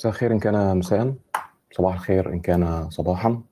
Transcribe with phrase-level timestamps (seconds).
[0.00, 1.14] مساء الخير إن كان مساء.
[1.72, 3.42] صباح الخير إن كان صباحا.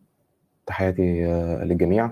[0.66, 2.10] تحياتي آه، للجميع.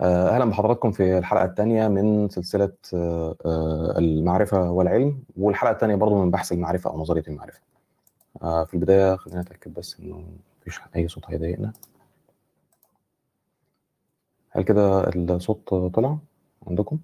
[0.00, 6.30] آه، أهلا بحضراتكم في الحلقة الثانية من سلسلة آه، المعرفة والعلم والحلقة الثانية برضو من
[6.30, 7.60] بحث المعرفة أو نظرية المعرفة.
[8.40, 10.24] في البداية خلينا نتأكد بس إنه
[10.60, 11.72] مفيش أي صوت هيضايقنا.
[14.50, 16.18] هل كده الصوت طلع
[16.66, 16.98] عندكم؟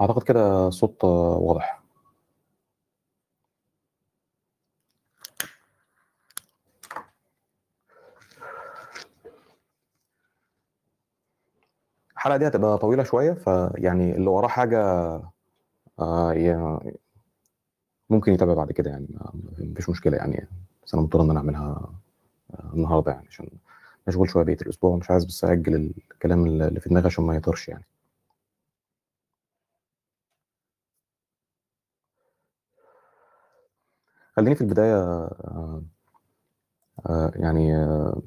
[0.00, 0.70] أعتقد كده
[1.04, 1.82] آه، واضح.
[12.16, 14.78] الحلقة دي هتبقى طويلة شوية فيعني اللي وراه حاجة
[16.00, 16.32] آه،
[18.10, 19.06] ممكن يتابع بعد كده يعني
[19.58, 20.48] مفيش مشكلة يعني
[20.86, 21.92] بس أنا مضطر إن أنا أعملها
[22.54, 23.48] آه، النهاردة يعني عشان
[24.08, 25.74] مشغول شوية بقية الأسبوع مش عايز بس أأجل
[26.12, 27.84] الكلام اللي في دماغي عشان ما يطرش يعني.
[34.42, 35.82] خليني في البداية آه،
[37.06, 38.22] آه، يعني آه،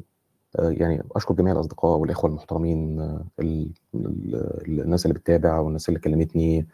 [0.59, 3.01] يعني أشكر جميع الأصدقاء والإخوة المحترمين
[3.39, 6.67] ال- ال- الناس اللي بتتابع والناس اللي كلمتني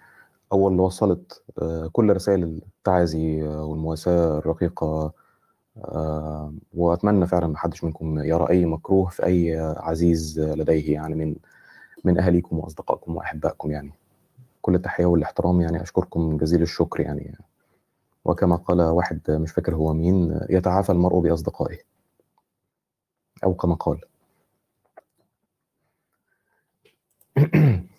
[0.51, 1.43] أو اللي وصلت
[1.91, 5.13] كل رسائل التعازي والمواساة الرقيقة
[5.77, 11.35] آه، وأتمنى فعلا ما حدش منكم يرى أي مكروه في أي عزيز لديه يعني من
[12.03, 13.93] من أهاليكم وأصدقائكم وأحبائكم يعني.
[14.61, 17.37] كل التحية والإحترام يعني أشكركم جزيل الشكر يعني.
[18.25, 21.77] وكما قال واحد مش فاكر هو مين يتعافى المرء بأصدقائه.
[23.43, 24.01] أو كما قال.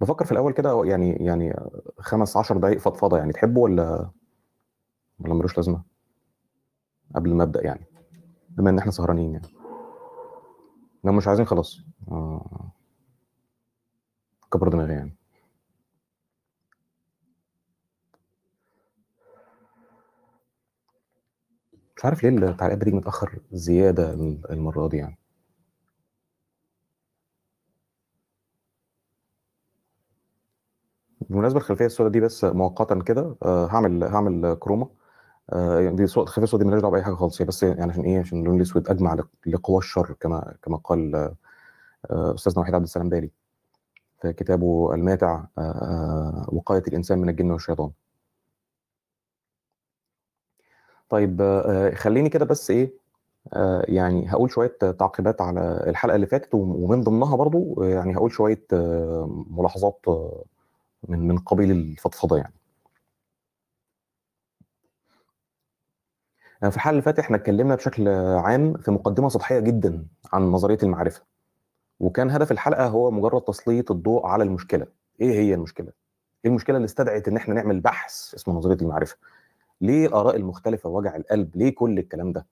[0.00, 1.56] بفكر في الأول كده يعني يعني
[1.98, 3.32] خمس عشر دقايق فضفضة يعني.
[3.32, 4.10] تحبوا ولا
[5.18, 5.82] ولا ملوش لازمة؟
[7.14, 7.84] قبل ما أبدأ يعني.
[8.48, 9.48] بما إن إحنا سهرانين يعني.
[11.04, 11.80] لو مش عايزين خلاص.
[12.10, 12.70] آه،
[14.52, 15.16] كبر دماغي يعني.
[22.04, 24.12] مش عارف ليه التعليقات بتيجي متأخر زيادة
[24.50, 25.18] المرة دي يعني؟
[31.20, 34.88] بالمناسبة الخلفية السوداء دي بس مؤقتا كده آه، هعمل هعمل كروما
[35.52, 37.92] آه، يعني دي صوت الخلفية السوداء دي مالهاش دعوة بأي حاجة خالص هي بس يعني
[37.92, 41.14] عشان إيه؟ عشان اللون الأسود أجمع لق- لقوى الشر كما كما قال
[42.10, 43.30] آه، أستاذنا وحيد عبد السلام بالي
[44.22, 47.90] في كتابه الماتع آه، آه، وقاية الإنسان من الجن والشيطان.
[51.14, 52.92] طيب آه، خليني كده بس إيه
[53.54, 58.32] آه، يعني هقول شوية تعقيبات على الحلقة اللي فاتت ومن ضمنها برضو آه، يعني هقول
[58.32, 60.06] شوية آه، ملاحظات
[61.08, 62.54] من من قبيل الفضفضة يعني
[66.60, 68.08] في الحلقة اللي فاتت إحنا اتكلمنا بشكل
[68.38, 71.22] عام في مقدمة سطحية جدا عن نظرية المعرفة
[72.00, 74.86] وكان هدف الحلقة هو مجرد تسليط الضوء على المشكلة
[75.20, 75.92] إيه هي المشكلة؟
[76.44, 79.16] إيه المشكلة اللي استدعت إن إحنا نعمل بحث اسمه نظرية المعرفة؟
[79.84, 82.46] ليه الآراء المختلفة وجع القلب؟ ليه كل الكلام ده؟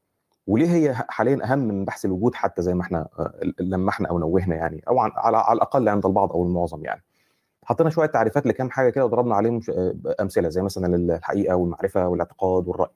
[0.47, 4.57] وليه هي حاليا أهم من بحث الوجود حتى زي ما إحنا آه، لمحنا أو نوهنا
[4.57, 7.03] يعني أو على الأقل عند البعض أو المعظم يعني
[7.65, 12.69] حطينا شوية تعريفات لكام حاجة كده وضربنا عليهم آه، أمثلة زي مثلا الحقيقة والمعرفة والاعتقاد
[12.69, 12.91] والرأي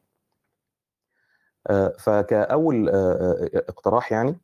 [1.67, 2.89] آه، فكأول
[3.69, 4.37] اقتراح يعني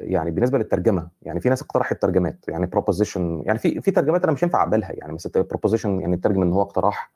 [0.00, 4.32] يعني بالنسبة للترجمة يعني في ناس اقترحت ترجمات يعني proposition يعني في في ترجمات أنا
[4.32, 7.13] مش هينفع أقبلها يعني مثلا proposition يعني ترجم إن هو اقتراح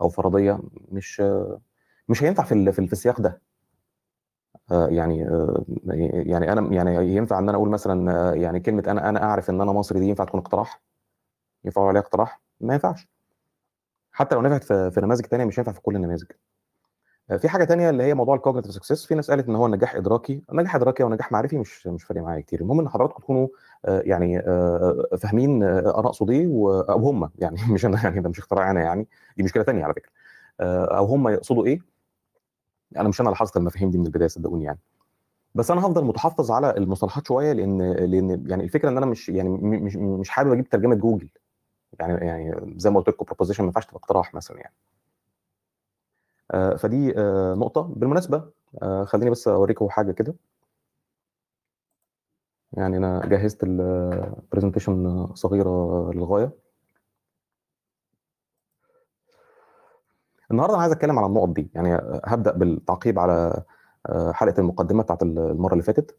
[0.00, 0.60] أو فرضية
[0.92, 1.22] مش
[2.08, 3.42] مش هينفع في في ال- في السياق ده.
[4.72, 5.64] آه، يعني آه،
[6.12, 9.60] يعني أنا يعني ينفع إن أنا أقول مثلا آه، يعني كلمة أنا أنا أعرف إن
[9.60, 10.82] أنا مصري دي ينفع تكون اقتراح؟
[11.64, 13.08] ينفع عليها اقتراح؟ ما ينفعش.
[14.12, 16.26] حتى لو نفعت في نماذج تانية مش هينفع في كل النماذج.
[17.38, 19.94] في حاجة تانية اللي هي موضوع ال cognitive success في ناس قالت إن هو نجاح
[19.94, 20.42] إدراكي.
[20.52, 22.60] نجاح إدراكي أو نجاح معرفي مش مش فارق معايا كتير.
[22.60, 23.48] المهم إن حضراتكم تكونوا
[23.84, 26.46] يعني آه، فاهمين آه، أنا اقصد إيه
[26.90, 29.94] أو هم يعني مش أنا يعني ده مش اختراع أنا يعني دي مشكلة تانية على
[29.94, 30.10] فكرة.
[30.60, 31.80] آه، أو هم يقصدوا إيه؟
[32.96, 34.78] أنا مش أنا اللي حاطط المفاهيم دي من البداية صدقوني يعني.
[35.54, 39.48] بس أنا هفضل متحفظ على المصطلحات شوية لأن لأن يعني الفكرة إن أنا مش يعني
[39.50, 41.28] مش مش حابب أجيب ترجمة جوجل.
[42.00, 44.74] يعني يعني زي ما قلت لكم proposition ما ينفعش تبقى اقتراح مثلا يعني.
[46.50, 47.82] آه، فدي آه، نقطة.
[47.82, 48.44] بالمناسبة
[48.82, 50.34] آه، خليني بس أوريكم حاجة كده.
[52.72, 56.50] يعني أنا جهزت ال presentation صغيرة للغاية.
[60.50, 63.62] النهارده أنا عايز أتكلم على النقط دي يعني هبدأ بالتعقيب على
[64.08, 66.16] آه، حلقة المقدمة بتاعت المرة اللي فاتت.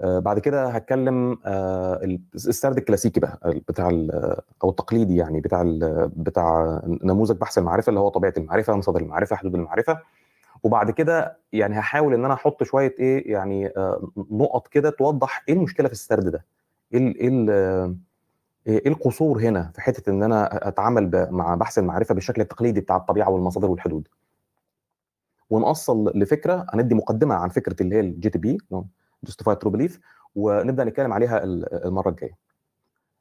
[0.00, 3.88] آه، بعد كده هتكلم آه، السرد الكلاسيكي بقى بتاع
[4.64, 5.62] أو التقليدي يعني بتاع
[6.16, 10.00] بتاع نموذج بحث المعرفة اللي هو طبيعة المعرفة مصادر المعرفة حدود المعرفة.
[10.64, 15.54] وبعد كده يعني هحاول إن أنا أحط شوية إيه يعني آه، نقط كده توضح إيه
[15.54, 16.44] المشكلة في السرد ده.
[16.94, 17.96] إيه إيه ال-
[18.66, 23.30] إيه القصور هنا في حتة إن أنا أتعامل مع بحث المعرفة بالشكل التقليدي بتاع الطبيعة
[23.30, 24.08] والمصادر والحدود.
[25.50, 28.58] ونوصل لفكرة هندي مقدمة عن فكرة اللي هي ال JTB
[29.24, 30.00] justified true belief
[30.34, 32.36] ونبدأ نتكلم عليها ال- المرة الجاية.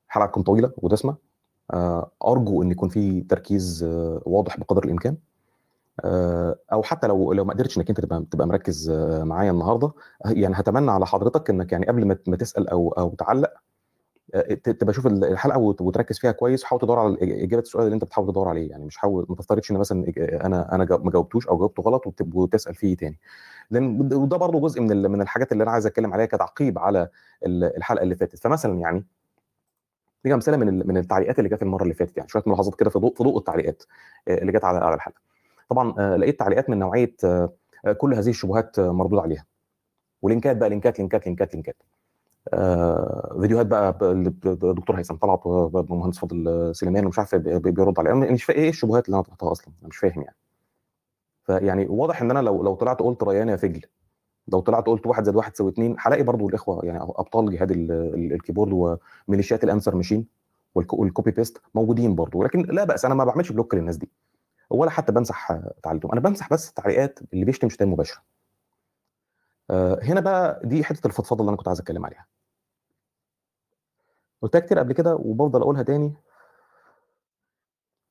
[0.07, 1.15] الحلقة طويلة ودسمه
[1.73, 5.17] آه، أرجو إن يكون في تركيز آه، واضح بقدر الإمكان.
[6.71, 9.91] أو حتى لو لو ما قدرتش إنك أنت تبقى تبقى مركز آه، معايا النهارده
[10.25, 13.53] يعني هتمنى على حضرتك إنك يعني قبل ما تسأل أو أو تعلق
[14.33, 18.03] آه، تبقى شوف الحلقة وت- وتركز فيها كويس وحاول تدور على إجابة السؤال اللي أنت
[18.03, 20.05] بتحاول تدور عليه يعني مش حاول ما تفترضش إن مثلا
[20.45, 23.19] أنا أنا ما جاوبتوش أو جاوبته غلط وت- وتسأل فيه تاني.
[23.71, 27.09] لأن وده برضه جزء من من الحاجات اللي أنا عايز أتكلم عليها كتعقيب على
[27.45, 28.39] ال- الحلقة اللي فاتت.
[28.39, 29.05] فمثلا يعني
[30.25, 32.99] دي أمثلة من من التعليقات اللي جت المرة اللي فاتت يعني شوية ملاحظات كده في
[32.99, 33.83] ضوء في ضوء التعليقات
[34.27, 35.32] آه، اللي جت على على الحلقة.
[35.69, 37.49] طبعا آه، لقيت تعليقات من نوعية آه،
[37.85, 39.45] آه، كل هذه الشبهات مردود عليها.
[40.21, 41.75] ولينكات بقى لينكات لينكات لينكات لينكات.
[43.41, 47.59] فيديوهات بقى ب- اللي ب- ب- دكتور هيثم طلعت ومهندس فاضل سليمان ومش عارف بي-
[47.59, 48.11] بي- بيرد عليها.
[48.13, 50.35] أنا مش فاهم إيه الشبهات اللي أنا طرحتها أصلا؟ أنا مش فاهم يعني.
[51.43, 53.81] فيعني واضح إن أنا لو لو طلعت قلت ريان يا فجل.
[54.47, 57.91] لو طلعت قلت واحد زائد واحد يساوي اثنين هلاقي برضو الإخوة يعني أبطال جهاد ال-
[57.91, 60.25] ال- keyboard وميليشيات ال answer machine
[60.75, 62.37] والك- وال copy paste موجودين برضو.
[62.39, 64.09] ولكن لا بأس أنا ما بعملش block للناس دي.
[64.73, 68.21] ولا حتى بمسح تعليقهم أنا بمسح بس التعليقات اللي بيشتم شتائم مباشرة.
[69.69, 72.25] آه، هنا بقى دي حتة الفضفضة اللي أنا كنت عايز أتكلم عليها.
[74.41, 76.13] قلتها كتير قبل كده وبفضل أقولها تاني.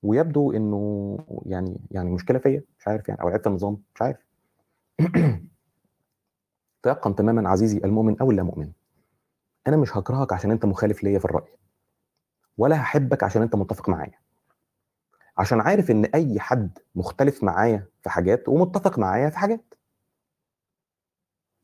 [0.02, 4.26] ويبدو إنه يعني يعني مشكلة فيا مش عارف يعني أو عيب النظام مش عارف.
[6.82, 8.72] تيقن تماما عزيزي المؤمن أو اللا مؤمن
[9.66, 11.58] أنا مش هكرهك عشان أنت مخالف ليا في الرأي.
[12.58, 14.21] ولا هحبك عشان أنت متفق معايا.
[15.38, 19.74] عشان عارف إن أي حد مختلف معايا في حاجات ومتفق معايا في حاجات.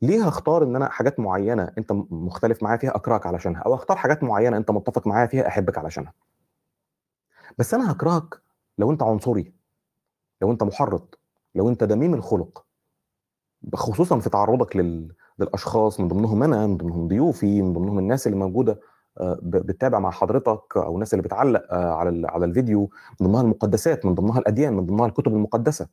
[0.01, 4.23] ليه هختار إن أنا حاجات معينة أنت مختلف معايا فيها أكرهك علشانها؟ أو أختار حاجات
[4.23, 6.13] معينة أنت متفق معايا فيها أحبك علشانها؟
[7.57, 8.41] بس أنا هكرهك
[8.77, 9.53] لو أنت عنصري
[10.41, 11.07] لو أنت محرض
[11.55, 12.65] لو أنت دميم الخلق.
[13.75, 15.15] خصوصا في تعرضك لل...
[15.39, 18.79] للأشخاص من ضمنهم أنا من ضمنهم ضيوفي من ضمنهم الناس اللي موجودة.
[19.21, 22.89] بتتابع مع حضرتك أو الناس اللي بتعلق آه، على على الفيديو
[23.19, 25.87] من ضمنها المقدسات من ضمنها الأديان من ضمنها الكتب المقدسة.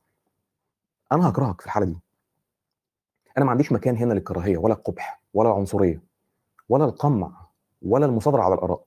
[1.13, 1.99] أنا هكرهك في الحالة دي.
[3.39, 6.03] أنا ما عنديش مكان هنا للكراهية ولا القبح ولا العنصرية
[6.69, 7.47] ولا القمع
[7.83, 8.83] ولا المصادرة على الآراء.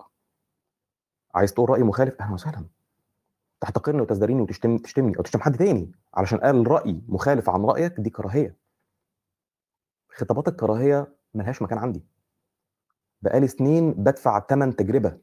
[1.36, 2.66] عايز تقول رأي مخالف؟ أهلا وسهلا.
[3.62, 8.10] تحتقرني وتزدريني وتشتم تشتمني أو تشتم حد تاني علشان قال رأي مخالف عن رأيك دي
[8.10, 8.56] كراهية.
[10.10, 12.04] خطابات الكراهية ملهاش مكان عندي.
[13.22, 15.18] بقالي سنين بدفع ثمن تجربة.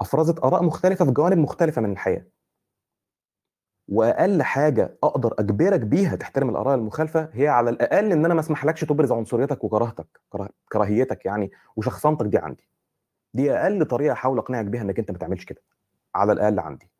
[0.00, 2.26] أفرزت آراء مختلفة في جوانب مختلفة من الحياة.
[3.88, 8.80] وأقل حاجة أقدر أجبرك بيها تحترم الآراء المخالفة هي على الأقل إن أنا ما أسمحلكش
[8.84, 10.20] تبرز عنصريتك وكراهتك
[10.72, 12.68] كراهيتك يعني وشخصنتك دي عندي.
[13.34, 15.62] دي أقل طريقة أحاول أقنعك بيها إنك أنت ما تعملش كده.
[16.14, 16.90] على الأقل عندي.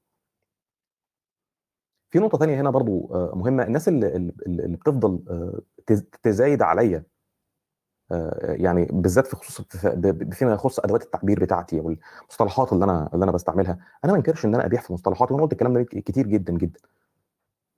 [2.10, 3.62] في نقطة تانية هنا برضو آه، مهمة.
[3.62, 4.16] الناس اللي,
[4.46, 5.60] اللي بتفضل آه،
[5.92, 7.04] تز- تزايد عليا
[8.42, 9.66] يعني بالذات في خصوص
[10.32, 14.54] فيما يخص أدوات التعبير بتاعتي والمصطلحات اللي أنا اللي أنا بستعملها أنا ما انكرش إن
[14.54, 16.80] أنا أبيح في مصطلحاتي وأنا قلت الكلام ده كتير جدا جدا.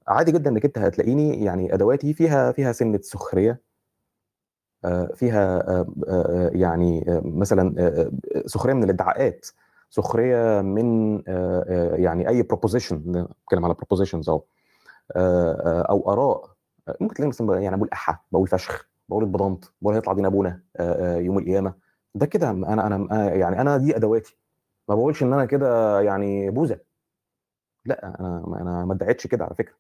[0.09, 3.61] عادي جدا إنك أنت هتلاقيني يعني أدواتي فيها فيها سنة سخرية
[4.85, 9.47] آه، فيها آه، آه، يعني آه، مثلا آه، آه، سخرية من الإدعاءات
[9.91, 12.99] سخرية من آه، آه، يعني أي proposition
[13.45, 14.45] بتكلم على propositions أو
[15.17, 16.51] آه، آه، أو آراء.
[16.89, 18.90] آه، ممكن تلاقي مثلا يعني بقول أحا بقول فشخ.
[19.11, 21.75] بقول اتبضنت بقول هيطلع دين أبونا آه، آه، يوم القيامة.
[22.15, 24.37] ده كده أنا أنا أنا- يعني أنا دي أدواتي.
[24.89, 26.79] ما بقولش إن أنا كده يعني بوذا
[27.85, 29.75] لأ أنا أنا ما ادعيتش كده على فكرة.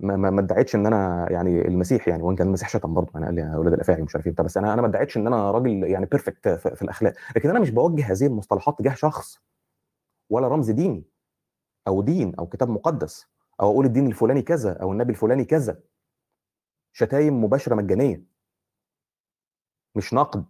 [0.00, 3.34] ما ما ادعيتش إن أنا يعني المسيح يعني وإن كان المسيح شتم برضه يعني قال
[3.34, 6.06] لي أولاد الأفاعي مش عارف إيه بس أنا أنا ما ادعيتش إن أنا راجل يعني
[6.06, 7.12] perfect في الأخلاق.
[7.36, 9.40] لكن أنا مش بوجه هذه المصطلحات تجاه شخص
[10.30, 11.04] ولا رمز ديني
[11.88, 13.26] أو دين أو كتاب مقدس
[13.60, 15.80] أو أقول الدين الفلاني كذا أو النبي الفلاني كذا.
[16.92, 18.35] شتايم مباشرة مجانية.
[19.96, 20.44] مش نقد.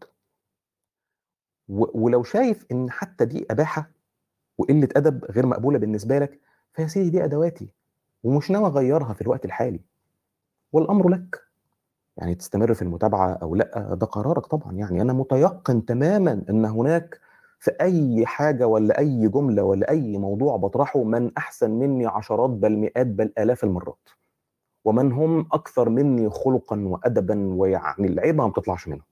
[1.69, 3.91] ولو شايف إن حتى دي أباحة
[4.59, 6.41] وقلة أدب غير مقبولة بالنسبة لك
[6.73, 7.69] فيا سيدي دي أدواتي
[8.25, 9.81] ومش ناوي أغيرها في الوقت الحالي.
[10.73, 11.43] والأمر لك.
[12.17, 14.73] يعني تستمر في المتابعة أو لأ ده قرارك طبعا.
[14.73, 17.21] يعني أنا متيقن تماما إن هناك
[17.61, 22.77] في أي حاجة ولا أي جملة ولا أي موضوع بطرحه من أحسن مني عشرات بل
[22.77, 24.09] مئات بل آلاف المرات.
[24.85, 29.03] ومن هم أكثر مني خلقا وادبا ويعني العيبه ما بتطلعش منهم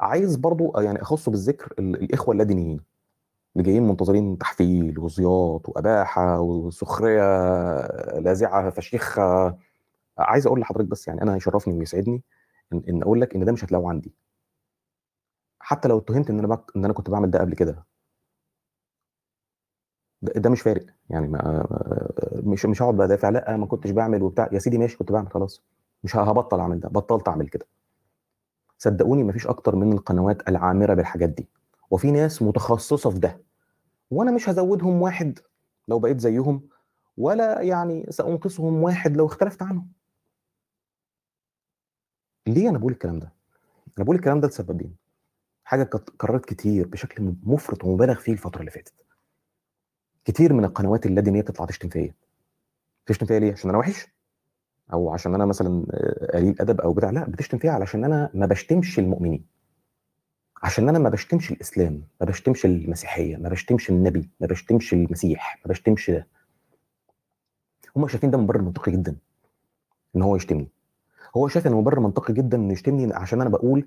[0.00, 2.80] عايز برضو يعني أخص بالذكر ال- الإخوة اللادينيين
[3.56, 7.22] اللي جايين منتظرين تحفيل وزياط وأباحة وسخرية
[8.20, 9.56] لاذعة فشيخة.
[10.18, 12.22] عايز أقول لحضرتك بس يعني أنا يشرفني ويسعدني
[12.72, 14.14] ان, إن أقول لك إن ده مش هتلاقوه عندي.
[15.60, 16.72] حتى لو اتهمت إن أنا بك...
[16.76, 17.84] إن أنا كنت بعمل ده قبل كده.
[20.22, 20.86] ده, مش فارق.
[21.10, 21.66] يعني ما
[22.32, 24.48] مش مش هقعد بقى أدافع لأ ما كنتش بعمل وبتاع.
[24.52, 25.62] يا سيدي ماشي كنت بعمل خلاص.
[26.04, 27.66] مش هبطل أعمل ده بطلت أعمل كده.
[28.78, 31.48] صدقوني مفيش أكتر من القنوات العامرة بالحاجات دي.
[31.90, 33.42] وفي ناس متخصصة في ده.
[34.10, 35.38] وأنا مش هزودهم واحد
[35.88, 36.68] لو بقيت زيهم
[37.16, 39.92] ولا يعني سأنقصهم واحد لو اختلفت عنهم.
[42.46, 43.32] ليه أنا بقول الكلام ده؟
[43.98, 44.96] أنا بقول الكلام ده لسببين
[45.64, 45.84] حاجة
[46.18, 49.04] كررت كتير بشكل مفرط ومبالغ فيه الفترة اللي فاتت.
[50.24, 52.14] كتير من القنوات اللادينيه بتطلع تشتم فيا.
[53.06, 54.06] تشتم فيا ليه؟ عشان أنا وحش؟
[54.92, 55.84] أو عشان أنا مثلا
[56.34, 59.44] قليل أدب أو بتاع لا بتشتم فيها علشان أنا ما بشتمش المؤمنين.
[60.62, 65.68] عشان أنا ما بشتمش الإسلام ما بشتمش المسيحية ما بشتمش النبي ما بشتمش المسيح ما
[65.68, 66.26] بشتمش ده.
[67.96, 69.16] هم شايفين ده مبرر منطقي جدا
[70.16, 70.68] إن هو يشتمني.
[71.36, 73.86] هو شايف ان مبرر منطقي جدا إنه يشتمني عشان أنا بقول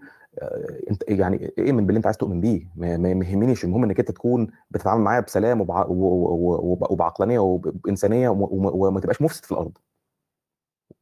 [0.90, 2.68] أنت يعني اؤمن باللي أنت عايز تؤمن بيه.
[2.76, 5.86] ما يهمنيش المهم إنك أنت تكون بتتعامل معايا بسلام وبع...
[5.90, 9.78] وبعقلانية وبانسانيه وما تبقاش مفسد في الأرض.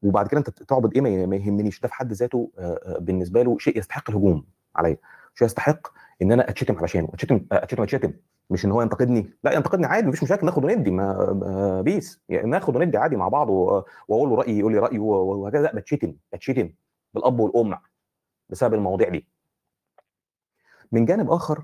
[0.01, 1.79] وبعد كده أنت تعبد إيه ما يهمنيش.
[1.79, 2.51] ده في حد ذاته
[2.99, 4.97] بالنسبة له شيء يستحق الهجوم عليا.
[5.35, 5.87] شيء يستحق
[6.21, 7.09] إن أنا أتشتم علشانه.
[7.13, 8.13] أتشتم أتشتم أتشتم.
[8.49, 9.33] مش إن هو ينتقدني.
[9.43, 10.07] لا ينتقدني عادي.
[10.07, 10.45] مفيش مشاكل.
[10.45, 12.21] ناخد وندي ما بيس.
[12.29, 15.61] يعني ناخد وندي عادي مع بعض وأقول له رأيي يقول لي رايه وهكذا.
[15.61, 16.15] لا بتشتم.
[16.33, 16.69] بتشتم
[17.13, 17.77] بالأب والأم
[18.49, 19.27] بسبب المواضيع دي.
[20.91, 21.63] من جانب آخر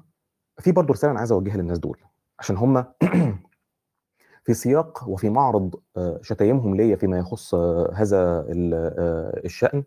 [0.59, 2.01] في برضه رسالة أنا عايز أوجهها للناس دول.
[2.39, 2.85] عشان هم
[4.45, 5.75] في سياق وفي معرض
[6.21, 7.55] شتايمهم ليا فيما يخص
[7.93, 8.45] هذا
[9.45, 9.83] الشأن.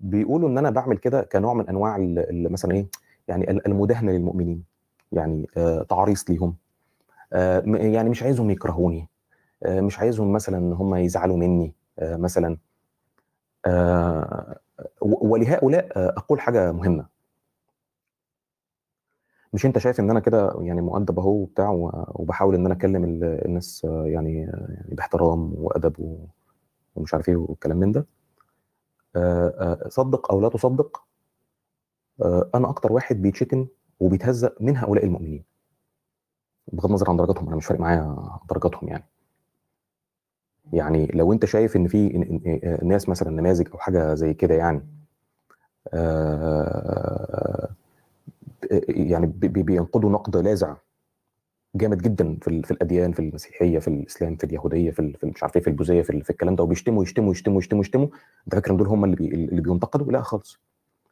[0.00, 1.96] بيقولوا إن أنا بعمل كده كنوع من أنواع
[2.30, 2.86] مثلا إيه
[3.28, 4.64] يعني المداهنة للمؤمنين.
[5.12, 5.48] يعني
[5.88, 6.56] تعريص ليهم.
[7.66, 9.08] يعني مش عايزهم يكرهوني.
[9.66, 11.74] مش عايزهم مثلا إن هم يزعلوا مني.
[12.02, 12.56] مثلا
[15.00, 17.11] ولهؤلاء أقول حاجة مهمة.
[19.52, 21.70] مش انت شايف ان أنا كده يعني مؤدب اهو وبتاع
[22.14, 26.18] وبحاول ان أنا اكلم الناس يعني يعني باحترام وادب
[26.96, 28.06] ومش عارف إيه والكلام من ده
[29.88, 31.04] صدق أو لا تصدق
[32.54, 33.66] أنا أكتر واحد بيتشتم
[34.00, 35.44] وبيتهزأ من هؤلاء المؤمنين
[36.72, 38.16] بغض النظر عن درجاتهم أنا مش فارق معايا
[38.50, 39.04] درجاتهم يعني
[40.72, 42.08] يعني لو انت شايف ان في
[42.82, 44.86] ناس مثلا نماذج أو حاجة زي كده يعني
[48.88, 50.76] يعني بينقضوا نقد لاذع
[51.74, 55.56] جامد جدا في في الأديان في المسيحية في الإسلام في اليهودية في, في مش عارف
[55.56, 58.06] إيه في البوذية في, في الكلام ده وبيشتموا يشتموا يشتموا يشتموا يشتموا.
[58.46, 60.60] أنت فاكر إن دول هم اللي اللي بينتقدوا؟ لا خالص.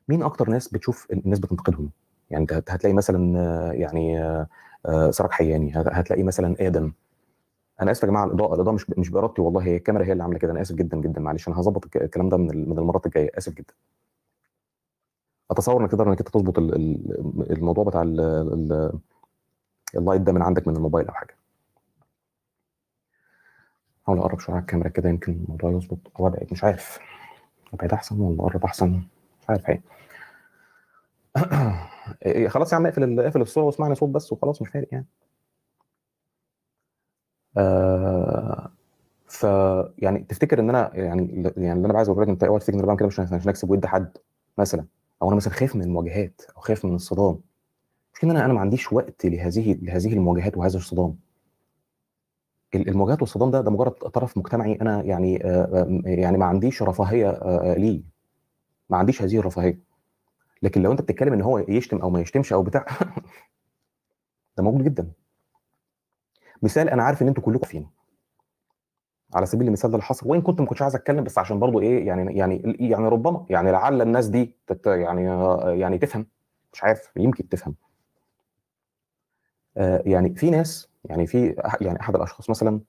[0.09, 1.91] مين أكتر ناس بتشوف الناس بتنتقدهم؟
[2.31, 4.19] يعني أنت هتلاقي مثلا يعني
[5.11, 6.93] سراج حياني هتلاقي مثلا آدم.
[7.83, 10.39] أنا آسف يا جماعة الإضاءة الإضاءة مش مش بارادتي والله هي الكاميرا هي اللي عاملة
[10.39, 13.75] كده أنا آسف جدا جدا معلش أنا هظبط الكلام ده من المرات الجاية آسف جدا.
[15.51, 16.59] أتصور إنك تقدر إنك أنت تظبط
[17.51, 18.03] الموضوع بتاع
[19.97, 21.37] اللايت ده من عندك من الموبايل أو حاجة.
[24.07, 26.99] حاول أقرب شوية على الكاميرا كده يمكن الموضوع يظبط أو أبعد مش عارف.
[27.75, 29.03] أبعد أحسن ولا أقرب أحسن؟
[29.43, 29.71] مش عارف
[32.27, 35.07] إيه خلاص يا عم اقفل اقفل الصورة واسمعني صوت بس وخلاص مش فارق يعني.
[37.57, 38.71] آه
[39.29, 39.45] ف
[39.99, 42.79] يعني تفتكر إن أنا يعني يعني اللي أنا عايز أقول لك أنت أوعى تفتكر إن
[42.79, 44.19] أنا بعمل كده مش عشان أكسب ود حد
[44.59, 47.41] مثلا؟ أو أنا مثلا خايف من المواجهات أو خايف من الصدام.
[48.15, 51.17] مش إن أنا أنا ما عنديش وقت لهذه لهذه المواجهات وهذا الصدام.
[52.75, 55.35] المواجهات والصدام ده ده مجرد طرف مجتمعي أنا يعني
[56.05, 57.31] يعني ما عنديش رفاهية
[57.75, 58.03] ليه.
[58.91, 59.81] ما عنديش هذه الرفاهية.
[60.63, 62.87] لكن لو أنت بتتكلم إن هو يشتم أو ما يشتمش أو بتاع
[64.57, 65.11] ده موجود جدا.
[66.63, 67.91] مثال أنا عارف إن أنتوا كلكم فين
[69.35, 70.29] على سبيل المثال ده اللي حصل.
[70.31, 73.73] وإن كنت ما كنتش عايز أتكلم بس عشان برضو إيه يعني يعني يعني ربما يعني
[73.73, 75.25] لعل الناس دي تت يعني
[75.81, 76.27] يعني تفهم.
[76.73, 77.75] مش عارف يمكن تفهم.
[79.77, 82.81] آه يعني في ناس يعني في يعني أحد الأشخاص مثلا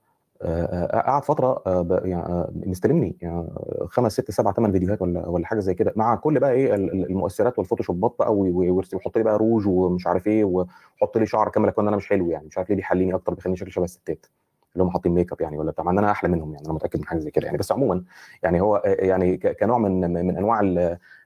[0.42, 3.48] آه قعد فترة آه يعني مستلمني يعني
[3.90, 7.60] خمس ست سبع ثمان فيديوهات ولا ولا حاجة زي كده مع كل بقى إيه المؤثرات
[7.60, 11.98] والفوتوشوبات بقى ويحط لي بقى روج ومش عارف إيه ويحط لي شعر كامل كون أنا
[11.98, 14.26] مش حلو يعني مش عارف ليه بيحليني أكتر بيخليني شكلي شبه الستات.
[14.74, 17.00] اللي هم حاطين make up يعني ولا بتاع إن أنا أحلى منهم يعني أنا متأكد
[17.00, 17.58] من حاجة زي كده يعني.
[17.58, 18.04] بس عموما
[18.44, 20.60] يعني هو يعني كنوع من من أنواع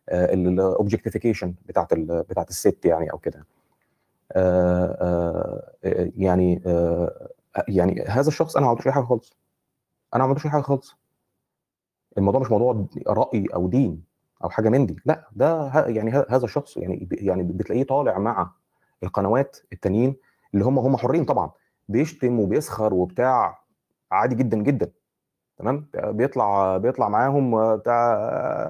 [0.09, 3.45] ال objectification بتاعت بتاعت الست يعني أو كده.
[6.17, 6.61] يعني
[7.67, 9.37] يعني هذا الشخص أنا ما عملتش أي حاجة خالص.
[10.15, 10.95] أنا ما عملتش أي حاجة خالص.
[12.17, 14.03] الموضوع مش موضوع رأي أو دين
[14.43, 18.51] أو حاجة من دي لا ده يعني هذا الشخص يعني يعني بتلاقيه طالع مع
[19.03, 20.15] القنوات التانيين
[20.53, 21.51] اللي هم هم حرين طبعا.
[21.87, 23.59] بيشتم وبيسخر وبتاع
[24.11, 24.91] عادي جدا جدا.
[25.57, 28.13] تمام؟ بيطلع بيطلع معاهم بتاع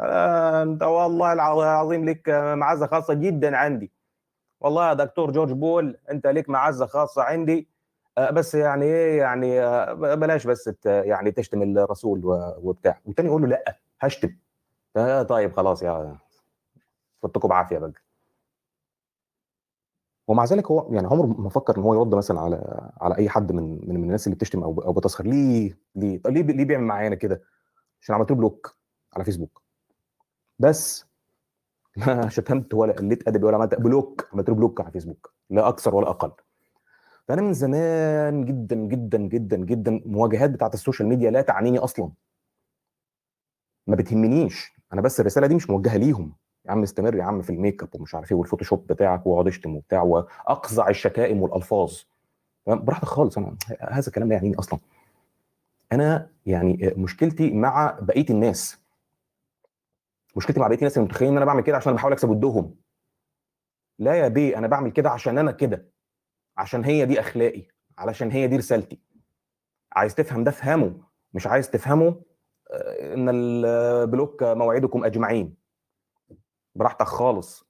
[0.03, 3.91] آه، أنت والله العظيم لك معزة خاصة جدا عندي.
[4.61, 7.69] والله يا دكتور جورج بول أنت لك معزة خاصة عندي.
[8.17, 12.21] آه، بس يعني إيه يعني آه، بلاش بس يعني تشتم الرسول
[12.57, 12.99] وبتاع.
[13.05, 14.35] والتاني يقول له لأ هشتم.
[15.29, 17.91] طيب خلاص أفوتكم بعافيه بقى
[20.27, 23.51] ومع ذلك هو يعني عمره ما فكر إن هو يرد مثلا على على أي حد
[23.51, 25.25] من من الناس اللي بتشتم أو أو بتسخر.
[25.25, 27.41] ليه ليه؟ ليه ليه بيعمل معايا كده؟
[28.01, 28.77] عشان عملت له block
[29.13, 29.61] على فيسبوك.
[30.59, 31.05] بس
[31.97, 35.33] لا شتمت ولا قلت ادبي ولا عملت block عملت له block على فيسبوك.
[35.49, 36.31] لا أكثر ولا أقل.
[37.27, 42.11] فأنا من زمان جدا جدا جدا جدا المواجهات بتاعت ال social media لا تعنيني أصلا.
[43.87, 44.73] ما بتهمنيش.
[44.93, 46.35] أنا بس الرسالة دي مش موجهة ليهم.
[46.65, 49.47] يا عم استمر يا عم في ال make up ومش عارف إيه والفوتوشوب بتاعك واقعد
[49.47, 52.01] اشتم وبتاع واقزع الشتائم والالفاظ.
[52.67, 53.37] براحتك خالص.
[53.37, 54.79] أنا هذا الكلام لا يعنيني أصلا.
[55.91, 58.79] أنا يعني مشكلتي مع بقية الناس.
[60.35, 62.75] مشكلتي مع بقية الناس اللي متخيلين إن أنا بعمل كده عشان بحاول أكسب ودهم.
[63.99, 65.85] لا يا بيه أنا بعمل كده عشان أنا كده.
[66.57, 67.67] عشان هي دي أخلاقي.
[67.97, 68.99] علشان هي دي رسالتي.
[69.93, 71.01] عايز تفهم ده افهمه.
[71.33, 72.21] مش عايز تفهمه
[72.71, 75.64] آه، إن البلوك موعدكم أجمعين.
[76.75, 77.65] براحتك خالص.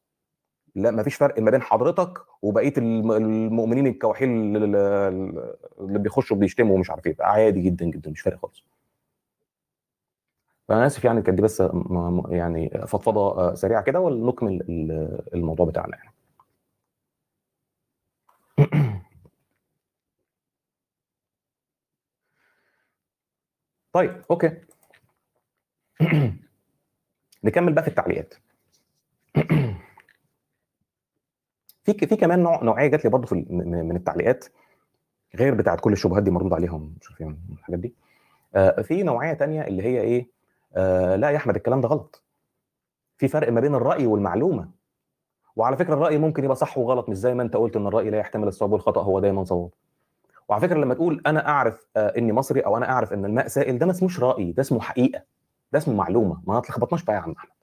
[0.75, 7.15] لا مفيش فرق ما بين حضرتك وبقية المؤمنين الكواحيل اللي بيخشوا بيشتموا ومش عارف إيه.
[7.19, 8.63] عادي جدا جدا مش فارق خالص.
[10.67, 11.63] فانا آسف يعني كانت دي بس
[12.29, 14.61] يعني فضفضة سريعة كده ونكمل
[15.33, 16.11] الموضوع بتاعنا يعني.
[23.93, 24.51] طيب أوكي.
[27.43, 28.33] نكمل بقى في التعليقات.
[31.83, 34.45] في في كمان نوع نوعية جات لي برضه في من التعليقات
[35.35, 37.95] غير بتاعت كل الشبهات دي مردود عليهم إيه الحاجات دي.
[38.55, 40.29] آه في نوعية تانية اللي هي إيه؟
[40.75, 42.23] آه لا يا أحمد الكلام ده غلط.
[43.17, 44.69] في فرق ما بين الرأي والمعلومة.
[45.55, 48.17] وعلى فكرة الرأي ممكن يبقى صح وغلط مش زي ما أنت قلت إن الرأي لا
[48.17, 49.69] يحتمل الصواب والخطأ هو دايما صواب.
[50.49, 53.77] وعلى فكرة لما تقول أنا أعرف آه إني مصري أو أنا أعرف إن الماء سائل
[53.79, 55.21] ده ما اسموش رأي ده اسمه حقيقة
[55.71, 56.41] ده اسمه معلومة.
[56.47, 57.54] ما تلخبطناش بقى يا عم أحمد.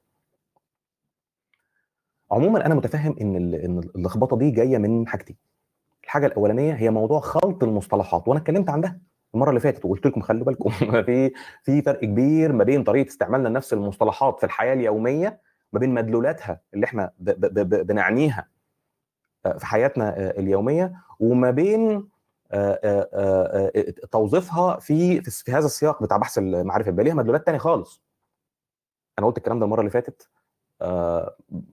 [2.32, 5.36] عموما أنا متفهم إن إن اللخبطة دي جاية من حاجتين
[6.04, 9.00] الحاجة الأولانية هي موضوع خلط المصطلحات وأنا اتكلمت عن ده
[9.34, 10.70] المرة اللي فاتت وقلت لكم خلوا بالكم.
[11.06, 15.40] في في فرق كبير ما بين طريقة استعمالنا لنفس المصطلحات في الحياة اليومية
[15.72, 18.48] ما بين مدلولاتها اللي إحنا ب ب ب بنعنيها
[19.46, 22.08] آه، في حياتنا آه، اليومية وما بين
[22.52, 23.72] آه،
[24.12, 28.02] توظيفها في في هذا السياق بتاع بحث المعرفة ليها مدلولات ثانية خالص.
[29.18, 30.28] أنا قلت الكلام ده المرة اللي فاتت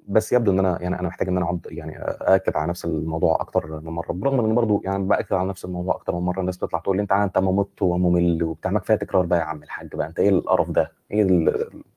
[0.07, 3.41] بس يبدو إن أنا يعني أنا محتاج إن أنا أقعد يعني اكد على نفس الموضوع
[3.41, 6.57] أكتر من مرة برغم إن برضه يعني بأكد على نفس الموضوع أكتر من مرة الناس
[6.57, 9.95] بتطلع تقول لي أنت أنت ممت وممل وبتاع ما كفاية تكرار بقى يا عم الحاج
[9.95, 11.21] بقى أنت إيه القرف ده؟ إيه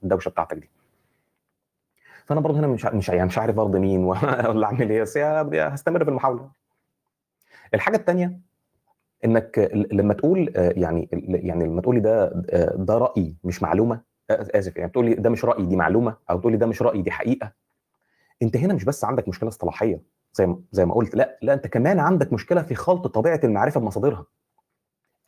[0.02, 0.70] الدوشة بتاعتك دي؟
[2.26, 6.04] فأنا برضه هنا مش مش يعني مش عارف برضه مين ولا أعمل إيه بس هستمر
[6.04, 6.50] في المحاولة.
[7.74, 8.40] الحاجة الثانية
[9.24, 14.00] إنك لما تقول آه، يعني يعني لما تقول لي ده آه، ده رأي مش معلومة
[14.30, 17.02] آسف يعني بتقول لي ده مش رأيي دي معلومة أو تقول لي ده مش رأيي
[17.02, 17.52] دي حقيقة.
[18.42, 21.66] أنت هنا مش بس عندك مشكلة اصطلاحية زي ما زي ما قلت لا لا أنت
[21.66, 24.26] كمان عندك مشكلة في خلط طبيعة المعرفة بمصادرها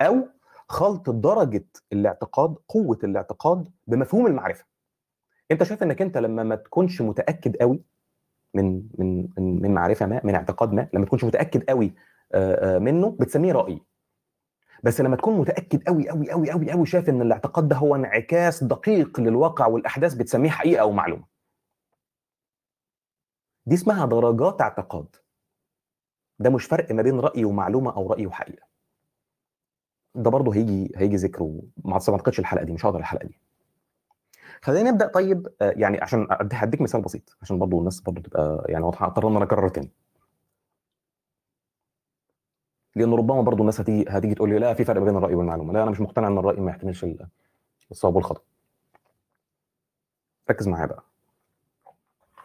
[0.00, 0.28] أو
[0.68, 4.64] خلط درجة الاعتقاد قوة الاعتقاد بمفهوم المعرفة.
[5.50, 7.80] أنت شايف إنك أنت لما ما تكونش متأكد قوي
[8.54, 11.94] من من من معرفة ما من اعتقاد ما لما تكونش متأكد قوي
[12.78, 13.80] منه بتسميه رأي.
[14.84, 18.64] بس لما تكون متأكد قوي قوي قوي قوي قوي شايف إن الاعتقاد ده هو انعكاس
[18.64, 21.24] دقيق للواقع والأحداث بتسميه حقيقة أو معلومة.
[23.66, 25.16] دي اسمها درجات اعتقاد.
[26.38, 28.66] ده مش فرق ما بين رأي ومعلومة أو رأي وحقيقة.
[30.14, 33.38] ده برضه هيجي هيجي ذكره ما أعتقدش الحلقة دي مش هقدر الحلقة دي.
[34.62, 38.84] خلينا نبدأ طيب آه، يعني عشان هديك مثال بسيط عشان برضه الناس برضه تبقى يعني
[38.84, 39.90] واضحة أضطر إن أنا أكرر تاني.
[42.96, 45.72] لأن ربما برضو الناس هتيجي هتيجي تقول لي لا في فرق بين الرأي والمعلومة.
[45.72, 47.06] لا أنا مش مقتنع إن الرأي ما يحتملش
[47.90, 48.42] الصواب والخطأ.
[50.50, 51.04] ركز معايا بقى.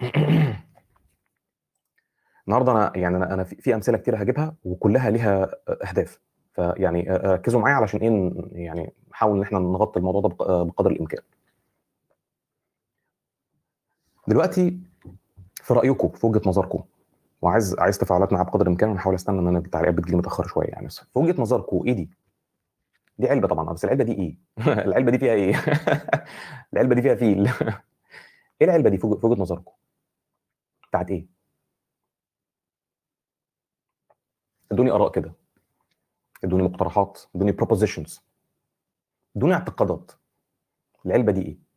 [2.48, 5.52] النهارده أنا يعني أنا أنا في أمثلة كتير هجيبها وكلها ليها
[5.90, 6.20] أهداف.
[6.54, 8.34] فيعني ركزوا معايا علشان إيه
[8.66, 10.28] يعني نحاول إن إحنا نغطي الموضوع ده
[10.64, 11.22] بقدر الإمكان.
[14.28, 14.80] دلوقتي
[15.56, 16.84] في رأيكم في وجهة نظركم
[17.42, 21.00] وعايز عايز تفاعلات معاه بقدر الإمكان ونحاول أستنى إن التعليقات بتجي متاخر شوية يعني بس
[21.00, 22.10] في وجهة نظركم إيه دي؟
[23.18, 24.38] دي علبة طبعا بس العلبة دي إيه؟
[24.88, 25.56] العلبة دي فيها إيه؟
[26.74, 27.48] العلبة دي فيها فيل
[28.62, 29.72] إيه العلبة دي في وجهة نظركم؟
[30.90, 31.28] بتاعت إيه؟
[34.72, 35.34] ادوني آراء كده
[36.44, 38.22] ادوني مقترحات ادوني propositions
[39.36, 40.12] ادوني اعتقادات
[41.06, 41.69] العلبة دي إيه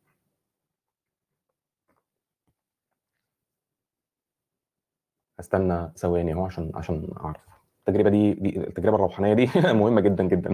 [5.39, 7.41] استنى ثواني اهو عشان عشان أعرف.
[7.87, 10.49] التجربة دي, دي التجربة الروحانية دي مهمة جدا جدا.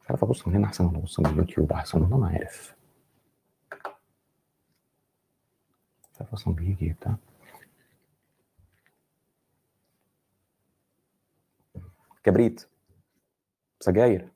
[0.00, 2.74] مش عارف أبص من هنا أحسن ولا أبص من اليوتيوب أحسن والله ما عارف.
[6.12, 7.16] مش عارف أصلا بيجي بتاع.
[12.24, 12.68] كبريت
[13.80, 14.28] سجاير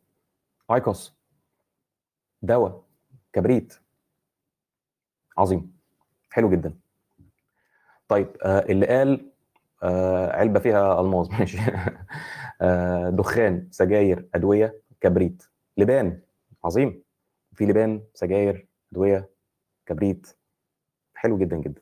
[0.71, 1.15] ايكوس
[2.43, 2.85] دواء
[3.33, 3.75] كبريت
[5.39, 5.78] عظيم.
[6.31, 6.75] حلو جدا.
[8.09, 9.31] طيب آه اللي قال
[9.83, 11.59] آه علبة فيها ألماظ ماشي.
[12.63, 15.43] آه دخان سجاير أدوية كبريت.
[15.77, 16.21] لبان
[16.65, 17.03] عظيم.
[17.55, 19.29] في لبان سجاير أدوية
[19.87, 20.37] كبريت.
[21.15, 21.81] حلو جدا جدا.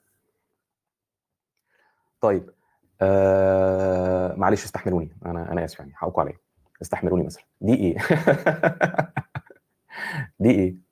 [2.21, 2.51] طيب
[3.01, 5.17] آه معلش استحملوني.
[5.27, 6.39] أنا أنا آسف يعني حقكم عليا.
[6.83, 7.45] استحملوني مثلا.
[7.61, 7.97] دي إيه
[10.41, 10.86] دي إيه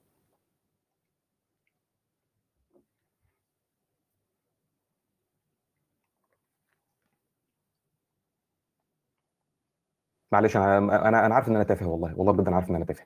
[10.34, 12.84] معلش أنا أنا أنا عارف إن أنا تافه والله والله بجد أنا عارف إن أنا
[12.84, 13.04] تافه.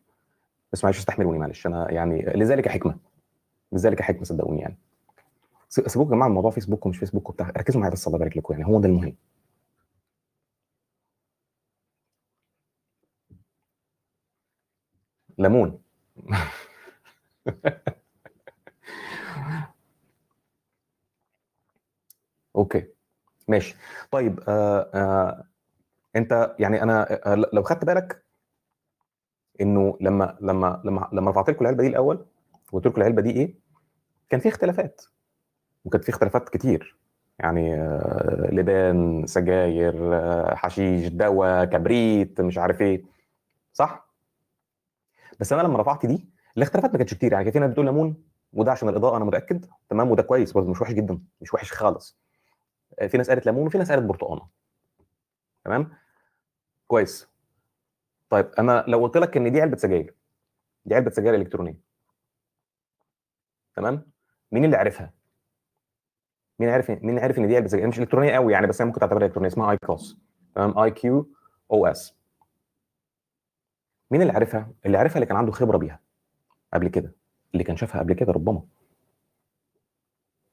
[0.73, 1.67] بس معلش استحملوني معلش.
[1.67, 2.97] أنا يعني لذلك حكمة
[3.73, 4.79] لذلك حكمة صدقوني يعني.
[5.69, 7.51] سيبوكم يا جماعة الموضوع فيسبوك ومش فيسبوك وبتاع.
[7.59, 8.67] ركزوا معايا بس الله يبارك لكم يعني.
[8.67, 9.17] هو ده المهم.
[15.39, 15.79] ليمون.
[22.57, 22.87] أوكي.
[23.49, 23.77] ماشي.
[24.11, 25.45] طيب آه آه
[26.17, 28.25] انت يعني أنا آه لو خدت بالك
[29.61, 32.27] انه لما لما لما لما رفعت لكم العلبة دي الأول
[32.73, 33.55] وقلت لكم العلبة دي إيه
[34.29, 35.03] كان في اختلافات
[35.85, 36.99] وكانت في اختلافات كتير.
[37.39, 43.05] يعني آه لبان سجاير آه حشيش دواء كبريت مش عارف إيه.
[43.73, 44.09] صح؟
[45.41, 47.33] بس أنا لما رفعت دي الاختلافات ما كانتش كتير.
[47.33, 48.17] يعني كان في ناس بتقول ليمون
[48.53, 49.67] وده عشان الإضاءة أنا متأكد.
[49.89, 50.53] تمام؟ وده كويس.
[50.53, 52.19] برضه مش وحش جدا مش وحش خالص.
[53.09, 54.43] في ناس قالت ليمون وفي ناس قالت برتقانة.
[55.65, 55.93] تمام؟
[56.87, 57.29] كويس.
[58.31, 60.15] طيب أنا لو قلت لك إن دي علبة سجاير
[60.85, 61.81] دي علبة سجاير إلكترونية.
[63.75, 64.11] تمام؟
[64.53, 65.13] مين اللي عرفها
[66.59, 69.01] مين عرف مين عرف إن دي علبة سجاير؟ مش إلكترونية قوي يعني بس هي ممكن
[69.01, 70.19] تعتبرها إلكترونية اسمها IQOS
[70.55, 71.31] تمام؟ I Q
[71.73, 72.15] O S
[74.11, 76.01] مين اللي عرفها اللي عرفها اللي كان عنده خبرة بيها
[76.75, 77.13] قبل كده
[77.53, 78.63] اللي كان شافها قبل كده ربما.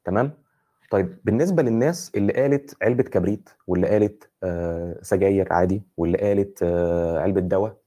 [0.05, 0.44] تمام؟
[0.91, 7.19] طيب بالنسبة للناس اللي قالت علبة كبريت واللي قالت آه سجاير عادي واللي قالت آه
[7.19, 7.78] علبة دواء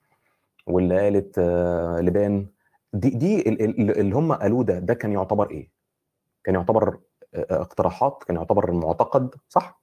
[0.67, 2.47] واللي قالت آه لبان
[2.93, 5.71] دي دي اللي هم قالوه ده ده كان يعتبر إيه؟
[6.45, 6.99] كان يعتبر
[7.35, 9.83] اقتراحات كان يعتبر معتقد صح؟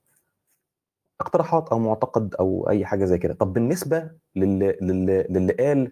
[1.22, 5.92] اقتراحات أو معتقد أو أي حاجة زي كده طب بالنسبة للي, للي, للي قال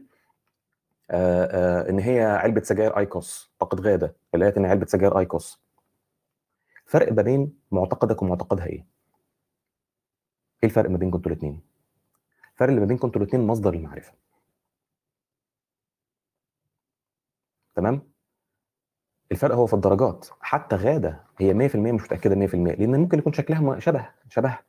[1.12, 1.48] آآ
[1.86, 5.63] آآ إن هي علبة سجاير أيكوس طاقه غاده اللي قالت إن علبة سجاير أيكوس
[6.86, 8.86] فرق ما بين معتقدك ومعتقدها إيه؟
[10.64, 11.62] إيه الفرق ما بينكم أنتوا الاثنين؟
[12.54, 14.14] الفرق اللي ما بينكم أنتوا الاثنين مصدر المعرفه
[17.76, 18.02] تمام؟
[19.32, 23.80] الفرق هو في الدرجات حتى غادة هي 100% مش متأكدة 100% لأن ممكن يكون شكلها
[23.80, 24.60] شبه شبه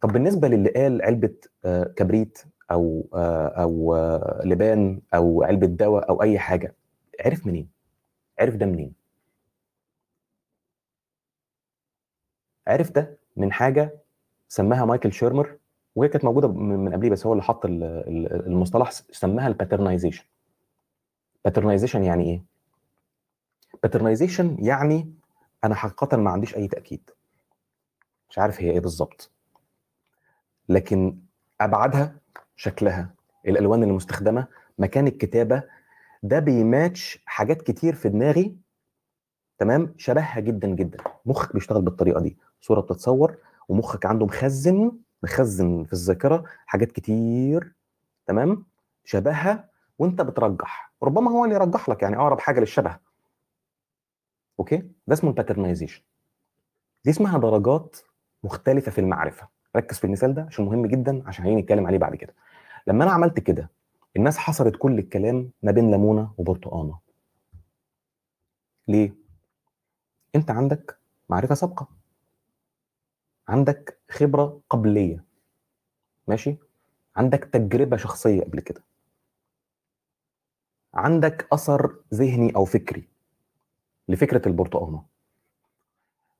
[0.00, 1.34] طب بالنسبة للي قال علبة
[1.96, 2.38] كبريت
[2.70, 3.96] أو أو
[4.44, 6.76] لبان أو علبة دواء أو أي حاجة
[7.24, 7.70] عرف منين؟
[8.38, 8.99] عرف ده منين؟
[12.66, 13.98] عرف ده من حاجة
[14.48, 15.56] سماها مايكل شيرمر
[15.94, 20.24] وهي كانت موجودة من قبليه بس هو اللي حط المصطلح سماها ال patternization
[21.44, 22.42] patternization يعني إيه؟
[23.82, 25.14] patternization يعني
[25.64, 27.10] أنا حقيقه ما عنديش أي تأكيد.
[28.30, 29.30] مش عارف هي إيه بالظبط.
[30.68, 31.18] لكن
[31.60, 32.16] أبعادها
[32.56, 33.14] شكلها
[33.48, 34.46] الألوان المستخدمة
[34.78, 35.62] مكان الكتابة
[36.22, 38.56] ده بيماتش حاجات كتير في دماغي
[39.58, 40.98] تمام؟ شبهها جدا جدا.
[41.26, 42.36] مخك بيشتغل بالطريقة دي.
[42.60, 43.36] صورة بتتصور
[43.68, 44.92] ومخك عنده مخزن
[45.22, 47.74] مخزن في الذاكرة حاجات كتير
[48.26, 48.66] تمام؟
[49.04, 49.68] شبهها
[49.98, 50.92] وانت بترجح.
[51.02, 52.98] ربما هو اللي يرجح لك يعني أقرب حاجة للشبه.
[54.60, 54.76] okay؟
[55.06, 56.02] ده اسمه ال patternization
[57.04, 57.96] دي اسمها درجات
[58.44, 59.48] مختلفة في المعرفة.
[59.76, 62.34] ركز في المثال ده عشان مهم جدا عشان هنيجي نتكلم عليه بعد كده.
[62.86, 63.70] لما أنا عملت كده
[64.16, 66.98] الناس حصرت كل الكلام ما بين ليمونة وبرتقانة.
[68.88, 69.14] ليه؟
[70.34, 71.99] أنت عندك معرفة سابقة.
[73.50, 75.24] عندك خبرة قبلية
[76.28, 76.56] ماشي؟
[77.16, 78.82] عندك تجربة شخصية قبل كده.
[80.94, 83.08] عندك أثر ذهني أو فكري
[84.08, 85.04] لفكرة البرتقانة.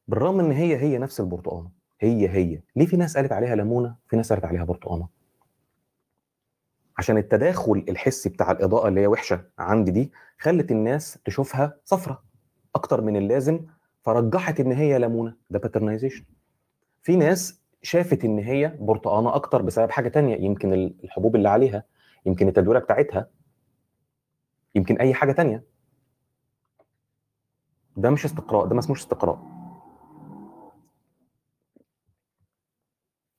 [0.09, 1.71] بالرغم إن هي هي نفس البرتقانة
[2.01, 2.61] هي هي.
[2.77, 5.09] ليه في ناس قالت عليها ليمونة؟ في ناس قالت عليها برتقانة.
[6.99, 12.23] عشان التداخل الحسي بتاع الإضاءة اللي هي وحشة عندي دي خلت الناس تشوفها صفرة
[12.75, 13.67] أكتر من اللازم
[14.03, 16.25] فرجحت إن هي ليمونة ده باترنايزيشن
[17.03, 21.85] في ناس شافت إن هي برتقانة أكتر بسبب حاجة تانية يمكن الحبوب اللي عليها
[22.27, 23.31] يمكن التدويرة بتاعتها
[24.75, 25.65] يمكن أي حاجة تانية.
[27.97, 29.43] ده مش استقراء ده ما اسموش استقراء.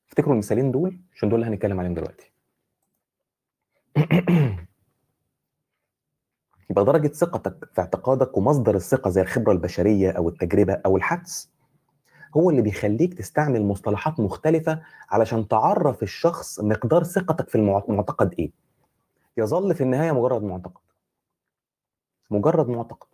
[0.08, 2.32] افتكروا المثالين دول عشان دول اللي هنتكلم عليهم دلوقتي.
[6.70, 11.52] يبقى درجة ثقتك في اعتقادك ومصدر الثقة زي الخبرة البشرية أو التجربة أو الحدس
[12.38, 18.52] هو اللي بيخليك تستعمل مصطلحات مختلفة علشان تعرف الشخص مقدار ثقتك في المعتقد إيه.
[19.38, 20.82] يظل في النهاية مجرد معتقد.
[22.32, 23.08] مجرد معتقد.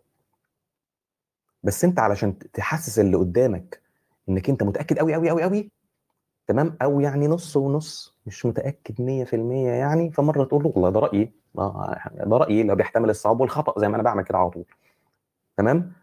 [1.63, 3.81] بس أنت علشان تحسس اللي قدامك
[4.29, 5.71] إنك أنت متأكد قوي قوي قوي قوي
[6.47, 9.33] تمام؟ أو يعني نص ونص مش متأكد 100%
[9.67, 11.31] يعني فمرة تقول له والله ده رأيي
[12.25, 14.65] ده رأيي اللي بيحتمل الصواب والخطأ زي ما أنا بعمل كده على طول.
[15.57, 15.93] تمام؟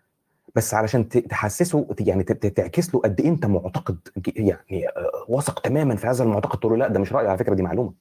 [0.55, 3.99] بس علشان تحسسه يعني تعكس له قد إيه أنت معتقد
[4.37, 4.87] يعني
[5.29, 7.95] واثق تماما في هذا المعتقد تقول له لا ده مش رأيي على فكرة دي معلومة.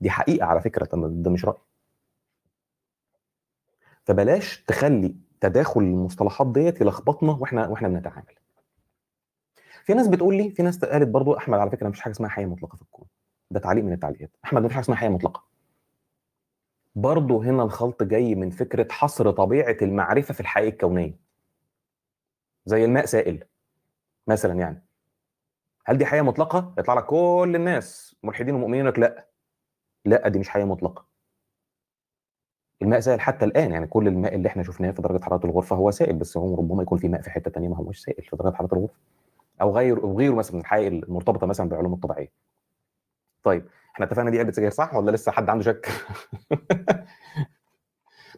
[0.00, 1.56] دي حقيقة على فكرة ده مش راي
[4.04, 8.34] فبلاش تخلي تداخل المصطلحات ديت يلخبطنا وإحنا وإحنا بنتعامل.
[9.84, 12.46] في ناس بتقول لي في ناس قالت برضو أحمد على فكرة مفيش حاجة اسمها حياة
[12.46, 13.06] مطلقة في الكون.
[13.50, 14.30] ده تعليق من التعليقات.
[14.44, 15.44] أحمد مفيش حاجة اسمها حياة مطلقة.
[16.94, 21.23] برضو هنا الخلط جاي من فكرة حصر طبيعة المعرفة في الحقيقة الكونية.
[22.66, 23.44] زي الماء سائل
[24.26, 24.84] مثلا يعني.
[25.86, 29.28] هل دي حياة مطلقة؟ يطلع لك كل الناس ملحدين ومؤمنين لك لا.
[30.04, 31.06] لا دي مش حياة مطلقة.
[32.82, 35.90] الماء سائل حتى الآن يعني كل الماء اللي إحنا شفناه في درجة حرارة الغرفة هو
[35.90, 38.54] سائل بس هو ربما يكون في ماء في حتة ثانية ما هوش سائل في درجة
[38.54, 38.94] حرارة الغرفة.
[39.60, 42.32] أو غير أو غيره مثلا من الحقائق المرتبطة مثلا بالعلوم الطبيعية.
[43.42, 45.88] طيب إحنا اتفقنا دي علبه سجاير صح ولا لسه حد عنده شك؟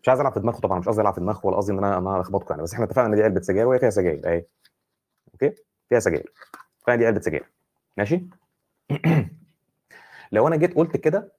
[0.07, 1.99] مش عايز العب في دماغه طبعا مش قصدي ألعب في دماغه ولا قصدي إن أنا
[1.99, 4.47] أنا أخبطكم يعني بس إحنا اتفقنا إن دي علبة سجاير وهي فيها سجاير أهي.
[5.33, 5.55] okay؟
[5.89, 6.33] فيها سجاير.
[6.87, 7.53] فانا دي علبة سجاير.
[7.97, 8.27] ماشي؟
[10.33, 11.33] لو أنا جيت قلت كده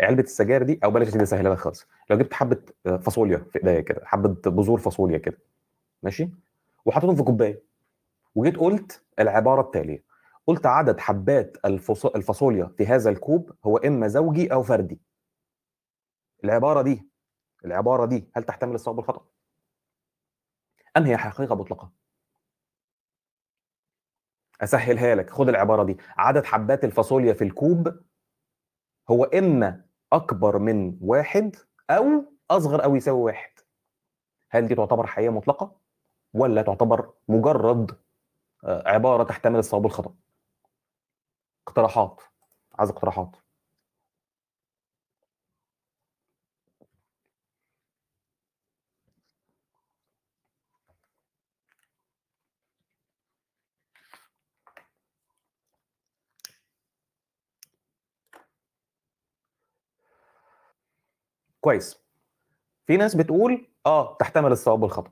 [0.00, 1.86] علبة السجاير دي أو بلاش دي سهلها لك خالص.
[2.10, 5.38] لو جبت حبة فاصوليا في إيديا كده حبة بذور فاصوليا كده.
[6.02, 6.30] ماشي؟
[6.84, 7.62] وحطيتهم في كوباية.
[8.34, 10.02] وجيت قلت العبارة التالية.
[10.46, 11.56] قلت عدد حبات
[12.16, 15.09] الفاصوليا في هذا الكوب هو إما زوجي أو فردي.
[16.44, 17.10] العبارة دي
[17.64, 19.26] العبارة دي هل تحتمل الصواب والخطا
[20.96, 21.92] أم هي حقيقة مطلقة؟
[24.60, 25.96] أسهلها لك خد العبارة دي.
[26.16, 28.00] عدد حبات الفاصوليا في الكوب
[29.10, 31.56] هو إما أكبر من واحد
[31.90, 33.52] أو أصغر أو يساوي واحد.
[34.50, 35.76] هل دي تعتبر حقيقة مطلقة
[36.32, 38.00] ولا تعتبر مجرد
[38.64, 40.14] عبارة تحتمل الصواب والخطا
[41.66, 42.20] اقتراحات
[42.74, 43.36] عايز اقتراحات.
[61.60, 62.00] كويس.
[62.86, 65.10] في ناس بتقول آه تحتمل الصواب والخطا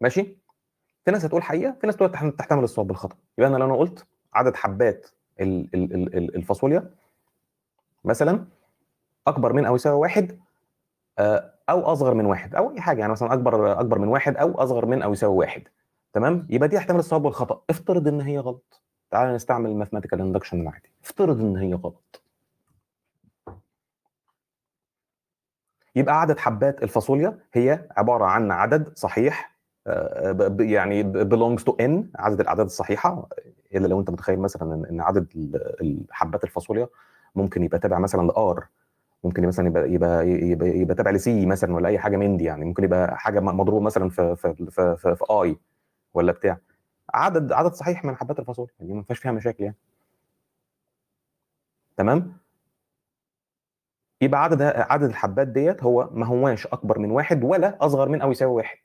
[0.00, 0.36] ماشي؟
[1.04, 4.06] في ناس هتقول حقيقة في ناس تقول تحتمل الصواب والخطا يبقى أنا لو أنا قلت
[4.34, 5.06] عدد حبات
[5.40, 6.90] الفاصوليا
[8.04, 8.44] مثلا
[9.26, 10.40] أكبر من أو يساوي واحد
[11.68, 14.86] أو أصغر من واحد أو أي حاجة يعني مثلا أكبر أكبر من واحد أو أصغر
[14.86, 15.62] من أو يساوي واحد.
[16.12, 18.82] تمام؟ يبقى دي تحتمل الصواب والخطا افترض إن هي غلط.
[19.10, 22.22] تعال نستعمل ال mathematical induction العادي افترض إن هي غلط.
[25.96, 29.56] يبقى عدد حبات الفاصوليا هي عبارة عن عدد صحيح
[30.60, 33.28] يعني belongs to n عدد الأعداد الصحيحة
[33.74, 35.26] إلا لو أنت متخيل مثلا ان عدد
[36.10, 36.88] حبات الفاصوليا
[37.34, 38.66] ممكن يبقى تابع مثلا لار
[39.24, 42.64] ممكن مثلا يبقى يبقى يبقى, يبقى تابع لسي مثلا ولا أي حاجة من دي يعني
[42.64, 45.56] ممكن يبقى حاجة مضروب مثلا في في في, في, في اي
[46.14, 46.58] ولا بتاع.
[47.14, 49.76] عدد عدد صحيح من حبات الفاصوليا دي ما فيهاش فيها مشاكل يعني.
[51.96, 52.39] تمام؟
[54.20, 58.30] يبقى عدد عدد الحبات ديت هو ما هواش أكبر من واحد ولا أصغر من أو
[58.30, 58.78] يساوي واحد.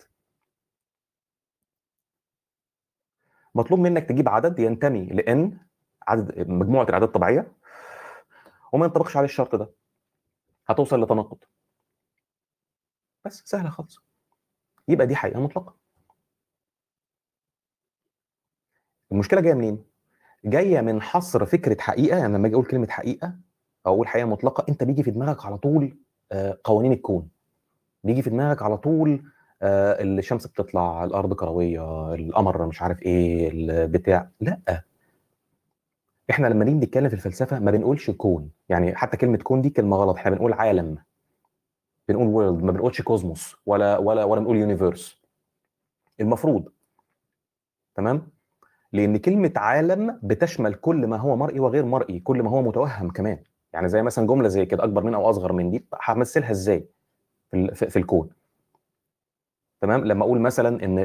[3.55, 5.57] مطلوب منك تجيب عدد ينتمي لإن
[6.07, 7.51] عدد مجموعة الاعداد الطبيعيه
[8.73, 9.69] وما ينطبقش عليه الشرط ده.
[10.67, 11.37] هتوصل لتناقض.
[13.25, 13.99] بس سهلة خالص.
[14.87, 15.75] يبقى دي حقيقة مطلقة.
[19.11, 19.85] المشكلة جاية منين؟
[20.45, 23.35] جاية من حصر فكرة حقيقة يعني لما أجي أقول كلمة حقيقة
[23.87, 25.97] أو أقول حقيقة مطلقة أنت بيجي في دماغك على طول
[26.63, 27.29] قوانين الكون.
[28.03, 29.23] بيجي في دماغك على طول
[29.61, 34.29] آه الشمس بتطلع الأرض كروية القمر مش عارف إيه البتاع.
[34.41, 34.81] لأ.
[36.29, 38.51] إحنا لما نيجي نتكلم في الفلسفة ما بنقولش كون.
[38.69, 40.15] يعني حتى كلمة كون دي كلمة غلط.
[40.15, 40.97] إحنا بنقول عالم.
[42.09, 45.21] بنقول world ما بنقولش cosmos ولا ولا ولا بنقول universe
[46.19, 46.69] المفروض.
[47.95, 48.27] تمام؟
[48.93, 53.39] لأن كلمة عالم بتشمل كل ما هو مرئي وغير مرئي كل ما هو متوهم كمان.
[53.75, 56.85] يعني زي مثلا جملة زي كده أكبر من أو اصغر من دي همثلها إزاي
[57.51, 58.29] في, في الكون
[59.81, 60.99] تمام؟ لما أقول مثلا إن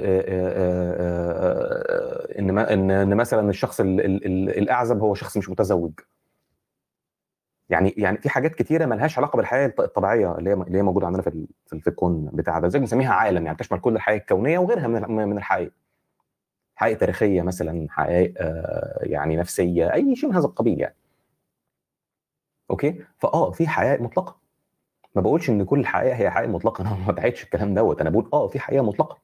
[2.39, 5.93] إن إن إن مثلا الشخص ال- ال- ال- الأعزب هو شخص مش متزوج.
[7.71, 11.07] يعني يعني في حاجات كتيرة ملهاش علاقة بالحياة الط- الطبيعية اللي هي اللي هي موجودة
[11.07, 14.17] عندنا في في ال- في الكون بتاع ده زي بنسميها عالم يعني تشمل كل الحياة
[14.19, 15.73] الكونية وغيرها من من الحقائق
[16.77, 18.35] حقائق تاريخية مثلا حقائق
[19.03, 20.95] يعني نفسية أي شيء من هذا القبيل يعني.
[22.71, 24.37] okay؟ فآه في حقائق مطلقة.
[25.15, 26.83] ما بقولش إن كل الحقائق هي حقائق مطلقة.
[26.87, 28.01] أنا ما بدعيتش الكلام دوت.
[28.01, 29.19] أنا بقول آه في حقيقه مطلقة.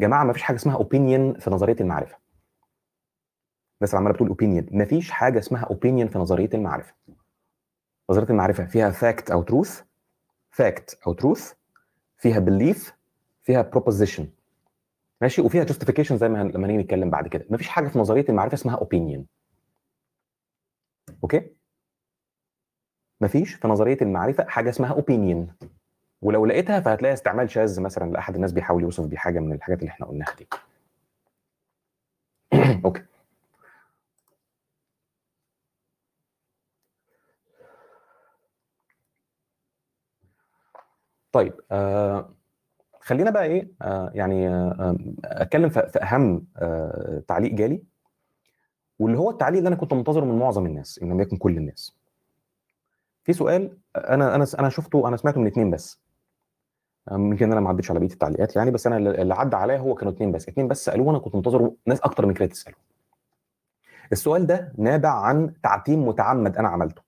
[0.00, 2.16] جماعة ما فيش حاجة اسمها opinion في نظرية المعرفة.
[3.80, 6.94] الناس عمالة بتقول opinion ما فيش حاجة اسمها opinion في نظرية المعرفة.
[8.10, 9.82] نظرية المعرفة فيها fact أو truth
[10.50, 11.52] fact أو truth
[12.18, 12.94] فيها belief
[13.42, 14.28] فيها proposition
[15.20, 17.46] ماشي؟ وفيها justification زي ما لما نيجي نتكلم بعد كده.
[17.50, 19.26] مفيش حاجة في نظرية المعرفة اسمها opinion
[21.22, 21.50] okay؟
[23.20, 25.54] مفيش في نظرية المعرفة حاجة اسمها opinion
[26.22, 29.90] ولو لقيتها فهتلاقي استعمال شاذ مثلا لأحد الناس بيحاول يوصف بيه حاجة من الحاجات اللي
[29.90, 30.48] إحنا قلناها دي.
[32.84, 33.02] okay.
[41.32, 42.34] طيب آه
[43.08, 47.82] خلينا بقى إيه آه يعني آه آه، أتكلم في أهم آه تعليق جالي
[48.98, 51.96] واللي هو التعليق اللي أنا كنت منتظره من معظم الناس إن لم يكن كل الناس.
[53.24, 56.00] في سؤال أنا أنا أنا شفته أنا سمعته من اتنين بس.
[57.12, 60.12] يمكن أنا ما عدتش على بقية التعليقات يعني بس أنا اللي عدى عليا هو كانوا
[60.12, 60.48] اتنين بس.
[60.48, 62.76] اتنين بس سألوه وأنا كنت منتظر ناس أكتر من كده تسأله.
[64.12, 67.02] السؤال ده نابع عن تعتيم متعمد أنا عملته.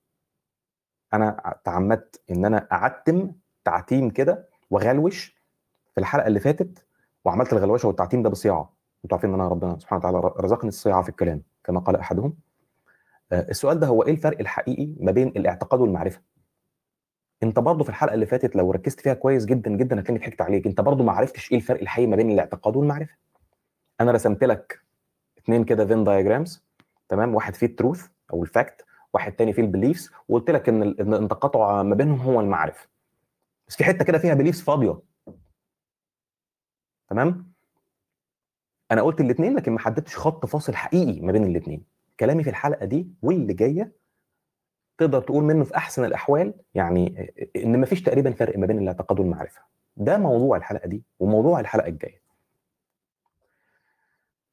[1.15, 3.33] أنا تعمدت إن أنا أعتم
[3.65, 5.40] تعتيم كده وغلوش في
[6.01, 6.87] الحلقة اللي فاتت
[7.25, 8.73] وعملت الغلوشة والتعتيم ده بصياعة.
[9.05, 12.35] أنتوا عارفين إن أنا ربنا سبحانه وتعالى رزقني الصياعة في الكلام كما قال أحدهم.
[13.33, 16.21] آه، السؤال ده هو إيه الفرق الحقيقي ما بين الاعتقاد والمعرفة؟
[17.43, 20.67] انت برضه في الحلقة اللي فاتت لو ركزت فيها كويس جدا جدا هتلاقيني ضحكت عليك.
[20.67, 23.15] انت برضه ما عرفتش إيه الفرق الحقيقي ما بين الاعتقاد والمعرفة؟
[24.01, 24.81] أنا رسمت لك
[25.39, 26.65] اثنين كده فين دايجرامز
[27.09, 28.85] تمام؟ واحد فيه ال truth أو ال fact
[29.15, 32.89] واحد تاني فيه ال beliefs وقلت لك إن إن التقاطع ما بينهم هو المعرفة.
[33.69, 34.99] بس في حتة كده فيها beliefs فاضية.
[37.11, 37.51] تمام؟
[38.91, 41.85] أنا قلت الاثنين لكن ما حددتش خط فاصل حقيقي ما بين الاثنين
[42.21, 43.93] كلامي في الحلقة دي واللي جاية
[44.99, 49.21] تقدر تقول منه في أحسن الأحوال يعني إن ما فيش تقريبا فرق ما بين الاعتقاد
[49.21, 49.61] والمعرفة.
[49.97, 52.21] ده موضوع الحلقة دي وموضوع الحلقة الجاية.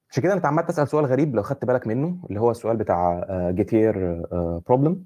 [0.09, 3.27] عشان كده أنا اتعمدت أسأل سؤال غريب لو خدت بالك منه اللي هو السؤال بتاع
[3.51, 4.21] جيتير
[4.67, 5.05] problem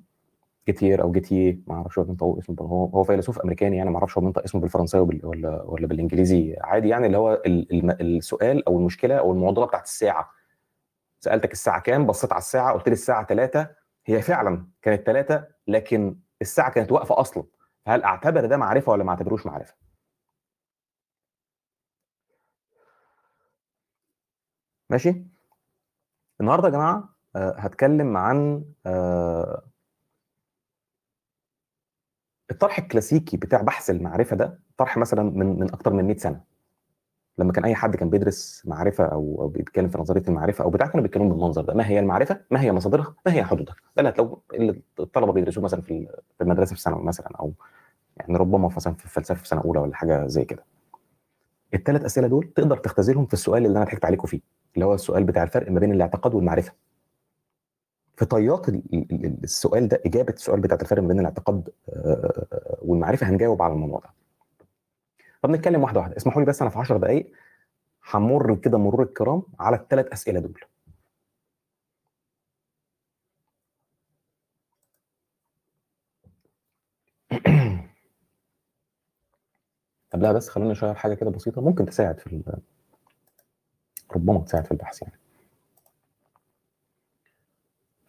[0.67, 4.17] جيتير أو جيتيه ما أعرفش هو بينطق اسمه هو هو فيلسوف أمريكاني يعني ما أعرفش
[4.17, 7.41] هو بينطق اسمه بالفرنساوي ولا ولا بالإنجليزي عادي يعني اللي هو
[8.01, 10.31] السؤال أو المشكلة أو المعضلة بتاعت الساعة.
[11.19, 13.67] سألتك الساعة كام بصيت على الساعة قلت لي الساعة 3
[14.05, 17.43] هي فعلا كانت 3 لكن الساعة كانت واقفة أصلا.
[17.87, 19.75] هل أعتبر ده معرفة ولا ما أعتبروش معرفة؟
[24.89, 25.11] ماشي.
[26.41, 29.70] النهارده يا جماعة آه، هتكلم عن آه،
[32.51, 36.41] الطرح الكلاسيكي بتاع بحث المعرفة ده طرح مثلا من من أكتر من 100 سنة.
[37.37, 41.01] لما كان أي حد كان بيدرس معرفة أو بيتكلم في نظرية المعرفة أو بتاع كانوا
[41.01, 41.73] بيتكلموا بالمنظر ده.
[41.73, 45.81] ما هي المعرفة؟ ما هي مصادرها؟ ما هي حدودها؟ ده اللي اللي الطلبة بيدرسوه مثلا
[45.81, 47.53] في في المدرسة في ثانوي مثلا أو
[48.17, 50.63] يعني ربما مثلا في الفلسفة في سنه أولى ولا حاجة زي كده.
[51.73, 54.41] الثلاث أسئلة دول تقدر تختزلهم في السؤال اللي أنا ضحكت عليكم فيه
[54.75, 56.73] اللي هو السؤال بتاع الفرق ما بين الاعتقاد والمعرفة.
[58.21, 62.77] في طيات ال- ال- ال- السؤال ده إجابة السؤال بتاع الفرق ما بين الاعتقاد آه،
[62.81, 64.09] والمعرفة هنجاوب على الموضوع ده.
[65.41, 66.17] طب نتكلم واحدة واحدة.
[66.17, 67.31] اسمحوا لي بس أنا في 10 دقائق
[68.13, 70.61] همر كده مرور الكرام على الثلاث أسئلة دول.
[80.11, 81.61] طب لا بس خلينا نشير حاجة كده بسيطة.
[81.61, 82.43] ممكن تساعد في
[84.15, 85.20] ربما تساعد في البحث يعني.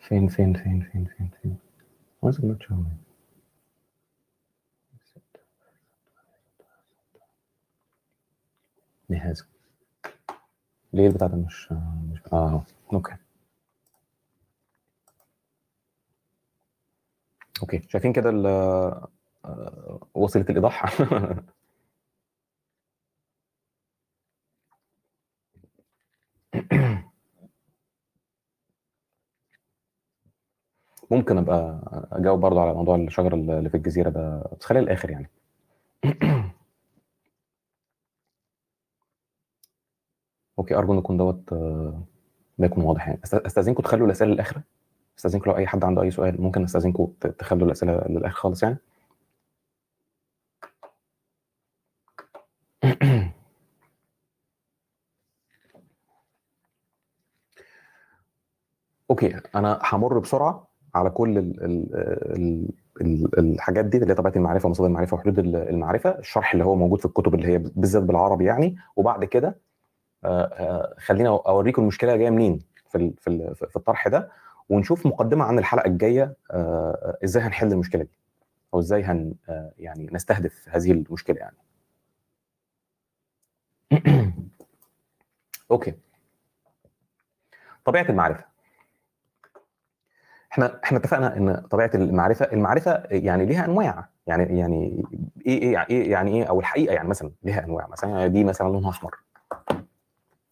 [0.09, 1.59] فين فين فين فين فين فين؟
[2.23, 2.99] Why is it not showing?
[9.11, 9.47] جهاز
[10.93, 11.73] ليه البتاع ده مش
[12.13, 13.17] مش آه أوكي
[17.63, 18.47] okay شايفين كده ال-
[19.45, 20.87] آه، وصلت الايضاح
[31.13, 31.81] ممكن أبقى
[32.13, 35.31] أجاوب برضه على موضوع الشجر اللي في الجزيرة ده بس خليها الآخر يعني.
[40.59, 42.03] okay أرجو إن يكون دوت آه،
[42.59, 43.21] ده يكون واضح يعني.
[43.25, 44.63] أستأذنكم تخلوا الأسئلة للآخر؟
[45.19, 47.07] أستأذنكم لو أي حد عنده أي سؤال ممكن أستأذنكم
[47.39, 48.77] تخلوا الأسئلة للآخر خالص يعني؟
[59.11, 60.72] أوكي أنا همر بسرعة.
[60.95, 61.95] على كل ال ال
[62.37, 62.69] ال
[63.01, 66.75] ال الحاجات دي اللي هي طبيعة المعرفة ومصادر المعرفة وحدود ال- المعرفة الشرح اللي هو
[66.75, 68.77] موجود في الكتب اللي هي بالذات بالعربي يعني.
[68.97, 69.59] وبعد كده
[70.25, 72.59] آه، آه، خلينا أوريكم المشكلة جاية منين
[72.91, 74.31] في في في الطرح ده
[74.69, 78.19] ونشوف مقدمة عن الحلقة الجاية آه، إزاي هنحل المشكلة دي
[78.75, 79.35] أو إزاي هن
[79.79, 81.57] يعني نستهدف هذه المشكلة يعني.
[85.71, 85.95] أوكي.
[87.85, 88.45] طبيعة المعرفة.
[90.53, 94.09] إحنا إحنا اتفقنا إن طبيعة المعرفة المعرفة يعني ليها أنواع.
[94.27, 95.05] يعني يعني
[95.47, 97.87] إيه إيه إيه يعني إيه أو الحقيقة يعني مثلا ليها أنواع.
[97.87, 99.19] مثلا يعني دي مثلا لونها أحمر.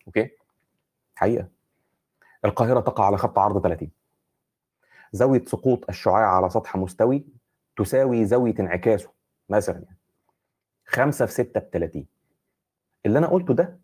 [0.06, 0.30] أوكي؟
[1.14, 1.48] حقيقة.
[2.44, 3.90] القاهرة تقع على خط عرض 30
[5.12, 7.26] زاوية سقوط الشعاع على سطح مستوي
[7.76, 9.10] تساوي زاوية انعكاسه
[9.48, 9.98] مثلا يعني
[10.86, 12.06] 5 في 6 ب 30
[13.06, 13.78] اللي أنا قلته ده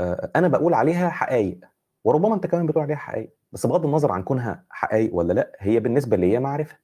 [0.00, 1.60] آه، أنا بقول عليها حقائق
[2.04, 5.80] وربما أنت كمان بتقول عليها حقائق بس بغض النظر عن كونها حقائق ولا لأ هي
[5.80, 6.78] بالنسبة لي معرفة.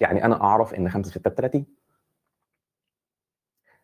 [0.00, 1.66] يعني أنا أعرف إن 5 في 6 ب 30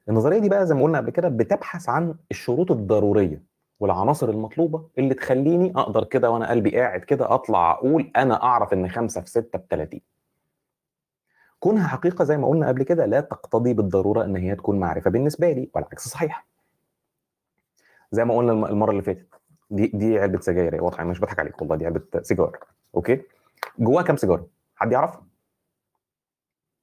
[0.09, 3.43] النظرية دي بقى زي ما قلنا قبل كده بتبحث عن الشروط الضرورية
[3.81, 8.89] والعناصر المطلوبة اللي تخليني أقدر كده وأنا قلبي قاعد كده أطلع أقول أنا أعرف إن
[8.89, 10.01] 5 في 6 ب 30
[11.61, 15.53] كونها حقيقة زي ما قلنا قبل كده لا تقتضي بالضرورة إن هي تكون معرفة بالنسبة
[15.53, 16.47] لي والعكس صحيح.
[18.13, 19.40] زي ما قلنا الم- المرة اللي فاتت.
[19.71, 22.59] دي دي علبة سجاير هي واضحه أنا مش بضحك عليك والله دي علبة سيجار
[22.95, 23.23] أوكي؟
[23.79, 24.47] جواها كام سيجارة؟
[24.77, 25.19] حد يعرف؟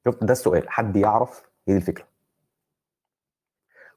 [0.06, 2.08] شفت؟ ده السؤال حد يعرف؟ هي دي الفكرة.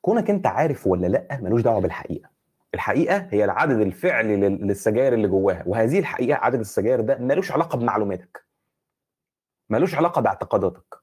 [0.01, 2.31] كونك أنت عارف ولا لأ ملوش دعوة بالحقيقة.
[2.75, 7.79] الحقيقة هي العدد الفعلي لل- للسجاير اللي جواها وهذه الحقيقة عدد السجاير ده ملوش علاقة
[7.79, 8.45] بمعلوماتك.
[9.71, 10.95] ملوش علاقة باعتقاداتك.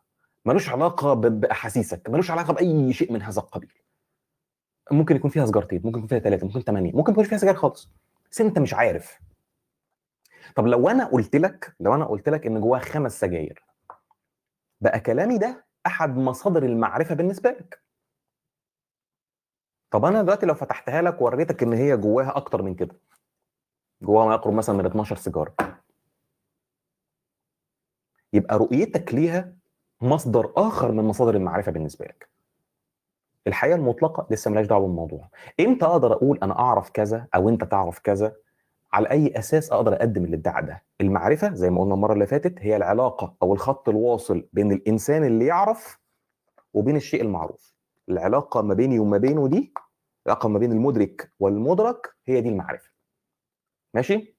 [0.46, 2.10] ملوش علاقة بأحاسيسك.
[2.10, 3.74] ملوش علاقة بأي شيء من هذا القبيل.
[4.92, 7.90] ممكن يكون فيها سجارتين ممكن يكون فيها ثلاثة ممكن ثمانيه ممكن يكون فيها سجاير خالص
[8.32, 9.20] بس انت مش عارف.
[10.56, 13.64] طب لو أنا قلت لك لو أنا قلت لك إن جواها خمس سجاير
[14.82, 17.82] بقى كلامي ده أحد مصادر المعرفة بالنسبة لك.
[19.92, 22.96] طب أنا دلوقتي لو فتحتها لك ووريتك إن هي جواها أكتر من كده
[24.02, 25.56] جواها ما يقرب مثلا من 12 سيجارة.
[28.34, 29.54] يبقى رؤيتك ليها
[30.02, 32.30] مصدر آخر من مصادر المعرفة بالنسبة لك.
[33.48, 35.30] الحقيقة المطلقة لسه ملهاش دعوة بالموضوع.
[35.60, 38.36] إمتى أقدر أقول أنا أعرف كذا أو أنت تعرف كذا؟
[38.94, 42.76] على أي أساس أقدر أقدم الادعاء ده؟ المعرفة زي ما قلنا المرة اللي فاتت هي
[42.76, 46.00] العلاقة أو الخط الواصل بين الإنسان اللي يعرف
[46.74, 47.74] وبين الشيء المعروف.
[48.10, 49.74] العلاقة ما بيني وما بينه دي
[50.26, 52.90] العلاقة ما بين المدرك والمدرك هي دي المعرفة.
[53.94, 54.38] ماشي؟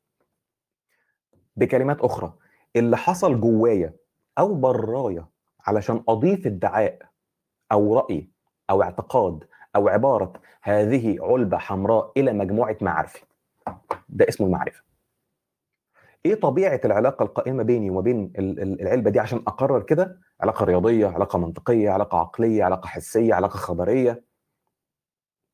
[1.56, 2.32] بكلمات أخرى.
[2.76, 3.94] اللي حصل جوايا
[4.38, 5.26] أو برايا
[5.66, 6.98] علشان أضيف ادعاء
[7.72, 8.30] أو رأي
[8.70, 9.44] أو اعتقاد
[9.76, 13.22] أو عبارة هذه علبة حمراء إلى مجموعة معارفي
[14.08, 14.82] ده اسمه المعرفة.
[16.26, 20.64] إيه طبيعة العلاقة القائمة بيني وما بين ال- ال- العلبة دي؟ عشان أقرر كده علاقة
[20.64, 24.24] رياضية علاقة منطقية علاقة عقلية علاقة حسية علاقة خبرية.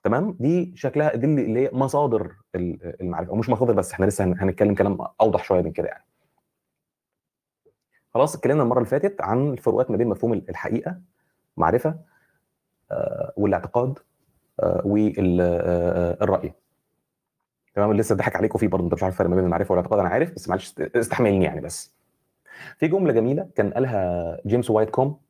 [0.03, 3.31] تمام؟ دي شكلها دي اللي هي مصادر ال- المعرفة.
[3.31, 6.05] أو مش مصادر بس إحنا لسه هن- هنتكلم كلام أوضح شوية من كده يعني.
[8.15, 11.01] خلاص اتكلمنا المرة اللي فاتت عن الفروقات ما بين مفهوم الحقيقة
[11.57, 11.99] معرفة
[13.37, 13.99] والاعتقاد
[14.85, 16.53] والرأي.
[17.75, 19.99] تمام؟ لسه ضحك عليكم فيه برضه انت مش عارف الفرق ما بين المعرفة والاعتقاد.
[20.01, 21.95] أنا عارف بس معلش استحملني يعني بس.
[22.79, 25.21] في جملة جميلة كان قالها جيمس وايت كوم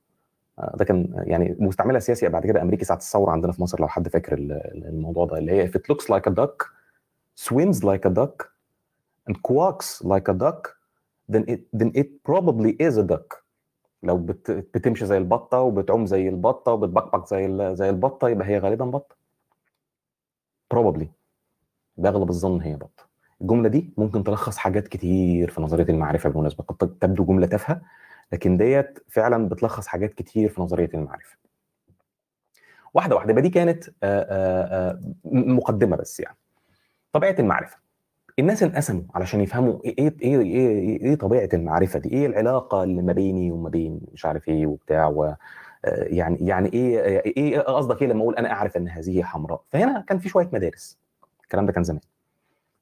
[0.59, 3.89] آه، ده كان يعني مستعملها سياسي بعد كده أمريكي ساعة الثورة عندنا في مصر لو
[3.89, 6.67] حد فاكر ال- ال- الموضوع ده اللي هي if it looks like a duck
[7.41, 8.47] swims like a duck
[9.31, 10.69] and quacks like a duck
[11.33, 13.44] then it then it probably is a duck.
[14.05, 18.85] لو بت بتمشي زي البطة وبتعوم زي البطة وبتبقبق زي زي البطة يبقى هي غالبا
[18.85, 19.17] بطة.
[20.75, 21.07] Probably.
[21.97, 23.09] باغلب الظن هي بطة.
[23.41, 26.65] الجملة دي ممكن تلخص حاجات كتير في نظرية المعرفة بالمناسبة.
[26.65, 27.81] قد تبدو جملة تافهة
[28.33, 31.37] لكن ديت فعلا بتلخص حاجات كتير في نظرية المعرفة.
[32.95, 33.31] واحدة واحدة.
[33.31, 36.37] يبقى دي كانت آه، آه، آه، مقدمة بس يعني.
[37.13, 37.84] طبيعة المعرفة.
[38.39, 43.03] الناس انقسموا علشان يفهموا إيه إيه إيه إيه, إيه طبيعة المعرفة دي إيه العلاقة اللي
[43.03, 45.35] ما بيني وما بين مش عارف إيه وبتاع و
[45.85, 46.99] يعني يعني إيه
[47.37, 50.99] إيه قصدك إيه لما أقول أنا أعرف إن هذه حمراء؟ فهنا كان في شوية مدارس.
[51.43, 52.01] الكلام ده كان زمان.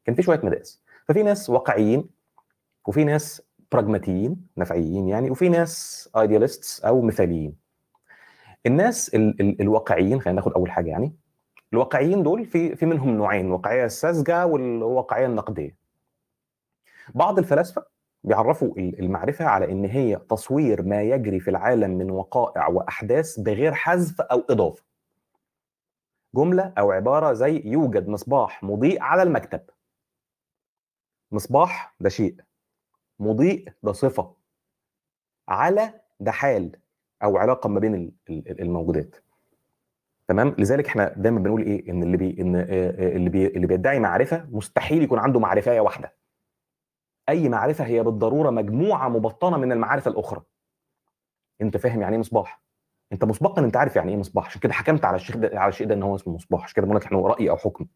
[0.05, 0.83] كان في شوية مدارس.
[1.09, 2.05] ففي ناس واقعيين
[2.87, 3.43] وفي ناس
[3.73, 7.55] براجماتيين نفعيين يعني وفي ناس ايدياليستس أو مثاليين.
[8.67, 11.13] الناس ال ال الواقعيين خلينا ناخد أول حاجة يعني
[11.73, 15.77] الواقعيين دول في في منهم نوعين الواقعيه الساذجة والواقعية النقدية.
[17.15, 17.85] بعض الفلاسفة
[18.25, 24.21] بيعرفوا المعرفة على إن هي تصوير ما يجري في العالم من وقائع وأحداث بغير حذف
[24.21, 24.83] أو إضافة.
[26.35, 29.61] جملة أو عبارة زي يوجد مصباح مضيء على المكتب.
[31.33, 32.37] مصباح ده شيء
[33.19, 34.35] مضيء ده صفة.
[35.49, 36.77] على ده حال
[37.23, 39.17] أو علاقة ما بين الموجودات.
[40.29, 44.47] تمام؟ لذلك إحنا دايما بنقول إيه؟ إن اللي بي إن اللي بي اللي بيدعي معرفة
[44.51, 46.15] مستحيل يكون عنده معرفة واحدة.
[47.29, 50.43] أي معرفة هي بالضرورة مجموعة مبطنة من المعارف الأخرى.
[51.61, 52.63] أنت فاهم يعني إيه مصباح؟
[53.13, 54.47] أنت مسبقا أنت عارف يعني إيه مصباح.
[54.47, 56.63] عشان كده حكمت على الشيخ ده على الشيء ده إن هو اسمه مصباح.
[56.65, 57.87] عشان كده بقول لك إحنا رأي أو حكم.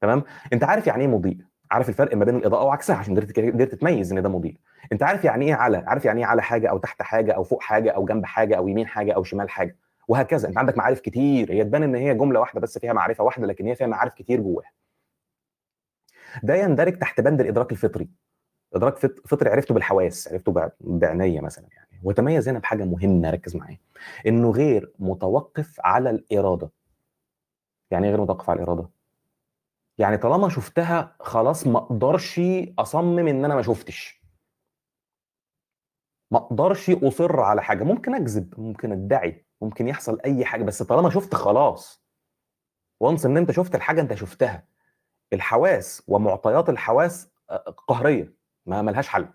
[0.00, 0.22] تمام؟
[0.52, 1.38] أنت عارف يعني إيه مضيء؟
[1.70, 4.56] عارف الفرق ما بين الإضاءة وعكسها عشان قدرت قدرت تميز إن ده مضيء.
[4.92, 7.62] أنت عارف يعني إيه على؟ عارف يعني إيه على حاجة أو تحت حاجة أو فوق
[7.62, 9.76] حاجة أو جنب حاجة أو يمين حاجة أو شمال حاجة؟
[10.08, 10.48] وهكذا.
[10.48, 11.52] أنت عندك معارف كتير.
[11.52, 14.40] هي تبان إن هي جملة واحدة بس فيها معرفة واحدة لكن هي فيها معارف كتير
[14.40, 14.70] جواها.
[16.42, 18.08] ده يندرج تحت بند الإدراك الفطري.
[18.74, 22.00] إدراك فطري عرفته بالحواس عرفته بعناية مثلا يعني.
[22.02, 23.78] وتميز هنا بحاجة مهمة ركز معايا.
[24.26, 26.70] إنه غير متوقف على الإرادة.
[27.90, 28.88] يعني إيه غير متوقف على الإرادة؟
[29.98, 32.40] يعني طالما شفتها خلاص ما أقدرش
[32.78, 34.22] أصمم إن أنا ما شفتش.
[36.30, 37.84] ما أقدرش أصر على حاجة.
[37.84, 39.47] ممكن أكذب ممكن أدعي.
[39.60, 42.02] ممكن يحصل أي حاجة بس طالما شفت خلاص.
[43.00, 44.64] وانس إن أنت شفت الحاجة أنت شفتها.
[45.32, 47.28] الحواس ومعطيات الحواس
[47.88, 48.34] قهرية
[48.66, 49.28] ما ملهاش حل.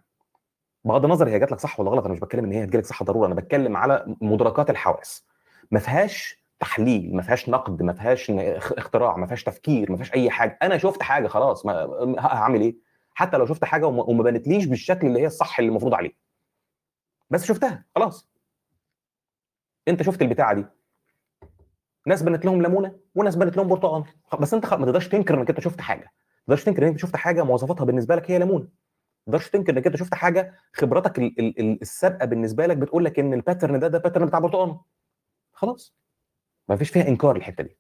[0.86, 2.86] بغض النظر هي جات لك صح ولا غلط أنا مش بتكلم إن هي هتجي لك
[2.86, 5.26] صح ضروره أنا بتكلم على مدركات الحواس.
[5.72, 10.30] ما فيهاش تحليل ما فيهاش نقد ما فيهاش اختراع ما فيهاش تفكير ما فيهاش أي
[10.30, 10.58] حاجة.
[10.62, 11.74] أنا شفت حاجة خلاص ما
[12.20, 12.76] هعمل إيه؟
[13.14, 16.12] حتى لو شفت حاجة وما بانتليش بالشكل اللي هي الصح اللي المفروض عليه.
[17.30, 18.33] بس شفتها خلاص.
[19.88, 20.66] انت شفت البتاعة دي؟
[22.08, 24.04] ناس بنت لهم ليمونة وناس بنت لهم برتقال
[24.40, 26.04] بس انت ما تقدرش تنكر انك انت شفت حاجة.
[26.04, 28.64] ما تقدرش تنكر انك انت شفت حاجة مواصفاتها بالنسبة لك هي ليمونة.
[28.64, 28.70] ما
[29.26, 33.34] تقدرش تنكر انك انت شفت حاجة خبرتك ال ال السابقة بالنسبة لك بتقول لك إن
[33.34, 34.78] ال pattern ده ده pattern بتاع برتقال
[35.54, 35.96] خلاص.
[36.70, 37.78] ما فيش فيها إنكار الحتة دي.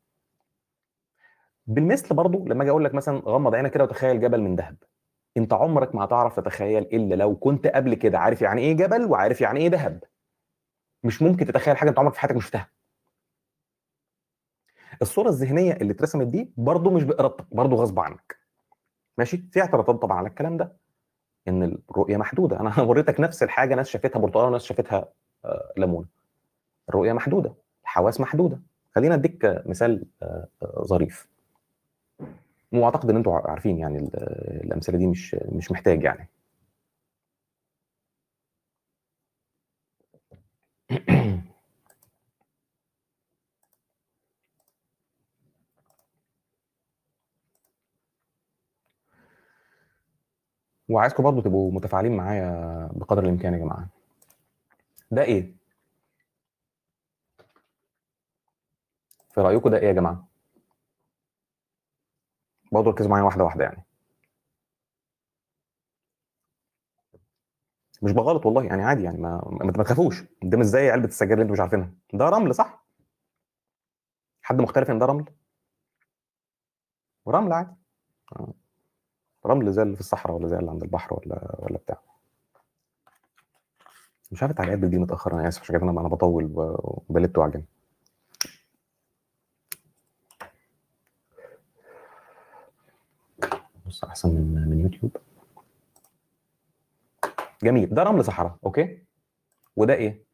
[1.67, 4.75] بالمثل برضو لما أجي أقول لك مثلا غمض عينك كده وتخيل جبل من ذهب.
[5.37, 9.41] أنت عمرك ما هتعرف تتخيل إلا لو كنت قبل كده عارف يعني إيه جبل وعارف
[9.41, 10.03] يعني إيه ذهب.
[11.03, 12.69] مش ممكن تتخيل حاجة أنت عمرك في حياتك مش شفتها.
[15.01, 18.37] الصورة الذهنية اللي اترسمت دي برضو مش بإرادتك برضو غصب عنك.
[19.17, 20.73] ماشي؟ في اعتراضات طبعا على الكلام ده
[21.47, 22.59] إن الرؤية محدودة.
[22.59, 25.09] أنا وريتك نفس الحاجة ناس شافتها برتقال وناس شافتها
[25.77, 26.07] ليمون
[26.89, 28.59] الرؤية محدودة الحواس محدودة.
[28.95, 30.05] خلينا أديك مثال
[30.81, 31.27] ظريف.
[32.71, 33.97] وأعتقد إن أنتوا عارفين يعني
[34.63, 36.29] الأمثلة دي مش مش محتاج يعني.
[50.89, 53.87] وعايزكم برضه تبقوا متفاعلين معايا بقدر الإمكان يا جماعة.
[55.11, 55.53] ده إيه؟
[59.33, 60.27] في رأيكم ده إيه يا جماعة؟
[62.71, 63.83] برضه ركزوا معايا واحدة واحدة يعني.
[68.03, 70.23] مش بغلط والله يعني عادي يعني ما ما تخافوش.
[70.43, 72.83] ده مش زي علبة السجاير اللي أنتوا مش عارفينها؟ ده رمل صح؟
[74.41, 75.25] حد مختلف ان ده رمل؟
[77.27, 77.71] رمل عادي.
[78.35, 78.53] آه.
[79.45, 81.97] رمل زي اللي في الصحراء ولا زي اللي عند البحر ولا ولا بتاع.
[84.31, 87.63] مش عارف التعليقات دي متاخر أنا آسف عشان كده أنا أنا بطول وبلت وعجن
[93.85, 95.17] بص أحسن من من يوتيوب.
[97.63, 97.89] جميل.
[97.93, 99.03] ده رمل صحراء أوكي؟
[99.75, 100.25] وده إيه؟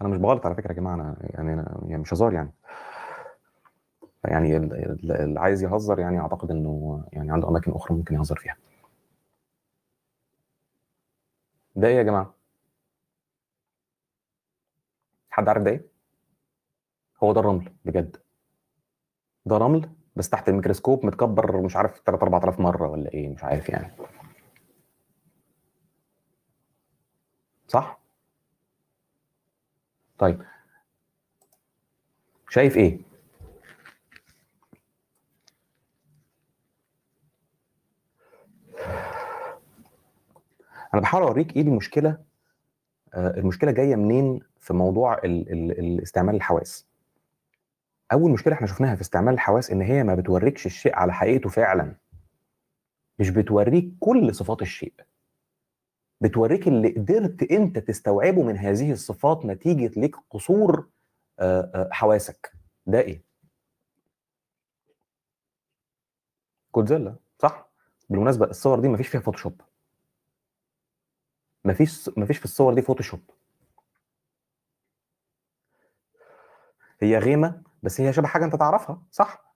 [0.00, 2.52] أنا مش بغلط على فكرة يا جماعة أنا يعني أنا يعني مش هزار يعني.
[4.24, 8.56] يعني اللي عايز يهزر يعني أعتقد إنه يعني عنده أماكن أخرى ممكن يهزر فيها.
[11.76, 12.41] ده إيه يا جماعة؟
[15.32, 15.86] حد عارف ده إيه؟
[17.22, 18.16] هو ده الرمل بجد.
[19.46, 23.68] ده رمل بس تحت الميكروسكوب متكبر مش عارف 3 4000 مرة ولا إيه مش عارف
[23.68, 23.92] يعني.
[27.68, 28.00] صح؟
[30.18, 30.42] طيب.
[32.48, 32.98] شايف إيه؟
[40.94, 42.18] أنا بحاول أوريك إيه المشكلة
[43.14, 46.86] آه، المشكلة جاية منين؟ في موضوع ال ال الاستعمال الحواس.
[48.12, 51.94] أول مشكلة إحنا شفناها في استعمال الحواس إن هي ما بتوريكش الشيء على حقيقته فعلا.
[53.18, 54.92] مش بتوريك كل صفات الشيء.
[56.20, 60.88] بتوريك اللي قدرت أنت تستوعبه من هذه الصفات نتيجة ليك قصور
[61.38, 62.52] آه، آه، حواسك.
[62.86, 63.22] ده إيه؟
[66.74, 67.68] جودزيلا صح؟
[68.10, 69.60] بالمناسبة الصور دي مفيش فيها Photoshop
[71.64, 73.20] مفيش مفيش في الصور دي Photoshop
[77.02, 79.54] هي غيمة بس هي شبه حاجة أنت تعرفها صح؟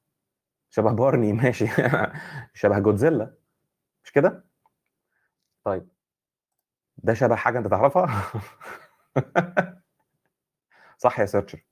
[0.70, 1.66] شبه بارني ماشي.
[2.54, 3.34] شبه جودزيلا.
[4.04, 4.44] مش كده؟
[5.64, 5.88] طيب.
[6.98, 8.06] ده شبه حاجة أنت تعرفها؟
[10.98, 11.64] صح يا searcher.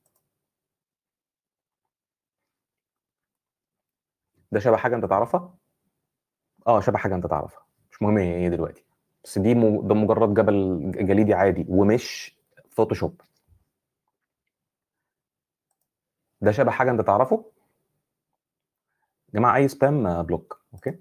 [4.51, 5.55] ده شبه حاجة أنت تعرفها؟
[6.67, 7.65] آه شبه حاجة أنت تعرفها.
[7.91, 8.83] مش مهم إيه دلوقتي.
[9.23, 9.53] بس دي.
[9.53, 12.37] ده مجرد جبل جليدي عادي ومش
[12.69, 13.21] Photoshop.
[16.41, 17.45] ده شبه حاجة أنت تعرفه؟
[19.33, 20.99] يا جماعة أي spam آه، block okay؟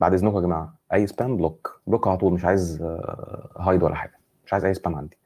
[0.00, 3.94] بعد إذنكم يا جماعة أي spam block block على طول مش عايز آه، hide ولا
[3.94, 5.16] حاجة مش عايز أي spam عندي.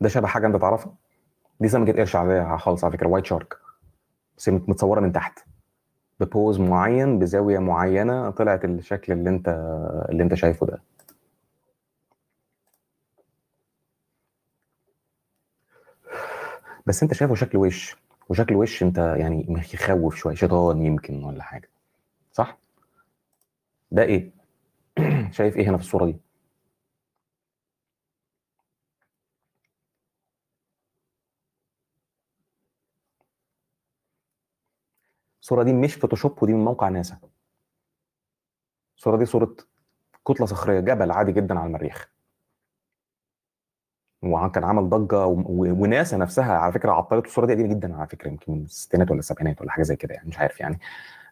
[0.00, 0.94] ده شبه حاجة أنت تعرفها
[1.60, 3.58] دي سمكة قرش عاديه خالص على فكرة white shark
[4.38, 5.45] بس متصورة من تحت.
[6.20, 9.48] ببوز معين بزاوية معينة طلعت الشكل اللي انت
[10.10, 10.82] اللي انت شايفه ده.
[16.86, 17.96] بس انت شايفه شكل وش
[18.28, 21.68] وشكل وش انت يعني يخوف شوية شيطان يمكن ولا حاجة
[22.32, 22.58] صح؟
[23.90, 24.30] ده إيه؟
[25.30, 26.25] شايف إيه هنا في الصورة دي؟
[35.46, 37.18] الصورة دي مش فوتوشوب ودي من موقع ناسا.
[38.96, 39.56] الصورة دي صورة
[40.28, 42.10] كتلة صخرية جبل عادي جدا على المريخ.
[44.22, 45.26] وكان عمل ضجة.
[45.26, 49.18] وناسا نفسها على فكرة عطلت الصورة دي قديمة جدا على فكرة يمكن من الستينات ولا
[49.18, 50.78] السبعينات ولا حاجة زي كده يعني مش عارف يعني.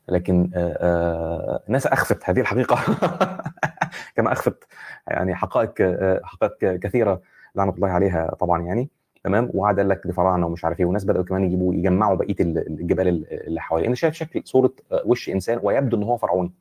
[0.09, 2.77] لكن آه، آه، ناسا أخفت هذه الحقيقة.
[4.17, 4.65] كما أخفت
[5.09, 7.23] يعني حقائق آه، حقائق كثيرة
[7.55, 8.91] لعنة الله عليها طبعا يعني.
[9.25, 12.37] تمام؟ وقعد قال لك دي فراعنة ومش عارف إيه وناس بدأوا كمان يجيبوا يجمعوا بقية
[12.41, 13.87] ال- الجبال اللي حواليه.
[13.87, 16.53] أنا شايف شكل صورة آه، وش إنسان ويبدو إن هو فرعوني.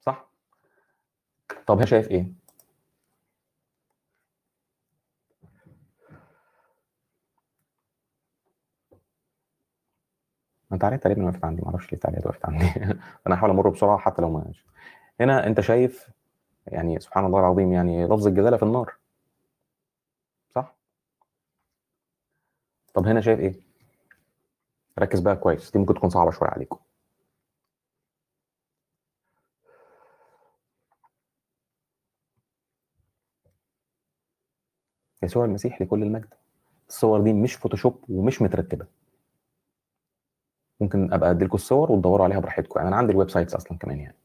[0.00, 0.26] صح؟
[1.66, 2.32] طب هي شايف إيه؟
[10.72, 12.66] انت عارف تقريبا وقفت عندي ما أعرفش ليه التعليقات وقفت عندي.
[13.26, 14.52] أنا هحاول أمر بسرعة حتى لو ما
[15.20, 16.08] هنا أنت شايف
[16.66, 18.94] يعني سبحان الله العظيم يعني لفظ الجداله في النار.
[20.54, 20.74] صح؟
[22.94, 23.54] طب هنا شايف إيه؟
[24.98, 26.78] ركز بقى كويس دي ممكن تكون صعبة شوية عليكم.
[35.22, 36.34] يسوع المسيح لكل المجد.
[36.88, 38.86] الصور دي مش فوتوشوب ومش مترتبة.
[40.80, 42.78] ممكن أبقى ادي لكم الصور وتدوروا عليها براحتكم.
[42.80, 44.16] يعني أنا عندي ال websites أصلا كمان يعني.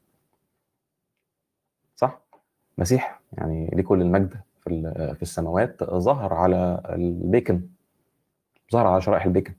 [2.78, 7.69] مسيح يعني ليه كل المجد في في السماوات؟ ظهر على البيكن
[8.73, 9.53] ظهر على شرائح البيكن.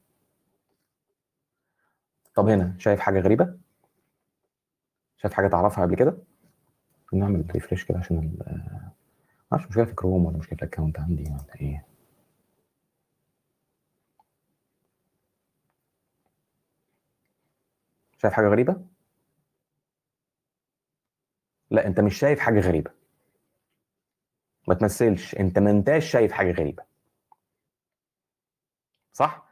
[2.35, 3.59] طب هنا شايف حاجة غريبة؟
[5.16, 6.19] شايف حاجة تعرفها قبل كده؟
[7.12, 8.39] نعمل refresh كده عشان
[9.53, 11.85] معرفش مشكلة في كروم ولا مشكلة في ال account عندي ولا إيه؟
[18.19, 18.77] شايف حاجة غريبة؟
[21.71, 22.98] لا أنت مش شايف حاجة غريبة.
[24.69, 25.35] ما تمثلش.
[25.35, 26.83] انت ما انتاش شايف حاجة غريبة.
[29.12, 29.49] صح؟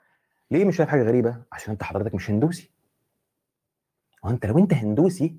[0.51, 2.71] ليه مش شايف حاجة غريبة؟ عشان انت حضرتك مش هندوسي.
[4.25, 5.37] وانت لو انت هندوسي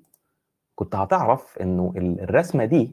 [0.75, 2.91] كنت هتعرف انه ال- الرسمة دي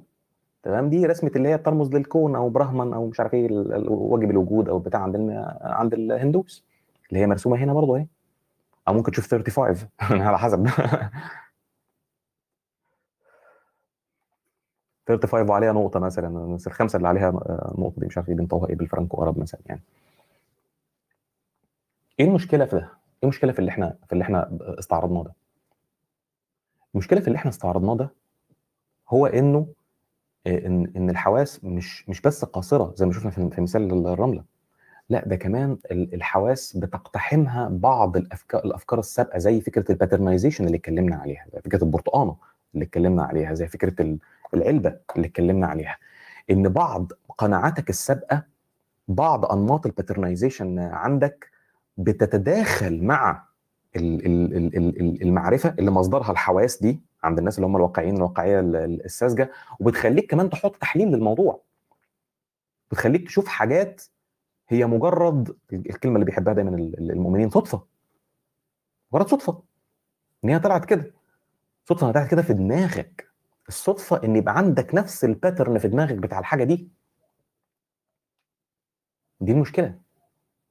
[0.62, 3.48] تمام؟ دي رسمة اللي هي بترمز للكون أو برهمن أو مش عارف إيه
[3.88, 5.16] واجب الوجود أو بتاع عند
[5.60, 6.64] عند الهندوس.
[7.08, 8.06] اللي هي مرسومة هنا برضه أهي.
[8.88, 9.88] أو ممكن تشوف 35
[10.22, 10.68] على حسب.
[15.08, 17.30] 35 وعليها نقطة مثلا الخمسه اللي عليها
[17.78, 19.80] نقطة دي مش عارف إيه بنطوها إيه بالفرنكو ارب مثلا يعني
[22.20, 22.88] إيه المشكلة في ده؟ إيه
[23.22, 25.32] المشكلة في اللي إحنا في اللي إحنا استعرضناه ده؟
[26.94, 28.10] المشكلة في اللي إحنا استعرضناه ده
[29.08, 29.66] هو إنه
[30.46, 34.44] إن إن الحواس مش مش بس قاصرة زي ما شفنا في مثال الرملة
[35.08, 41.16] لا ده كمان الحواس بتقتحمها بعض الافكار الأفكار السابقة زي فكرة ال patternization اللي اتكلمنا
[41.16, 42.36] عليها زي فكرة البرتقانة
[42.74, 44.18] اللي اتكلمنا عليها زي فكرة
[44.54, 45.98] العلبة اللي اتكلمنا عليها
[46.50, 48.42] إن بعض قناعاتك السابقة
[49.08, 51.50] بعض أنماط ال patternization عندك
[51.98, 53.44] بتتداخل مع
[53.96, 59.50] المعرفة اللي مصدرها الحواس دي عند الناس اللي هم الواقعيين الواقعية الساذجة
[59.80, 61.60] وبتخليك كمان تحط تحليل للموضوع.
[62.90, 64.02] بتخليك تشوف حاجات
[64.68, 67.82] هي مجرد الكلمة اللي بيحبها دايما المؤمنين صدفة.
[69.12, 69.62] مجرد صدفة.
[70.44, 71.12] إن هي طلعت كده.
[71.88, 73.33] صدفة طلعت كده في دماغك.
[73.68, 76.88] الصدفة إن يبقى عندك نفس الباترن في دماغك بتاع الحاجة دي.
[79.40, 80.00] دي المشكلة.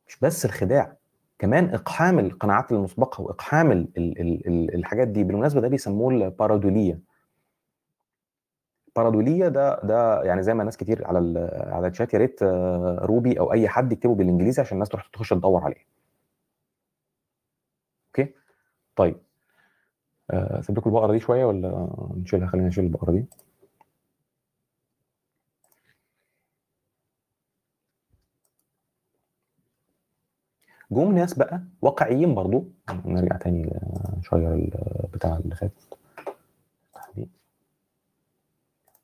[0.08, 0.98] مش بس الخداع
[1.40, 5.24] كمان إقحام القناعات المسبقة وإقحام ال ال ال الحاجات دي.
[5.24, 7.00] بالمناسبة ده بيسموه البارادولية.
[8.96, 12.44] pareidolia ده ده يعني زي ما ناس كتير على على الشات يا ريت
[13.04, 15.86] روبي أو أي حد يكتبه بالإنجليزي عشان الناس تروح تخش تدور عليه.
[18.08, 18.34] okay؟
[18.96, 19.23] طيب.
[20.32, 23.26] اسيب لكم البقرة دي شوية ولا نشيلها؟ خلينا نشيل البقرة دي.
[30.92, 32.72] جم ناس بقى واقعيين برضو.
[33.06, 33.80] نرجع تاني
[34.18, 34.70] نشير
[35.14, 35.72] بتاع اللي فات.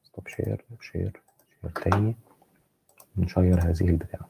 [0.04, 1.22] stop share share
[1.62, 2.16] share تاني.
[3.18, 4.30] نشير هذه البتاعة.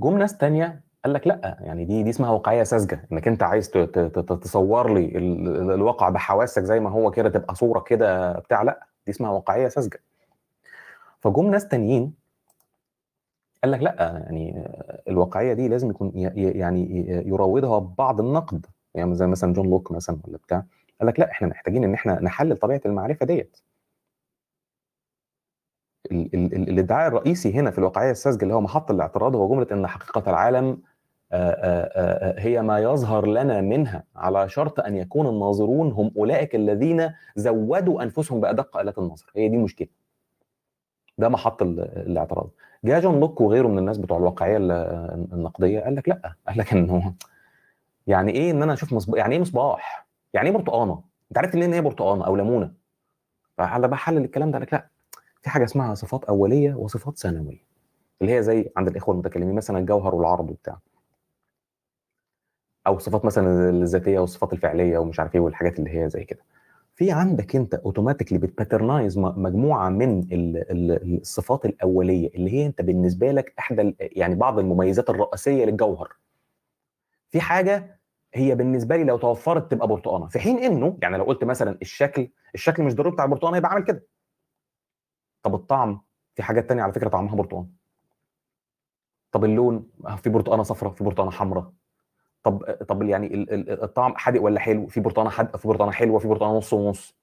[0.00, 3.70] جم ناس تانية قال لك لا يعني دي دي اسمها واقعية ساذجة إنك أنت عايز
[4.40, 5.18] تصور لي
[5.74, 10.00] الواقع بحواسك زي ما هو كده تبقى صورة كده بتاع لا دي اسمها واقعية ساذجة.
[11.20, 12.14] فجم ناس تانيين
[13.62, 14.64] قال لك لا يعني
[15.08, 20.36] الواقعيه دي لازم يكون يعني يراودها بعض النقد يعني زي مثلا جون لوك مثلا ولا
[20.38, 20.64] بتاع
[21.00, 23.56] قال لك لا إحنا محتاجين إن إحنا نحلل طبيعة المعرفة ديت.
[26.12, 30.82] الادعاء الرئيسي هنا في الواقعيه الساذجة اللي هو محط الاعتراض هو جملة إن حقيقة العالم
[32.38, 38.40] هي ما يظهر لنا منها على شرط أن يكون الناظرون هم أولئك الذين زودوا أنفسهم
[38.40, 39.32] بأدق آلات النظر.
[39.36, 39.88] هي دي المشكلة.
[41.18, 42.50] ده محط الاعتراض.
[42.84, 44.56] جاء جون لوك وغيره من الناس بتوع الواقعية
[45.32, 47.14] النقدية قال لك لأ قال لك انه
[48.06, 51.72] يعني إيه إن أنا أشوف مصباح يعني إيه مصباح؟ يعني إيه برتقانة؟ أنت عرفت إن
[51.72, 52.72] هي برتقانة أو ليمونة؟
[53.58, 54.86] فعلى بحلل الكلام ده قال لك لأ
[55.42, 57.64] في حاجة اسمها صفات أولية وصفات ثانوية
[58.20, 60.78] اللي هي زي عند الإخوة المتكلمين مثلا الجوهر والعرض وبتاع.
[62.86, 66.40] أو صفات مثلا الذاتية والصفات الفعلية ومش عارف إيه والحاجات اللي هي زي كده.
[66.94, 70.26] في عندك أنت automatically بت patternize مجموعة من
[71.20, 76.12] الصفات الأولية اللي هي أنت بالنسبة لك إحدى يعني بعض المميزات الرئيسية للجوهر.
[77.30, 78.00] في حاجة
[78.34, 80.26] هي بالنسبة لي لو توفرت تبقى برتقانة.
[80.28, 83.84] في حين إنه يعني لو قلت مثلا الشكل الشكل مش ضروري بتاع البرتقانة يبقى عامل
[83.84, 84.06] كده.
[85.42, 86.00] طب الطعم
[86.34, 87.66] في حاجات تانية على فكرة طعمها برتقان
[89.32, 91.72] طب اللون في برتقانة صفراء في برتقانة حمراء.
[92.42, 96.56] طب طب يعني الطعم حادق ولا حلو؟ في برتقانة حادقه في برتقانة حلوة في برتقانة
[96.58, 97.14] نص ونص.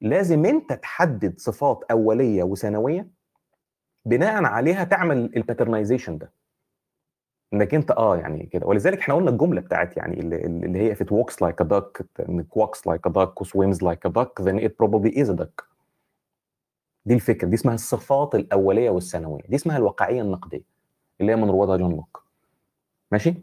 [0.00, 3.08] لازم انت تحدد صفات أولية وثانوية
[4.04, 6.32] بناء عليها تعمل الباترنايزيشن ده.
[7.52, 8.66] انك انت آه يعني كده.
[8.66, 12.46] ولذلك إحنا قلنا الجملة بتاعت يعني اللي هي if it walks like a duck it
[12.58, 15.64] walks like a duck swims like a duck then it probably is a duck.
[17.06, 17.48] دي الفكرة.
[17.48, 19.42] دي اسمها الصفات الأولية والثانوية.
[19.48, 20.62] دي اسمها الواقعية النقدية
[21.20, 22.24] اللي هي من روادها جون لوك.
[23.12, 23.34] ماشي؟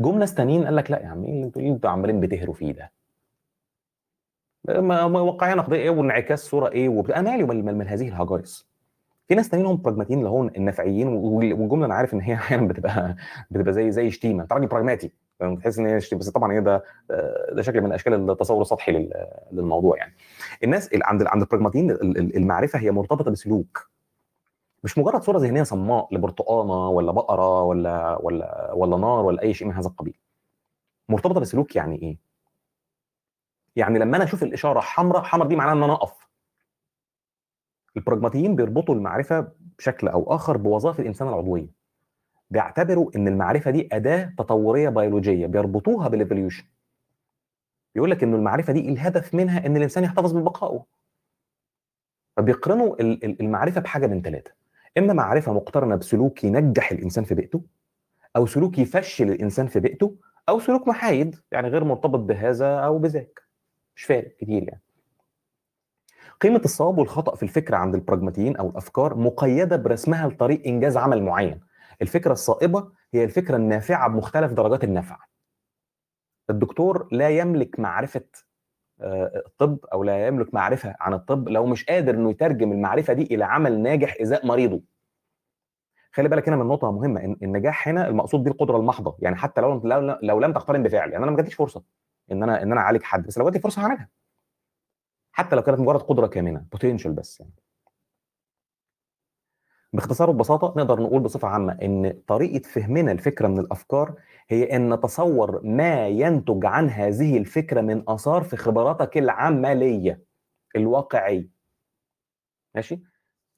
[0.00, 2.92] جم ناس تانيين قال لك لا يا عم إيه اللي أنتوا عمالين بتهروا فيه ده؟
[4.80, 5.06] ما
[5.54, 8.66] نقدية إيه وانعكاس صورة إيه وبتاع أنا مالي من هذه الهجائص
[9.28, 13.16] في ناس تانيين هم براجماتيين اللي هم النافعيين والجملة أنا عارف إن هي أحيانا بتبقى
[13.50, 14.42] بتبقى زي زي شتيمة.
[14.42, 15.12] انت راجل براجماتي
[15.60, 16.84] تحس إن هي شتيمة بس طبعا هي ده
[17.52, 19.10] ده شكل من أشكال التصور السطحي
[19.52, 20.14] للموضوع يعني.
[20.64, 21.90] الناس عند عند البراجماتيين
[22.36, 23.90] المعرفة هي مرتبطة بسلوك.
[24.86, 29.68] مش مجرد صورة ذهنية صماء لبرتقانة ولا بقرة ولا ولا ولا نار ولا أي شيء
[29.68, 30.18] من هذا القبيل.
[31.08, 32.18] مرتبطة بسلوك يعني إيه؟
[33.76, 36.28] يعني لما أنا أشوف الإشارة حمراء حمراء دي معناها إن أنا أقف.
[37.96, 41.68] البراجماتيين بيربطوا المعرفة بشكل أو آخر بوظائف الإنسان العضوية.
[42.50, 46.64] بيعتبروا إن المعرفة دي أداة تطورية بيولوجية بيربطوها بالايفوليوشن
[47.94, 50.84] بيقول لك إن المعرفة دي الهدف منها إن الإنسان يحتفظ ببقائه.
[52.36, 52.96] فبيقرنوا
[53.40, 54.65] المعرفة بحاجة من ثلاثة
[54.98, 57.62] إما معرفة مقترنة بسلوك ينجح الإنسان في بيئته
[58.36, 60.16] أو سلوك يفشل الإنسان في بيئته
[60.48, 63.42] أو سلوك محايد يعني غير مرتبط بهذا أو بذاك.
[63.96, 64.82] مش فارق كتير يعني.
[66.40, 71.60] قيمة الصواب والخطأ في الفكرة عند البراجماتيين أو الأفكار مقيدة برسمها لطريق إنجاز عمل معين.
[72.02, 75.18] الفكرة الصائبة هي الفكرة النافعة بمختلف درجات النفع.
[76.50, 78.24] الدكتور لا يملك معرفة
[79.00, 83.44] الطب أو لا يملك معرفة عن الطب لو مش قادر إنه يترجم المعرفة دي إلى
[83.44, 84.82] عمل ناجح إزاء مريضه.
[86.12, 89.60] خلي بالك هنا من نقطة مهمة ان النجاح هنا المقصود بيه القدرة المحضة يعني حتى
[89.60, 91.82] لو لو, لو لم تقترن بفعل يعني أنا ما جاتليش فرصة
[92.32, 94.08] إن أنا إن أنا أعالج حد بس لو جات لي فرصة هعملها
[95.32, 97.52] حتى لو كانت مجرد قدرة كامنة بوتنشال بس يعني.
[99.96, 104.14] باختصار وببساطة نقدر نقول بصفة عامة إن طريقة فهمنا الفكرة من الأفكار
[104.48, 110.22] هي إن نتصور ما ينتج عن هذه الفكرة من آثار في خبراتك العملية
[110.76, 111.48] الواقعية.
[112.74, 113.02] ماشي؟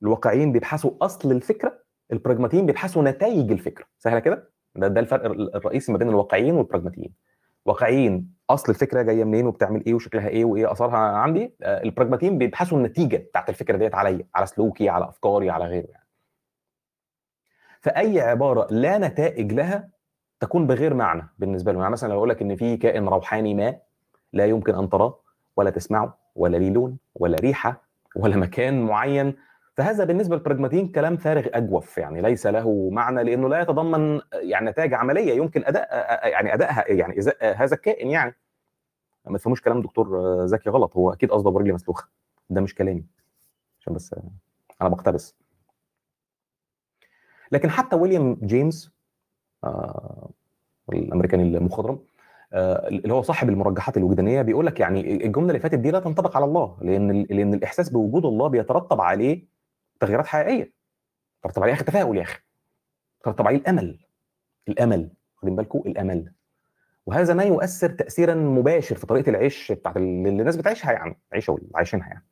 [0.02, 1.78] الواقعيين بيبحثوا أصل الفكرة
[2.12, 3.84] البراجماتيين بيبحثوا نتائج الفكرة.
[3.98, 5.24] سهله كده؟ ده ده الفرق
[5.56, 7.14] الرئيسي ما بين الواقعيين والبراجماتيين
[7.64, 13.16] واقعيين أصل الفكرة جاية منين وبتعمل إيه وشكلها إيه وإيه آثارها عندي؟ البراجماتيين بيبحثوا النتيجة
[13.16, 15.97] بتاعت الفكرة ديت عليا على سلوكي على أفكاري على غيره
[17.80, 19.88] فأي عبارة لا نتائج لها
[20.40, 23.76] تكون بغير معنى بالنسبة له يعني مثلا لو أقول لك إن في كائن روحاني ما
[24.32, 25.20] لا يمكن أن تراه
[25.56, 27.82] ولا تسمعه ولا ليه لون ولا ريحة
[28.16, 29.34] ولا مكان معين
[29.76, 31.98] فهذا بالنسبة للبراجماتيين كلام فارغ أجوف.
[31.98, 35.88] يعني ليس له معنى لأنه لا يتضمن يعني نتائج عملية يمكن أداء
[36.28, 38.34] يعني ادائها يعني ازاء هذا الكائن يعني.
[39.26, 42.08] ما تفهموش كلام دكتور زكي غلط هو أكيد قصده برجلي مسلوخة.
[42.50, 43.04] ده مش كلامي.
[43.80, 44.14] عشان بس
[44.82, 45.34] أنا بقتبس.
[47.52, 48.92] لكن حتى ويليام جيمس
[49.64, 50.30] آه
[50.92, 51.98] الأمريكاني المخضرم
[52.52, 56.36] آه اللي هو صاحب المرجحات الوجدانية بيقول لك يعني الجملة اللي فاتت دي لا تنطبق
[56.36, 59.46] على الله لأن لأن الإحساس بوجود الله بيترتب عليه
[60.00, 60.72] تغييرات حقيقية.
[61.42, 62.38] ترتب عليه يا أخي تفاؤل يا أخي.
[63.24, 63.98] ترتب عليه الأمل.
[64.68, 65.10] الأمل.
[65.36, 66.32] واخدين بالكم الأمل.
[67.06, 72.08] وهذا ما يؤثر تاثيرا مباشر في طريقة العيش بتاعت اللي الناس بتعيشها يعني عيشة عايشينها
[72.08, 72.24] يعني.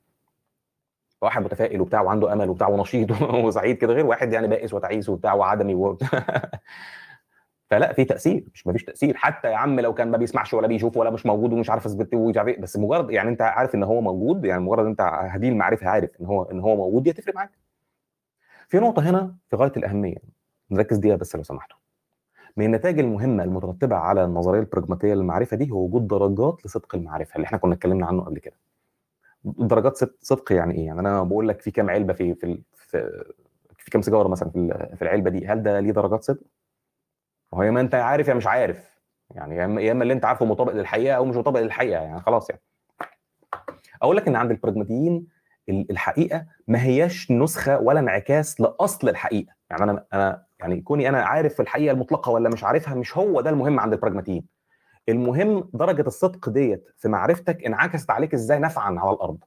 [1.23, 5.35] واحد متفائل وبتاع وعنده أمل وبتاع ونشيط وسعيد كده غير واحد يعني بائس وتعيس وبتاع
[5.35, 5.99] وعدمي و...
[7.71, 9.17] فلا في تأثير مش مفيش تأثير.
[9.17, 12.14] حتى يا عم لو كان ما بيسمعش ولا بيشوف ولا مش موجود ومش عارف اثبت
[12.14, 15.49] ومش عارف إيه بس مجرد يعني أنت عارف إن هو موجود يعني مجرد أنت هذه
[15.49, 17.51] المعرفه عارف إن هو إن هو موجود دي هتفرق معاك.
[18.69, 20.17] في نقطة هنا في غاية الأهمية
[20.71, 21.79] نركز ديها بس لو سمحتوا.
[22.57, 27.45] من النتائج المهمة المترتبة على النظرية البراجماتيه للمعرفة دي هو وجود درجات لصدق المعرفة اللي
[27.47, 28.55] إحنا كنا اتكلمنا عنه قبل كده.
[29.47, 33.24] درجات صدق يعني إيه؟ يعني أنا بقول لك في كام علبة في في في,
[33.78, 34.51] في كام سيجارة مثلا
[34.97, 36.40] في العلبة دي؟ هل ده ليه درجات صدق؟
[37.55, 38.97] هو يا ما أنت عارف يا مش عارف.
[39.30, 42.62] يعني يا إما اللي أنت عارفه مطابق للحقيقة أو مش مطابق للحقيقة يعني خلاص يعني.
[44.03, 45.26] أقول لك إن عند البراجماتيين
[45.68, 49.53] الحقيقة ما هياش نسخة ولا انعكاس لأصل الحقيقة.
[49.70, 53.51] يعني أنا أنا يعني كوني أنا عارف الحقيقة المطلقة ولا مش عارفها مش هو ده
[53.51, 54.55] المهم عند البراجماتيين.
[55.09, 59.38] المهم درجة الصدق ديت في معرفتك انعكست عليك إزاي نفعا على الأرض.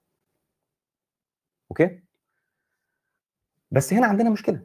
[1.72, 2.00] okay؟
[3.72, 4.62] بس هنا عندنا مشكلة.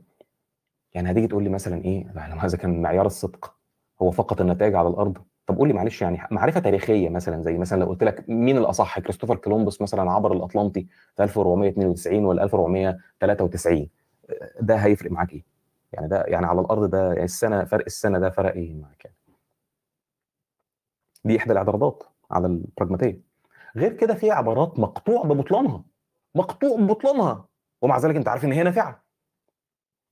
[0.94, 3.54] يعني هتيجي تقول لي مثلا إيه؟ هذا كان معيار الصدق
[4.02, 5.18] هو فقط النتائج على الأرض.
[5.46, 8.98] طب قول لي معلش يعني معرفة تاريخية مثلا زي مثلا لو قلت لك مين الأصح؟
[9.00, 10.86] كريستوفر كولومبوس مثلا عبر الأطلنطي
[11.16, 13.88] في 1492 ولا 1493
[14.60, 15.44] ده هيفرق معاك إيه؟
[15.92, 19.16] يعني ده يعني على الأرض ده يعني السنة فرق السنة ده فرق إيه معاك يعني؟
[21.24, 23.20] دي احدى الاعتراضات على البراجماتية.
[23.76, 25.84] غير كده في عبارات مقطوع ببطلانها
[26.34, 27.48] مقطوع ببطلانها
[27.82, 29.04] ومع ذلك أنت عارف إن هي نافعة.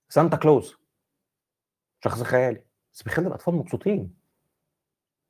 [0.09, 0.77] سانتا كلوز
[2.05, 2.63] شخص خيالي.
[2.93, 4.15] بس بيخلي الأطفال مبسوطين.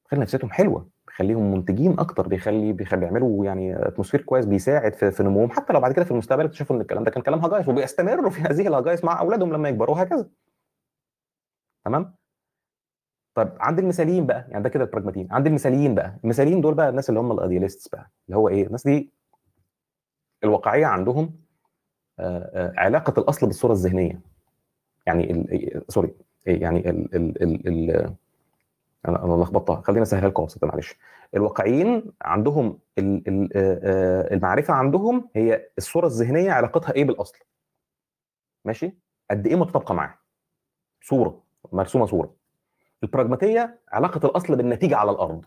[0.05, 0.89] بيخلي نفسيتهم حلوة.
[1.07, 2.29] بيخليهم منتجين أكتر.
[2.29, 5.51] بيخلي بيعملوا يعني atmosphere كويس بيساعد في, في نموهم.
[5.51, 8.41] حتى لو بعد كده في المستقبل اكتشفوا إن الكلام ده كان كلام هجايس وبيستمروا في
[8.41, 10.29] هذه الهجايس مع أولادهم لما يكبروا وهكذا.
[11.85, 12.15] تمام؟
[13.35, 17.09] طيب عند المثاليين بقى يعني ده كده البراجماتيين عند المثاليين بقى المثاليين دول بقى الناس
[17.09, 19.11] اللي هم الإيدياليستس بقى اللي هو إيه الناس دي
[20.45, 21.35] الواقعية عندهم
[22.79, 24.21] علاقة الأصل بالصورة الذهنية.
[25.07, 25.45] يعني.
[25.89, 26.15] سوري
[26.47, 27.91] يعني ال ال ال ال
[29.09, 29.81] أنا أنا لخبطتها.
[29.83, 30.97] خلينا اسهلها لكم بسيطة معلش.
[31.35, 32.79] الواقعيين عندهم.
[32.99, 33.23] ال...
[34.33, 37.39] المعرفة عندهم هي الصورة الذهنية علاقتها إيه بالأصل.
[38.65, 38.95] ماشي؟
[39.31, 40.15] قد إيه متطابقة معاه
[41.03, 42.35] صورة مرسومة صورة.
[43.03, 45.45] البراجماتيه علاقة الأصل بالنتيجة على الأرض.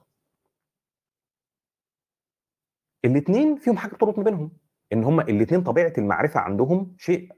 [3.05, 4.51] الاثنين فيهم حاجة تربط ما بينهم
[4.93, 7.31] إن هم الاثنين طبيعة المعرفة عندهم شيء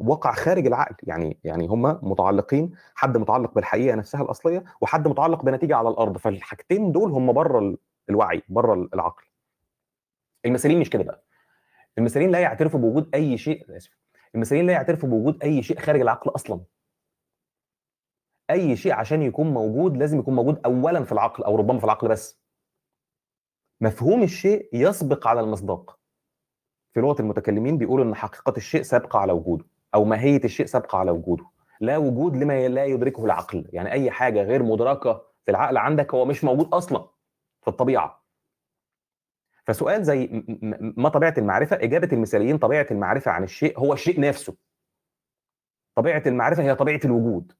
[0.00, 0.96] وقع خارج العقل.
[1.02, 6.16] يعني يعني هم متعلقين حد متعلق بالحقيقة نفسها الأصلية وحد متعلق بنتيجة على الأرض.
[6.18, 7.76] فالحاجتين دول هم بره
[8.10, 9.24] الوعي بره العقل.
[10.46, 11.24] المثاليين مش كده بقى.
[11.98, 13.96] المثاليين لا يعترفوا بوجود أي شيء أسف
[14.34, 16.60] المثاليين لا يعترفوا بوجود أي شيء خارج العقل أصلا.
[18.50, 22.08] أي شيء عشان يكون موجود لازم يكون موجود اولا في العقل أو ربما في العقل
[22.08, 22.40] بس.
[23.80, 25.98] مفهوم الشيء يسبق على المصداق.
[26.94, 31.10] في لغة المتكلمين بيقولوا إن حقيقة الشيء سابقة على وجوده أو ماهية الشيء سابقة على
[31.10, 31.44] وجوده.
[31.80, 33.68] لا وجود لما لا يدركه العقل.
[33.72, 37.08] يعني أي حاجة غير مدركة في العقل عندك هو مش موجود أصلا
[37.62, 38.26] في الطبيعة.
[39.64, 40.44] فسؤال زي
[40.96, 44.56] ما طبيعة المعرفة؟ إجابة المثاليين طبيعة المعرفة عن الشيء هو الشيء نفسه.
[45.94, 47.52] طبيعة المعرفة هي طبيعة الوجود.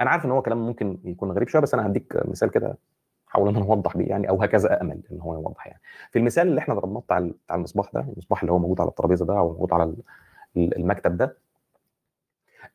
[0.00, 2.78] أنا عارف إن هو كلام ممكن يكون غريب شوية بس أنا هديك مثال كده
[3.26, 5.80] حاول إن أنا أوضح بيه يعني أو هكذا امل إن هو يوضح يعني.
[6.10, 9.26] في المثال اللي إحنا ضربناه بتاع بتاع المصباح ده المصباح اللي هو موجود على الترابيزة
[9.26, 9.94] ده أو موجود على
[10.56, 11.36] المكتب ده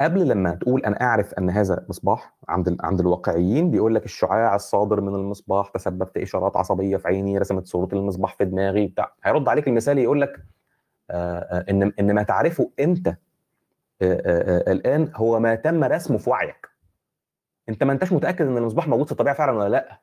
[0.01, 5.01] قبل لما تقول أنا أعرف أن هذا مصباح عند عند الواقعيين بيقول لك الشعاع الصادر
[5.01, 9.13] من المصباح تسبب في إشارات عصبية في عيني رسمت صورة المصباح في دماغي بتاع.
[9.23, 10.39] هيرد عليك المثال يقول لك
[11.11, 13.15] آه ان إن ما تعرفه أنت آه
[14.01, 16.70] آه الآن هو ما تم رسمه في وعيك.
[17.69, 20.01] انت ما انتش متأكد ان المصباح موجود في الطبيعة فعلا ولا لأ.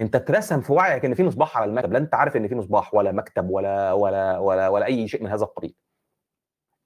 [0.00, 2.94] انت اترسم في وعيك ان في مصباح على المكتب لا انت عارف ان في مصباح
[2.94, 5.74] ولا مكتب ولا ولا ولا ولا أي شيء من هذا القبيل.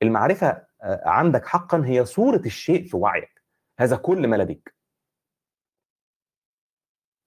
[0.03, 3.43] المعرفة عندك حقا هي صورة الشيء في وعيك.
[3.78, 4.74] هذا كل ما لديك.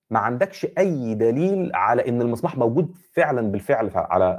[0.10, 4.38] ما عندكش أي دليل على إن المصباح موجود فعلا بالفعل على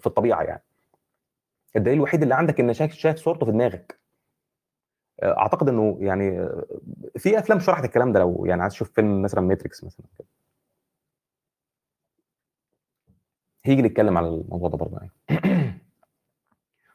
[0.00, 0.64] في الطبيعة يعني.
[1.76, 4.00] الدليل الوحيد اللي عندك إن شايف صورته في دماغك.
[5.22, 6.48] أعتقد إنه يعني
[7.18, 10.06] في أفلام شرحت الكلام ده لو يعني عايز تشوف فيلم مثلا ماتريكس مثلا.
[10.18, 10.28] كده
[13.64, 15.10] هيجي نتكلم على الموضوع ده برضه يعني.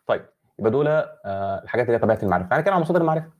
[0.08, 0.26] طيب
[0.60, 2.58] يبقى دول آه الحاجات اللي هي طبيعة المعرفة.
[2.58, 3.32] هنتكلم عن مصادر المعرفة.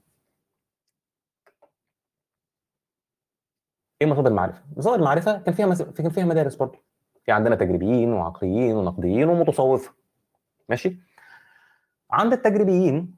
[4.02, 5.82] إيه مصادر المعرفة؟ مصادر المعرفة كان فيها مس...
[5.82, 6.80] كان فيها مدارس برضه.
[7.26, 9.94] في عندنا تجريبيين وعقليين ونقديين ومتصوفة.
[10.70, 11.00] ماشي؟
[12.12, 13.16] عند التجريبيين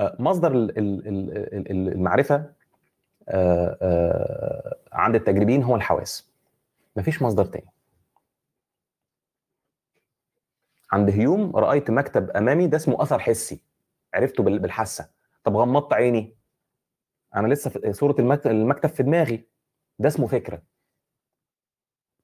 [0.00, 0.52] مصدر
[1.70, 2.52] المعرفة
[4.92, 6.32] عند التجريبيين هو الحواس.
[6.96, 7.68] مفيش مصدر تاني.
[10.92, 13.62] عند هيوم رأيت مكتب أمامي ده اسمه أثر حسي.
[14.14, 15.10] عرفته بالحاسة.
[15.44, 16.36] طب غمضت عيني.
[17.36, 18.16] أنا لسه في صورة
[18.46, 19.48] المكتب في دماغي.
[19.98, 20.62] ده اسمه فكرة.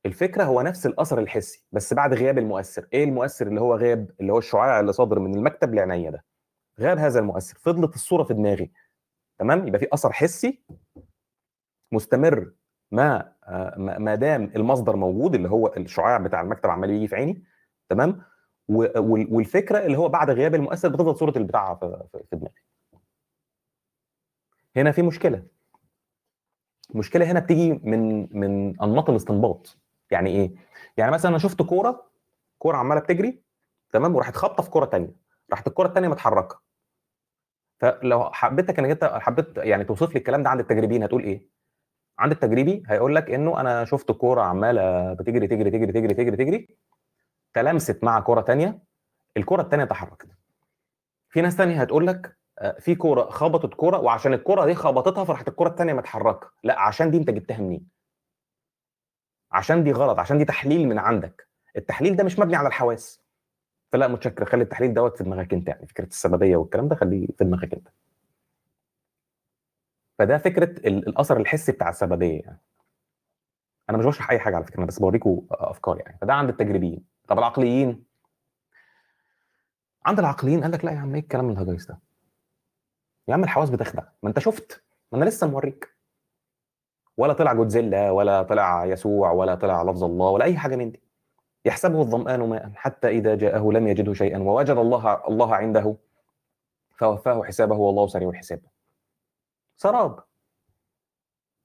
[0.07, 2.89] الفكرة هو نفس الأثر الحسي بس بعد غياب المؤثر.
[2.93, 6.25] إيه المؤثر اللي هو غاب اللي هو الشعاع اللي صادر من المكتب لعينيا ده؟
[6.81, 7.59] غاب هذا المؤثر.
[7.59, 8.71] فضلت الصورة في دماغي.
[9.39, 10.63] تمام؟ يبقى في أثر حسي
[11.93, 12.53] مستمر
[12.91, 13.33] ما
[13.77, 17.45] ما دام المصدر موجود اللي هو الشعاع بتاع المكتب عمال يجي في عيني.
[17.89, 18.23] تمام؟
[18.69, 22.55] والفكرة اللي هو بعد غياب المؤثر بتفضل صورة البتاع في دماغي.
[24.77, 25.47] هنا في مشكلة.
[26.95, 29.77] المشكلة هنا بتيجي من من أنماط الاستنباط.
[30.11, 30.55] يعني إيه؟
[30.97, 32.11] يعني مثلا أنا شفت كورة
[32.59, 33.43] كورة عمالة بتجري
[33.91, 35.13] تمام؟ وراحت خابطة في كورة ثانية
[35.51, 36.68] راحت الكورة الثانية متحركة.
[37.81, 41.47] فلو حبيتك إنك أنت حبيت يعني توصف لي الكلام ده عند التجريبيين هتقول إيه؟
[42.19, 46.77] عند التجريبي هيقول لك إنه أنا شفت كورة عمالة بتجري تجري تجري تجري تجري تجري
[47.55, 48.79] تلامست مع كورة ثانية
[49.37, 50.27] الكورة الثانية تحركت
[51.31, 52.39] في ناس ثانية هتقول لك
[52.79, 56.51] في كورة خبطت كورة وعشان الكورة دي خبطتها فراحت الكورة الثانية متحركة.
[56.63, 57.87] لا عشان دي أنت جبتها منين؟
[59.53, 61.49] عشان دي غلط عشان دي تحليل من عندك.
[61.77, 63.23] التحليل ده مش مبني على الحواس.
[63.93, 64.45] فلا متشكر.
[64.45, 67.89] خلي التحليل دوت في دماغك انت يعني فكرة السببية والكلام ده خليه في دماغك انت.
[70.19, 72.61] فده فكرة الأثر الحسي بتاع السببية يعني.
[73.91, 76.19] أنا مش بشرح أي حاجة على فكرة أنا بس بوريكم أفكار يعني.
[76.21, 77.05] فده عند التجريبيين.
[77.29, 78.05] طب العقليين؟
[80.07, 82.01] عند العقليين قال لك لا يا عم إيه الكلام الهجايس ده؟
[83.29, 84.03] يا عم الحواس بتخدع.
[84.23, 85.97] ما أنت شفت؟ ما أنا لسه موريك.
[87.17, 91.08] ولا طلع جودزيلا ولا طلع يسوع ولا طلع لفظ الله ولا أي حاجة من دي.
[91.65, 94.39] يحسبه الظمآن ماء حتى إذا جاءه لم يجده شيئا.
[94.39, 95.97] ووجد الله الله عنده
[96.97, 98.61] فوفاه حسابه والله سريع الحساب.
[99.77, 100.25] سراب.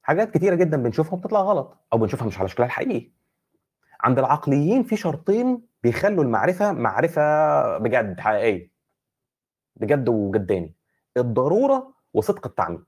[0.01, 3.11] حاجات كتيرة جدا بنشوفها بتطلع غلط أو بنشوفها مش على شكلها الحقيقي.
[4.01, 8.71] عند العقليين في شرطين بيخلوا المعرفة معرفة بجد حقيقية.
[9.75, 10.75] بجد وجداني.
[11.17, 12.85] الضرورة وصدق التعميم.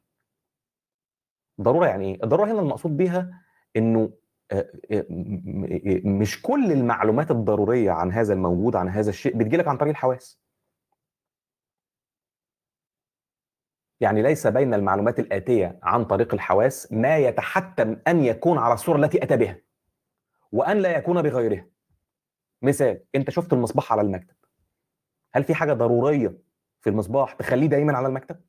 [1.61, 3.43] ضرورة يعني إيه؟ الضرورة هنا المقصود بيها
[3.75, 4.11] إنه
[6.05, 10.39] مش كل المعلومات الضرورية عن هذا الموجود عن هذا الشيء بتجيلك عن طريق الحواس.
[13.99, 19.23] يعني ليس بين المعلومات الآتية عن طريق الحواس ما يتحتم أن يكون على الصورة التي
[19.23, 19.61] أتى بها
[20.51, 21.67] وأن لا يكون بغيرها.
[22.61, 24.35] مثال أنت شفت المصباح على المكتب.
[25.33, 26.37] هل في حاجة ضرورية
[26.81, 28.41] في المصباح تخليه دايما على المكتب؟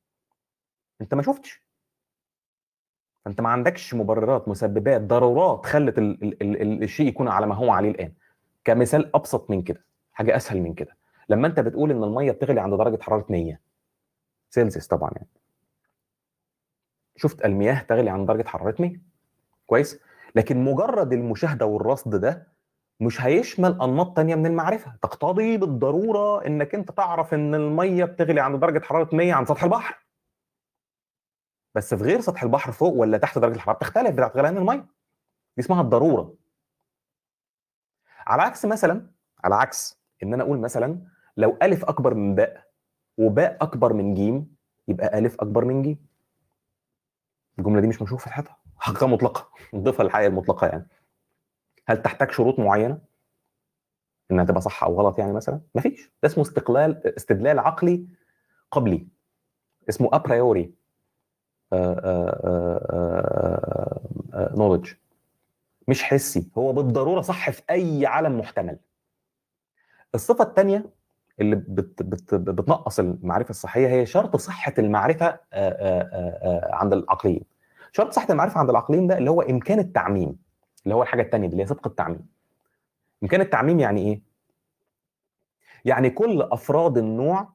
[1.00, 1.66] أنت ما شفتش.
[3.26, 7.70] فانت ما عندكش مبررات مسببات ضرورات خلت ال ال ال الشيء يكون على ما هو
[7.70, 8.12] عليه الآن.
[8.64, 10.96] كمثال أبسط من كده حاجة أسهل من كده.
[11.28, 13.58] لما أنت بتقول إن المية بتغلي عند درجة حرارة 100
[14.50, 15.28] سيلسيوس طبعا يعني.
[17.16, 18.96] شفت المياه تغلي عند درجة حرارة 100
[19.66, 20.00] كويس.
[20.34, 22.46] لكن مجرد المشاهدة والرصد ده
[23.00, 24.92] مش هيشمل أنماط تانية من المعرفة.
[25.02, 30.05] تقتضي بالضرورة إنك أنت تعرف إن المية بتغلي عند درجة حرارة 100 عن سطح البحر.
[31.76, 34.86] بس في غير سطح البحر فوق ولا تحت درجة الحرارة بتختلف بتاعت غليان المية.
[35.56, 36.34] دي اسمها الضرورة.
[38.26, 39.10] على عكس مثلا
[39.44, 41.06] على عكس إن أنا أقول مثلا
[41.36, 42.70] لو ألف أكبر من باء
[43.18, 44.56] وباء أكبر من جيم
[44.88, 46.06] يبقى ألف أكبر من جيم.
[47.58, 49.50] الجملة دي مش مشهورة في الحيطه حقيقه مطلقة.
[49.74, 50.88] نضيفها للحقيقه المطلقة يعني.
[51.88, 52.98] هل تحتاج شروط معينة؟
[54.30, 56.12] إنها تبقى صح أو غلط يعني مثلا؟ مفيش.
[56.22, 58.06] ده اسمه استدلال استدلال عقلي
[58.70, 59.08] قبلي.
[59.88, 60.74] اسمه a priori
[64.56, 64.92] knowledge
[65.88, 66.48] مش حسي.
[66.58, 68.78] هو بالضرورة صح في أي عالم محتمل.
[70.14, 70.90] الصفة الثانية
[71.40, 75.38] اللي بت بت بتنقص المعرفة الصحية هي شرط صحة المعرفة
[76.72, 77.42] عند العقليين.
[77.92, 80.36] شرط صحة المعرفة عند العقليين ده اللي هو إمكان التعميم
[80.84, 82.26] اللي هو الحاجة الثانية اللي هي صدق التعميم.
[83.22, 84.20] إمكان التعميم يعني إيه؟
[85.84, 87.48] يعني كل أفراد النوع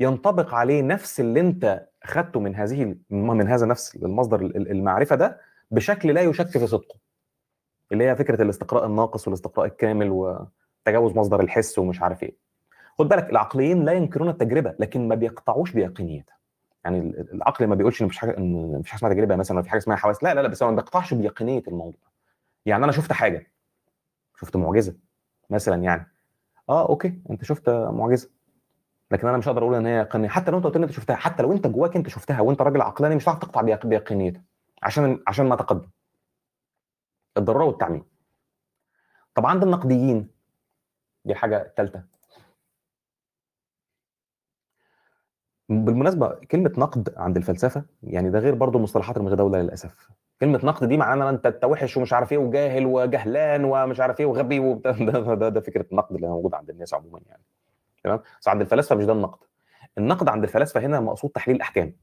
[0.00, 5.40] ينطبق عليه نفس اللي أنت اخذته من هذه من هذا نفس المصدر المعرفة ده
[5.70, 6.96] بشكل لا يشك في صدقه.
[7.92, 12.36] اللي هي فكرة الاستقراء الناقص والاستقراء الكامل وتجاوز مصدر الحس ومش عارف إيه.
[12.98, 16.36] خد بالك العقليين لا ينكرون التجربة لكن ما بيقطعوش بيقينيتها.
[16.84, 16.98] يعني
[17.32, 19.78] العقل ما بيقولش إن مفيش حاجة إن مفيش حاجة اسمها تجربة مثلا ولا في حاجة
[19.78, 20.22] اسمها حواس.
[20.24, 22.00] لا لا لا بس هو ما بيقطعش بيقينية الموضوع.
[22.66, 23.50] يعني أنا شفت حاجة.
[24.40, 24.96] شفت معجزة
[25.50, 26.10] مثلا يعني.
[26.68, 27.20] آه أوكي.
[27.30, 28.30] أنت شفت معجزة.
[29.14, 31.42] لكن أنا مش هقدر أقول إن هي يقينيه حتى لو أنت قلت أنت شفتها حتى
[31.42, 34.42] لو أنت جواك أنت شفتها وأنت راجل عقلاني مش هتعرف تقطع بيقينيتها
[34.82, 35.88] عشان عشان ما تقدم.
[37.36, 38.04] الضرورة والتعميم.
[39.34, 40.28] طب عند النقديين
[41.24, 42.02] دي الحاجة الثالثه
[45.68, 50.10] بالمناسبة كلمة نقد عند الفلسفة يعني ده غير برضو المصطلحات المتداولة للأسف.
[50.40, 54.20] كلمة نقد دي معناها إن انت أنت وحش ومش عارف إيه وجاهل وجهلان ومش عارف
[54.20, 54.92] إيه وغبي وبتاع.
[55.10, 57.42] ده, ده, ده فكرة النقد اللي موجودة عند الناس عموما يعني.
[58.04, 59.38] تمام؟ بس عند الفلاسفة مش ده النقد.
[59.98, 61.96] النقد عند الفلاسفة هنا مقصود تحليل الأحكام.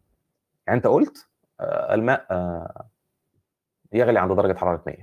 [0.68, 1.28] يعني أنت قلت
[1.60, 2.88] آه الماء آه
[3.94, 4.98] يغلي عند درجة حرارة 100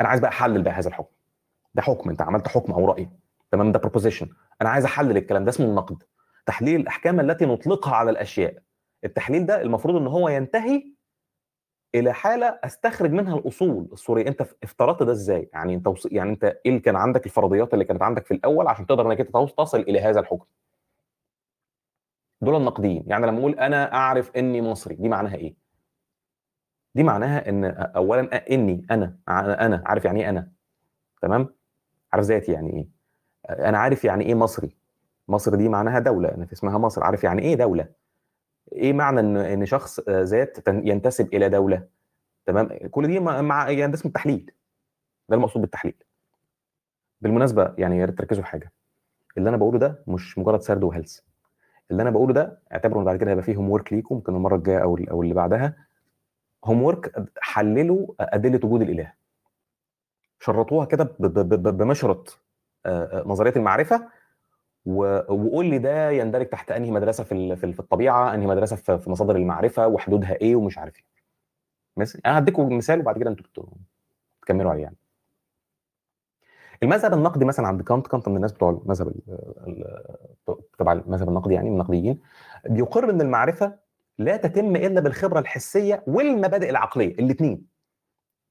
[0.00, 1.14] أنا عايز بقى أحلل بقى هذا الحكم.
[1.74, 2.10] ده حكم.
[2.10, 3.10] أنت عملت حكم أو رأي.
[3.50, 4.28] تمام؟ ده بروبوزيشن
[4.62, 5.50] أنا عايز أحلل الكلام ده.
[5.50, 6.02] اسمه النقد.
[6.46, 8.58] تحليل الأحكام التي نطلقها على الأشياء.
[9.04, 10.93] التحليل ده المفروض إن هو ينتهي
[11.94, 13.88] إلى حالة أستخرج منها الأصول.
[13.92, 17.84] الصوريه أنت افترضت ده إزاي؟ يعني أنت يعني أنت إيه اللي كان عندك الفرضيات اللي
[17.84, 20.46] كانت عندك في الأول عشان تقدر إنك أنت تصل إلى هذا الحكم؟
[22.40, 25.54] دول النقديين يعني لما أقول أنا أعرف إني مصري دي معناها إيه؟
[26.94, 30.50] دي معناها إن اولا إني أنا أنا عارف يعني إيه أنا؟
[31.22, 31.54] تمام؟
[32.12, 32.88] عارف ذاتي يعني إيه؟
[33.68, 34.76] أنا عارف يعني إيه مصري.
[35.28, 37.88] مصر دي معناها دولة أنا في اسمها مصر عارف يعني إيه دولة؟
[38.72, 41.86] إيه معنى ان إن شخص ذات ينتسب إلى دولة؟
[42.46, 44.50] تمام؟ كل دي مع يعني ده اسمه التحليل.
[45.28, 45.94] ده المقصود بالتحليل.
[47.20, 48.72] بالمناسبة يعني يا ريت تركزوا في حاجة.
[49.38, 51.24] اللي أنا بقوله ده مش مجرد سرد وهلس.
[51.90, 54.82] اللي أنا بقوله ده اعتبروا بعد كده هيبقى فيه هوم ورك ليكم ممكن المرة الجاية
[54.82, 55.76] أو أو اللي بعدها.
[56.64, 59.12] هوم ورك حللوا أدلة وجود الإله.
[60.40, 62.40] شرطوها كده بمشرط
[63.26, 64.08] نظرية المعرفة
[64.86, 69.86] وقول لي ده يندرج تحت أنهي مدرسة في في الطبيعة أنهي مدرسة في مصادر المعرفة
[69.86, 71.04] وحدودها إيه ومش عارف إيه.
[71.96, 73.64] بس أنا هديكم مثال وبعد كده أنتوا
[74.42, 74.96] تكملوا عليه يعني.
[76.82, 79.12] المذهب النقدي مثلا عند كانت كانت من الناس بتوع المذهب
[80.78, 82.20] تبع المذهب النقدي يعني النقديين
[82.66, 83.78] بيقر إن المعرفة
[84.18, 87.66] لا تتم إلا بالخبرة الحسية والمبادئ العقلية الاثنين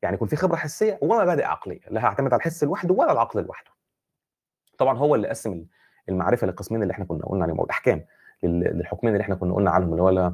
[0.02, 3.72] يعني يكون في خبرة حسية ومبادئ عقلية لا هعتمد على الحس لوحده ولا العقل لوحده
[4.78, 5.66] طبعا هو اللي قسم
[6.10, 8.06] المعرفة للقسمين اللي إحنا كنا قلنا عليهم أو الأحكام
[8.44, 10.34] للحكمين اللي إحنا كنا قلنا عنهم اللي هو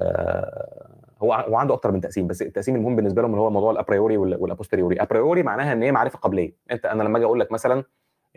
[0.00, 0.88] آه
[1.22, 4.16] هو هو عنده أكتر من تقسيم بس التقسيم المهم بالنسبة لهم اللي هو موضوع الابريوري
[4.16, 7.84] والابوستيريوري ابريوري معناها إن هي معرفة قبلية أنت أنا لما أجي أقول لك مثلا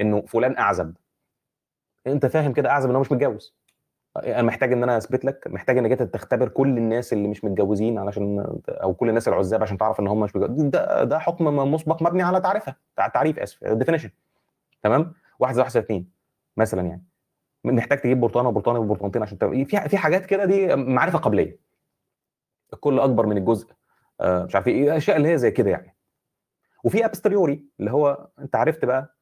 [0.02, 0.94] إنه فلان أعزب
[2.08, 3.56] أنت فاهم كده أعزب إن هو مش متجوز.
[4.18, 7.99] أنا محتاج إن أنا أثبت لك محتاج إنك أنت تختبر كل الناس اللي مش متجوزين
[7.99, 12.04] علشان أو كل الناس العزاب عشان تعرف إن هم مش متجوزين ده ده حكم مسبق
[12.04, 12.76] مبني على تعريفها
[13.14, 14.10] تعريف آسف definition
[14.84, 16.10] تمام؟ واحد زائد واحد زائد اثنين
[16.58, 17.06] مثلا يعني.
[17.64, 21.60] محتاج تجيب برتقانة وبرتقانة وبرتقانتين عشان في في حاجات كده دي معرفة قبلية
[22.74, 23.68] الكل أكبر من الجزء.
[24.22, 25.96] آه مش عارف إيه أشياء اللي هي زي كده يعني.
[26.84, 29.16] وفي a posteriori اللي هو أنت عرفت بقى.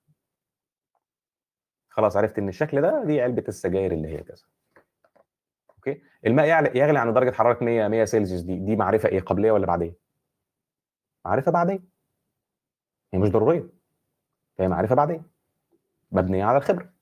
[1.89, 4.43] خلاص عرفت إن الشكل ده دي علبة السجاير اللي هي كذا.
[5.69, 6.47] okay؟ الماء
[6.77, 8.41] يغلي عند درجة حرارة 100 100 سيلسيوس.
[8.41, 9.95] دي دي معرفة إيه قبلية ولا بعدية؟
[11.25, 11.83] معرفة بعدية.
[13.13, 13.69] هي مش ضرورية.
[14.59, 15.21] هي معرفة بعدية.
[16.11, 16.94] مبنية على الخبرة.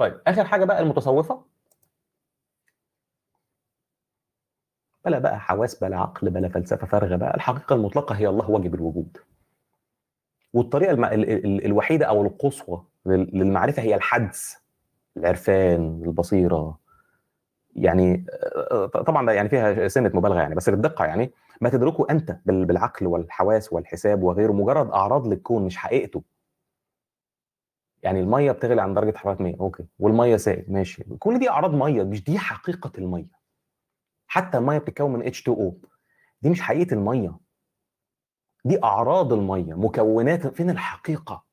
[0.00, 1.44] طيب آخر حاجة بقى المتصوفة.
[5.04, 7.34] بلا بقى حواس بلا عقل بلا فلسفة فارغة بقى.
[7.34, 9.16] الحقيقة المطلقة هي الله واجب الوجود.
[10.52, 11.04] والطريقة الم...
[11.04, 11.30] ال...
[11.30, 11.64] ال...
[11.64, 14.56] الوحيدة أو القصوى للمعرفة هي الحدس
[15.16, 16.78] العرفان البصيرة.
[17.76, 18.26] يعني
[19.06, 21.30] طبعا ده يعني فيها سنة مبالغة يعني بس بالدقة يعني.
[21.60, 26.22] ما تدركه أنت بالعقل والحواس والحساب وغيره مجرد أعراض للكون مش حقيقته.
[28.02, 29.86] يعني المية بتغلي عند درجة حرارة 100 أوكي.
[29.98, 30.64] والمية سائل.
[30.68, 31.04] ماشي.
[31.18, 33.26] كل دي أعراض مية مش دي حقيقة المية.
[34.26, 35.86] حتى المية بتتكون من H2O
[36.42, 37.36] دي مش حقيقة المية.
[38.64, 41.44] دي أعراض المية مكونات فين الحقيقة؟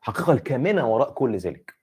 [0.00, 1.74] الحقيقة الكامنة وراء كل ذلك.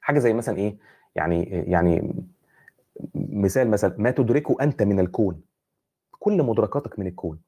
[0.00, 0.78] حاجة زي مثلا إيه؟
[1.14, 2.14] يعني يعني
[3.14, 5.42] مثال مثلا ما تدركه أنت من الكون.
[6.18, 7.40] كل مدركاتك من الكون.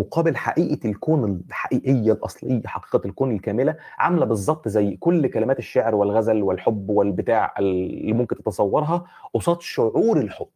[0.00, 6.42] مقابل حقيقة الكون الحقيقيه الأصلية حقيقة الكون الكاملة عاملة بالظبط زي كل كلمات الشعر والغزل
[6.42, 9.04] والحب والبتاع اللي ممكن تتصورها
[9.34, 10.46] قصاد شعور الحب.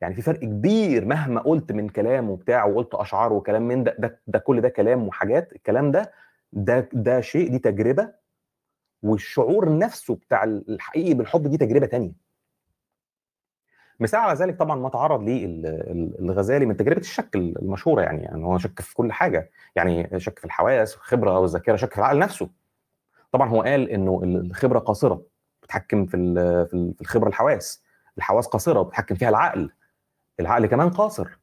[0.00, 4.20] يعني في فرق كبير مهما قلت من كلام وبتاع وقلت أشعار وكلام من ده ده,
[4.26, 6.12] ده كل ده كلام وحاجات الكلام ده
[6.52, 8.12] ده ده شيء دي تجربة
[9.02, 12.12] والشعور نفسه بتاع الحقيقي بالحب دي تجربة تانية.
[14.00, 15.46] مثال على ذلك طبعا ما تعرض ليه
[16.20, 19.50] الغزالي من تجربة الشك المشهورة يعني يعني هو شك في كل حاجة.
[19.76, 22.48] يعني شك في الحواس الخبره والذاكره شك في العقل نفسه.
[23.32, 25.22] طبعا هو قال إنه الخبرة قاصرة
[25.62, 26.16] بتحكم في
[26.70, 27.82] في الخبرة الحواس.
[28.18, 29.70] الحواس قاصرة بتحكم فيها العقل.
[30.40, 31.38] العقل كمان قاصر.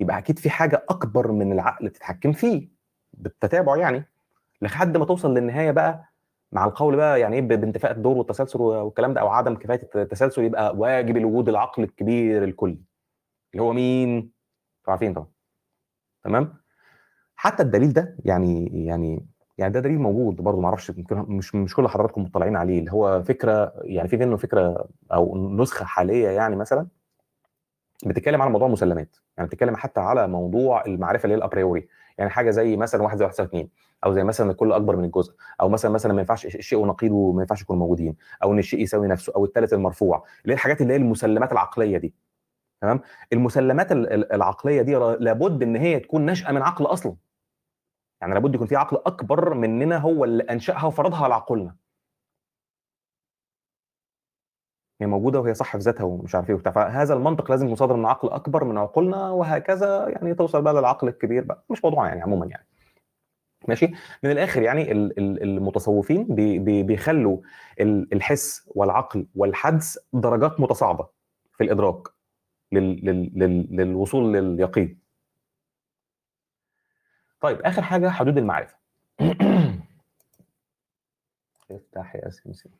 [0.00, 2.68] يبقى أكيد في حاجة أكبر من العقل تتحكم فيه
[3.14, 4.04] بالتتابع يعني.
[4.62, 6.09] لحد ما توصل للنهاية بقى
[6.52, 10.76] مع القول بقى يعني إيه بانتفاء الدور والتسلسل والكلام ده أو عدم كفايه التسلسل يبقى
[10.76, 12.82] واجب الوجود العقل الكبير الكلي
[13.52, 14.32] اللي هو مين؟
[14.88, 15.26] عارفين طبعا؟
[16.24, 16.54] تمام؟
[17.36, 19.26] حتى الدليل ده يعني يعني
[19.58, 22.78] يعني ده دليل موجود برضه ما أعرفش مش مش كل حضراتكم مطلعين عليه.
[22.80, 26.86] اللي هو فكرة يعني في منه فكرة أو نسخة حالية يعني مثلا
[28.06, 31.88] بتتكلم على موضوع المسلمات يعني بتتكلم حتى على موضوع المعرفة اللي هي الأبريوري.
[32.20, 33.68] يعني حاجة زي مثلا واحد زي واحد اثنين
[34.04, 37.40] أو زي مثلا الكل أكبر من الجزء أو مثلا مثلا ما ينفعش الشيء ونقيضه ما
[37.40, 40.92] ينفعش يكونوا موجودين أو إن الشيء يساوي نفسه أو الثالث المرفوع اللي هي الحاجات اللي
[40.92, 42.14] هي المسلمات العقلية دي.
[42.82, 43.00] تمام؟
[43.32, 47.16] المسلمات العقلية دي لابد إن هي تكون ناشئة من عقل أصلا.
[48.20, 51.76] يعني لابد يكون في عقل أكبر مننا هو اللي أنشأها وفرضها على عقولنا.
[55.00, 56.72] هي موجودة وهي صح في ذاتها ومش عارف إيه وبتاع.
[56.72, 61.44] فهذا المنطق لازم يصادر من عقل أكبر من عقولنا وهكذا يعني توصل بقى للعقل الكبير
[61.44, 61.64] بقى.
[61.70, 62.66] مش موضوع يعني عموما يعني.
[63.68, 63.86] ماشي؟
[64.22, 66.26] من الآخر يعني المتصوفين
[66.84, 67.38] بيخلوا
[67.80, 71.08] الحس والعقل والحدس درجات متصاعدة
[71.52, 72.08] في الإدراك
[72.72, 75.00] للوصول لليقين.
[77.40, 78.76] طيب آخر حاجة حدود المعرفة.
[81.70, 82.70] افتح يا سمسم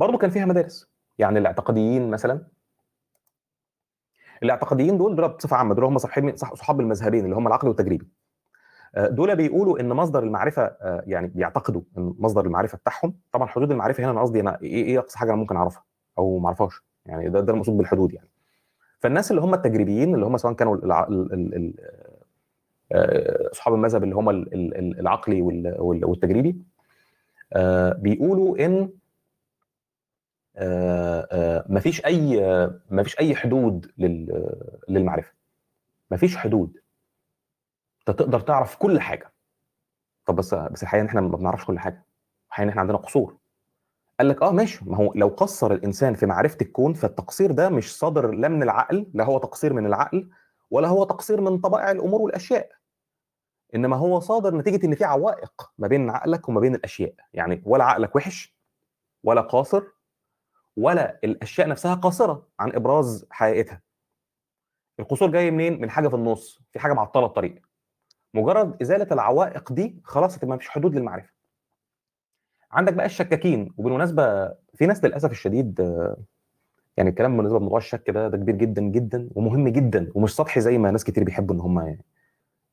[0.00, 0.90] برضه كان فيها مدارس.
[1.18, 2.46] يعني الاعتقاديين مثلا
[4.42, 8.08] الاعتقاديين دول دول بصفة عامة دول هم صاحبين صحاب المذهبين اللي هم العقل والتجريبي.
[8.96, 13.14] دول بيقولوا إن مصدر المعرفة يعني بيعتقدوا إن مصدر المعرفة بتاعهم.
[13.32, 15.84] طبعا حدود المعرفة هنا أنا قصدي أنا إيه إيه أقصى حاجة أنا ممكن أعرفها
[16.18, 16.82] أو ما أعرفهاش.
[17.06, 18.28] يعني ده ده المقصود بالحدود يعني.
[18.98, 20.76] فالناس اللي هم التجريبيين اللي هم سواء كانوا.
[20.76, 21.74] ال...
[23.52, 24.30] أصحاب المذهب اللي هم
[25.00, 25.42] العقلي
[25.78, 26.56] والتجريبي
[27.98, 28.90] بيقولوا إن
[31.68, 32.40] مفيش أي
[32.90, 33.92] مفيش أي حدود
[34.88, 35.32] للمعرفة.
[36.10, 36.76] مفيش حدود.
[38.08, 39.32] أنت تقدر تعرف كل حاجة.
[40.26, 42.04] طب بس بس الحقيقة إن إحنا ما بنعرفش كل حاجة.
[42.48, 43.36] الحقيقة إن إحنا عندنا قصور.
[44.18, 44.84] قال لك آه ماشي.
[44.84, 49.06] ما هو لو قصر الإنسان في معرفة الكون فالتقصير ده مش صادر لا من العقل
[49.14, 50.30] لا هو تقصير من العقل
[50.70, 52.70] ولا هو تقصير من طبائع الأمور والأشياء.
[53.74, 57.14] إنما هو صادر نتيجة إن في عوائق ما بين عقلك وما بين الأشياء.
[57.34, 58.56] يعني ولا عقلك وحش
[59.24, 59.82] ولا قاصر
[60.76, 63.80] ولا الأشياء نفسها قاصرة عن إبراز حقيقتها.
[65.00, 67.62] القصور جاي منين؟ من حاجة في النص في حاجة معطلة الطريق.
[68.34, 71.30] مجرد إزالة العوائق دي خلاص تبقى مفيش حدود للمعرفة.
[72.72, 75.78] عندك بقى الشكاكين وبالمناسبة في ناس للأسف الشديد
[76.96, 80.78] يعني الكلام بالنسبة لموضوع الشك ده ده كبير جدا جدا ومهم جدا ومش سطحي زي
[80.78, 81.98] ما ناس كتير بيحبوا إن هم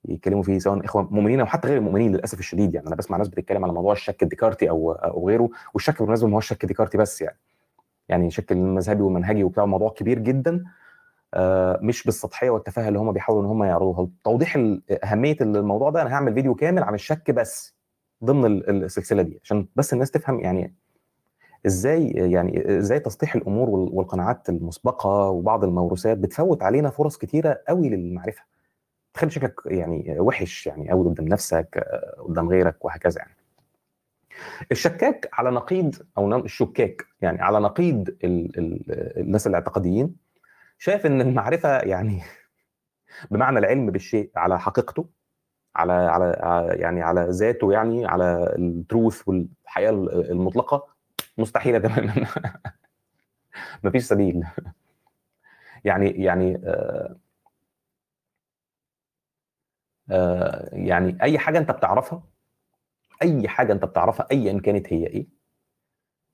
[0.05, 2.73] يتكلموا فيه سواء إخوة مؤمنين أو حتى غير المؤمنين للأسف الشديد.
[2.75, 6.33] يعني أنا بسمع ناس بتتكلم على موضوع الشك الديكارتي أو أو غيره والشك بالمناسبة ما
[6.33, 7.37] هو الشك ديكارتي بس يعني.
[8.09, 10.63] يعني شك المذهبي والمنهجي وبتاع موضوع كبير جدا.
[11.81, 14.09] مش بالسطحية والتفاهة اللي هم بيحاولوا إن هم يعرضوها.
[14.23, 14.57] توضيح
[15.03, 17.75] أهمية الموضوع ده أنا هعمل فيديو كامل عن الشك بس
[18.23, 20.75] ضمن السلسلة دي عشان بس الناس تفهم يعني
[21.65, 28.43] إزاي يعني إزاي تسطيح الأمور والقناعات المسبقة وبعض الموروثات بتفوت علينا فرص كتيرة قوي للمعرفة.
[29.13, 31.85] تخلي شكلك يعني وحش يعني قوي قدام نفسك
[32.27, 33.33] قدام غيرك وهكذا يعني.
[34.71, 38.83] الشكاك على نقيض أو الشكاك يعني على نقيض ال ال
[39.19, 40.15] الناس الاعتقاديين
[40.77, 42.21] شايف إن المعرفة يعني
[43.31, 45.09] بمعنى العلم بالشيء على حقيقته
[45.75, 49.89] على على يعني على ذاته يعني على التروث والحقيقة
[50.31, 50.87] المطلقة
[51.37, 52.27] مستحيله تماما
[53.83, 54.43] مفيش سبيل.
[55.85, 57.15] يعني يعني آه
[60.11, 62.23] آه يعني أي حاجة أنت بتعرفها
[63.21, 65.27] أي حاجة أنت بتعرفها ايا كانت هي إيه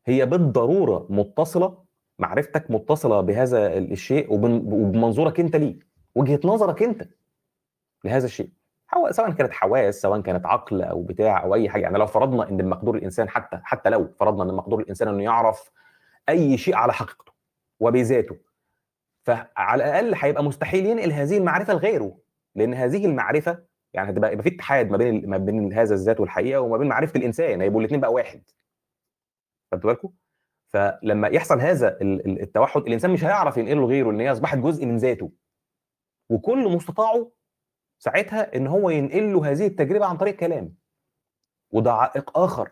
[0.06, 1.84] هي بالضرورة متصلة
[2.20, 5.80] معرفتك متصلة بهذا الشيء وبمنظورك أنت ليه
[6.16, 7.10] وجهة نظرك أنت
[8.04, 8.50] لهذا الشيء.
[9.12, 11.82] سواء كانت حواس سواء كانت عقل أو بتاع أو أي حاجة.
[11.82, 15.72] يعني لو فرضنا إن مقدور الإنسان حتى حتى لو فرضنا إن مقدور الإنسان إنه يعرف
[16.30, 17.32] أي شيء على حقيقته
[17.80, 18.38] وبذاته
[19.24, 22.18] فعلى الأقل هيبقى مستحيل ينقل هذه المعرفة لغيره
[22.56, 23.64] لأن هذه المعرفة
[23.94, 27.18] يعني هتبقى يبقى في اتحاد ما بين ما بين هذا الذات والحقيقة وما بين معرفة
[27.20, 28.44] الإنسان هيبقوا الاثنين بقى واحد.
[29.72, 30.14] خدتوا بالكم؟
[30.68, 34.86] فلما يحصل هذا ال- ال- التوحد الإنسان مش هيعرف ينقله لغيره لأن هي أصبحت جزء
[34.86, 35.32] من ذاته.
[36.30, 37.32] وكل مستطاعه
[38.00, 40.76] ساعتها إن هو ينقل له هذه التجربة عن طريق كلام.
[41.72, 42.72] وده عائق آخر.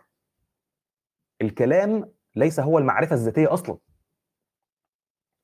[1.42, 3.78] الكلام ليس هو المعرفة الذاتية أصلا.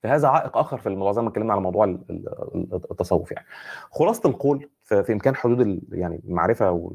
[0.03, 3.47] فهذا عائق آخر في الموضوع زي ما اتكلمنا على موضوع ال- ال- التصوف يعني.
[3.91, 6.93] خلاصة القول في إمكان حدود يعني المعرفة و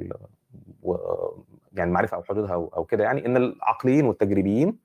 [1.73, 4.77] يعني المعرفة أو حدودها أو كده يعني إن العقليين والتجريبيين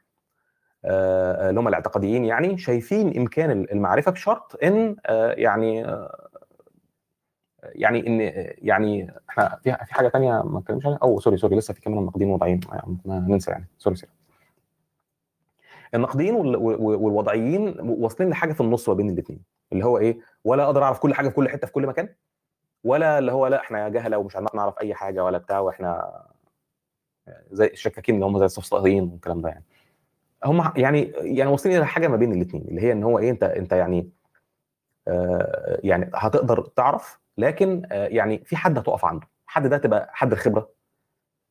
[0.85, 6.28] آه، اللي هم الاعتقاديين يعني شايفين إمكان المعرفة بشرط إن آه، يعني آه،
[7.62, 8.20] يعني إن
[8.68, 11.98] يعني إحنا في في حاجة تانية ما اتكلمش عنها أو sorry sorry لسه في كمان
[11.98, 12.60] النقدين والوضعيين
[13.06, 13.66] ننسى يعني.
[13.78, 14.12] sorry sorry.
[15.94, 19.40] النقديين وال- وال- والوضعيين واصلين لحاجة في النص ما بين الاثنين
[19.72, 22.09] اللي هو إيه؟ ولا أقدر أعرف كل حاجة في كل حتة في كل مكان.
[22.85, 26.23] ولا اللي هو لا إحنا جهلة ومش هنعرف نعرف أي حاجة ولا بتاع وإحنا
[27.51, 29.65] زي الشكاكين اللي هم زي الصفصائيين والكلام ده يعني.
[30.45, 33.43] هم يعني يعني واصلين إلى حاجة ما بين الاثنين اللي هي إن هو إيه أنت
[33.45, 34.11] أنت يعني
[35.09, 39.27] آه يعني هتقدر تعرف لكن آه يعني في حد هتقف عنده.
[39.47, 40.71] حد ده تبقى حد الخبرة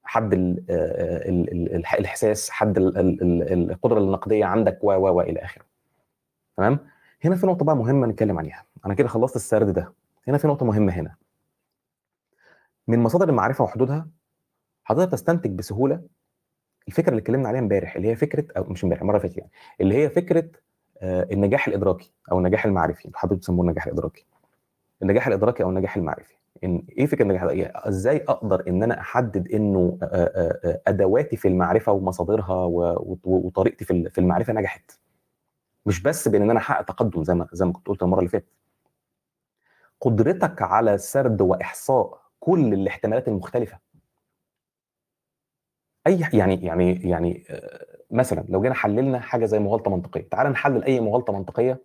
[0.04, 0.64] حد ال
[1.99, 3.24] الإحساس حد ال ال
[3.54, 5.64] ال القدرة النقدية عندك و و إلى آخره.
[6.58, 6.80] تمام؟
[7.26, 8.66] هنا في نقطة بقى مهمة نتكلم عليها.
[8.86, 9.94] أنا كده خلصت السرد ده.
[10.28, 11.16] هنا في نقطة مهمة هنا.
[12.88, 14.08] من مصادر المعرفة وحدودها
[14.84, 16.02] حضرتك تستنتج بسهولة
[16.88, 19.52] الفكرة اللي اتكلمنا عليها امبارح اللي هي فكرة أو مش امبارح المره اللي فاتت يعني
[19.82, 20.49] اللي هي فكرة
[21.02, 24.26] آه، النجاح الإدراكي أو النجاح المعرفي أنتوا حابين تسموه النجاح الإدراكي.
[25.02, 26.34] النجاح الإدراكي أو النجاح المعرفي.
[26.64, 30.06] إن إيه فكرة النجاح الادراكي إزاي أقدر إن أنا أحدد إنه آه،
[30.66, 32.66] آه، أدواتي في المعرفة ومصادرها
[33.24, 34.91] وطريقتي في المعرفة نجحت؟
[35.86, 38.56] مش بس بإن أنا أحقق تقدم زي ما زي ما كنت قلت المرة اللي فاتت.
[40.02, 43.80] قدرتك على سرد وإحصاء كل الاحتمالات المختلفة.
[46.07, 50.84] أي يعني يعني يعني آه، مثلا لو جينا حللنا حاجة زي مغالطة منطقية تعال نحلل
[50.84, 51.80] أي مغالطة منطقية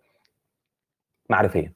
[1.31, 1.73] معرفية.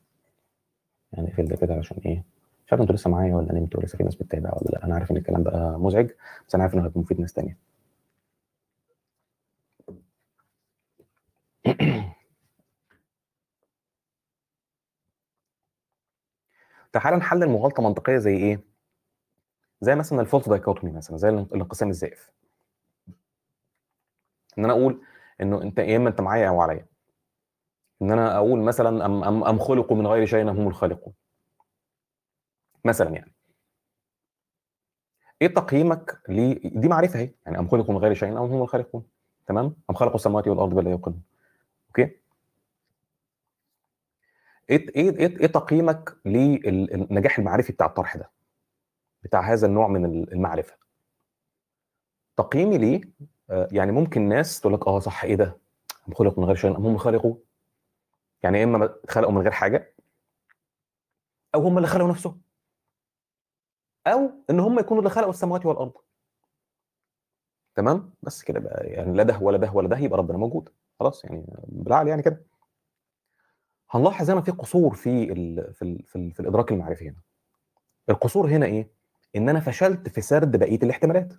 [1.13, 2.25] يعني في ده كده عشان إيه؟
[2.67, 5.11] مش عارف أنتوا لسه معايا ولا نمتوا لسه في ناس بتتابع ولا لأ؟ أنا عارف
[5.11, 6.11] إن الكلام بقى مزعج
[6.49, 7.57] بس أنا عارف إنه هيكون مفيد ناس تانية.
[16.97, 18.61] تعال نحلل مغالطه منطقية زي إيه؟
[19.81, 22.31] زي مثلا الفولت دايكوتومي مثلا زي الانقسام الزائف.
[24.59, 25.03] إن أنا أقول
[25.41, 26.87] إنه أنت يا إما أنت معايا أو عليا.
[28.03, 31.15] إن أنا أقول مثلا أم أم أم خلقوا من غير شيء هم الخالقون.
[32.85, 33.33] مثلا يعني.
[35.43, 37.31] إيه تقييمك ل دي معرفة أهي.
[37.47, 39.05] يعني أم خلقوا من غير شيء أم هم الخالقون.
[39.47, 41.23] تمام؟ أم خلقوا السماوات والأرض بل لا يوقنون
[41.89, 42.17] أوكي
[44.71, 48.31] إيه إيه إيه إيه تقييمك للنجاح المعرفي بتاع الطرح ده؟
[49.23, 50.77] بتاع هذا النوع من المعرفة.
[52.37, 53.01] تقييمي ليه؟
[53.51, 55.59] آه، يعني ممكن ناس تقول لك آه صح إيه ده؟
[56.09, 57.37] هم خلقوا من غير شيء هم خلقوا.
[58.43, 59.95] يعني يا إما خلقوا من غير حاجة
[61.55, 62.41] أو هم اللي خلقوا نفسهم
[64.07, 65.93] أو إن هم يكونوا اللي خلقوا السماوات والأرض.
[67.75, 70.69] تمام؟ بس كده بقى يعني لا ده ولا ده ولا ده يبقى ربنا موجود.
[71.01, 72.45] خلاص يعني بالعقل يعني كده.
[73.91, 77.21] هنلاحظ هنا في قصور في ال في ال في, ال في الإدراك المعرفي هنا.
[78.11, 78.91] القصور هنا إيه؟
[79.37, 81.33] إن أنا فشلت في سرد بقية الاحتمالات.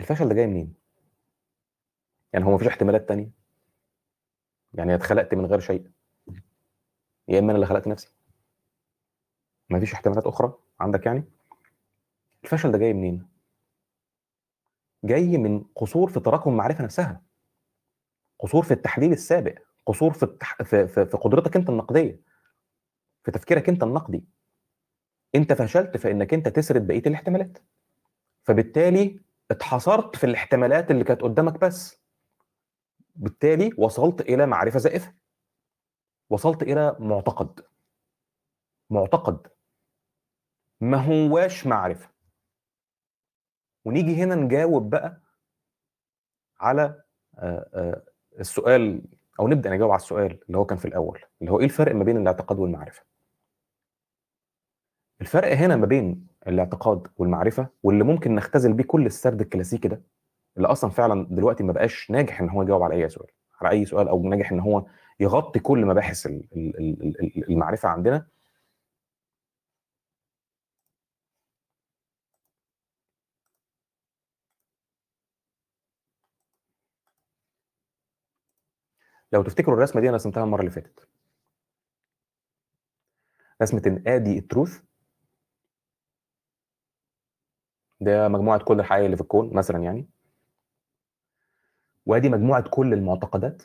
[0.00, 0.74] الفشل ده جاي منين؟
[2.32, 3.30] يعني هو مفيش احتمالات تانية؟
[4.74, 5.90] يعني اتخلقت من غير شيء؟
[7.28, 8.08] يا إما أنا اللي خلقت نفسي؟
[9.70, 11.24] مفيش احتمالات أخرى عندك يعني؟
[12.44, 13.28] الفشل ده جاي منين؟
[15.04, 17.22] جاي من قصور في تراكم المعرفة نفسها.
[18.38, 19.54] قصور في التحليل السابق
[19.86, 20.62] قصور في التح...
[20.62, 22.20] في, في, في قدرتك انت النقدية
[23.24, 24.24] في تفكيرك انت النقدي.
[25.34, 27.58] انت فشلت في انك انت تسرد بقية الاحتمالات.
[28.42, 29.20] فبالتالي
[29.50, 32.00] اتحصرت في الاحتمالات اللي كانت قدامك بس.
[33.16, 35.14] بالتالي وصلت إلى معرفة زائفة.
[36.30, 37.60] وصلت إلى معتقد.
[38.90, 39.46] معتقد.
[40.80, 42.10] ما هواش معرفة.
[43.84, 45.20] ونيجي هنا نجاوب بقى
[46.60, 47.02] على
[48.40, 49.02] السؤال
[49.40, 52.04] أو نبدأ نجاوب على السؤال اللي هو كان في الأول اللي هو إيه الفرق ما
[52.04, 53.02] بين الاعتقاد والمعرفة؟
[55.20, 60.02] الفرق هنا ما بين الاعتقاد والمعرفة واللي ممكن نختزل بيه كل السرد الكلاسيكي ده
[60.56, 63.28] اللي أصلا فعلا دلوقتي ما بقاش ناجح إن هو يجاوب على أي سؤال
[63.60, 64.84] على أي سؤال أو ناجح إن هو
[65.20, 68.26] يغطي كل مباحث ال- ال- ال- ال- المعرفة عندنا.
[79.32, 81.08] لو تفتكروا الرسمة دي أنا رسمتها المرة اللي فاتت.
[83.62, 84.82] رسمة إن آدي التروث.
[88.00, 90.08] ده مجموعة كل الحقائق اللي في الكون مثلا يعني.
[92.06, 93.62] وأدي مجموعة كل المعتقدات.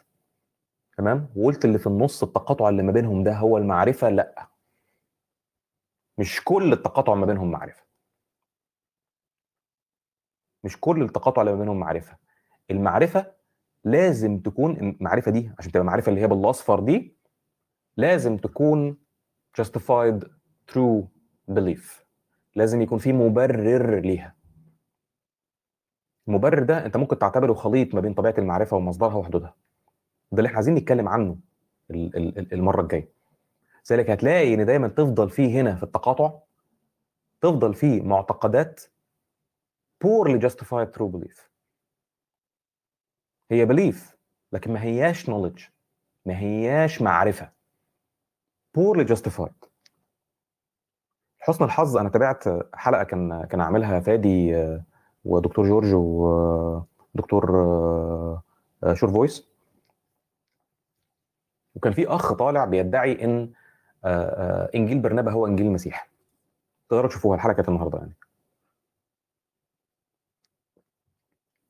[0.97, 4.49] تمام؟ وقلت اللي في النص التقاطع اللي ما بينهم ده هو المعرفة؟ لأ.
[6.17, 7.83] مش كل التقاطع ما بينهم معرفة.
[10.63, 12.17] مش كل التقاطع اللي ما بينهم معرفة.
[12.71, 13.33] المعرفة
[13.83, 17.15] لازم تكون المعرفة دي عشان تبقى معرفه اللي هي بالأصفر دي
[17.97, 18.97] لازم تكون
[19.61, 20.23] justified
[20.71, 21.03] through
[21.51, 22.03] belief.
[22.55, 24.35] لازم يكون في مبرر ليها.
[26.27, 29.55] المبرر ده أنت ممكن تعتبره خليط ما بين طبيعة المعرفة ومصدرها وحدودها.
[30.31, 31.37] ده اللي إحنا عايزين نتكلم عنه
[31.91, 33.09] ال- ال- ال- المرة الجاية.
[33.91, 36.39] لذلك هتلاقي إن دايما تفضل فيه هنا في التقاطع
[37.41, 38.81] تفضل فيه معتقدات
[40.05, 41.52] poorly justified through belief.
[43.51, 43.97] هي belief
[44.51, 45.61] لكن ما هياش knowledge
[46.25, 47.49] ما هياش معرفة.
[48.77, 49.67] Poorly justified.
[51.39, 52.43] حسن الحظ أنا تابعت
[52.73, 54.83] حلقة كان كان عاملها فادي آه،
[55.25, 58.43] ودكتور جورج ودكتور آه،
[58.83, 59.47] آه، شور فويس.
[61.75, 63.53] وكان في أخ طالع بيدعي إن
[64.75, 66.09] إنجيل برنابا هو إنجيل المسيح.
[66.89, 68.13] تقدروا تشوفوها الحلقة النهارده يعني.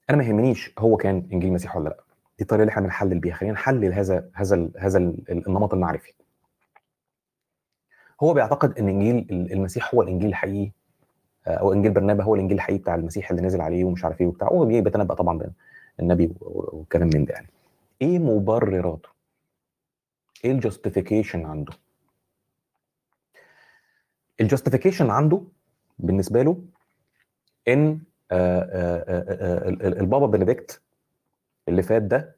[0.10, 2.04] أنا ما يهمنيش هو كان إنجيل المسيح ولا لأ.
[2.38, 3.34] دي الطريقة اللي إحنا بنحلل بيها.
[3.36, 6.14] خلينا نحلل هذا هذا هذا ال- النمط المعرفي.
[8.24, 10.72] هو بيعتقد إن إنجيل المسيح هو الإنجيل الحقيقي
[11.48, 14.28] آه، أو إنجيل برنابا هو الإنجيل الحقيقي بتاع المسيح اللي نزل عليه ومش عارف إيه
[14.28, 14.48] وبتاع.
[14.48, 15.52] هو بيتنبأ طبعا
[16.00, 17.48] بالنبي و- و- وكلام من ده يعني.
[18.02, 19.10] إيه مبرراته؟
[20.46, 21.74] إيه ال justification عنده؟
[24.42, 25.42] ال justification عنده
[26.00, 26.62] بالنسبة له
[27.68, 28.00] إن
[28.34, 29.26] آه، آه،
[29.66, 30.82] آه، ال- ال- البابا بنديكت
[31.68, 32.36] اللي فات ده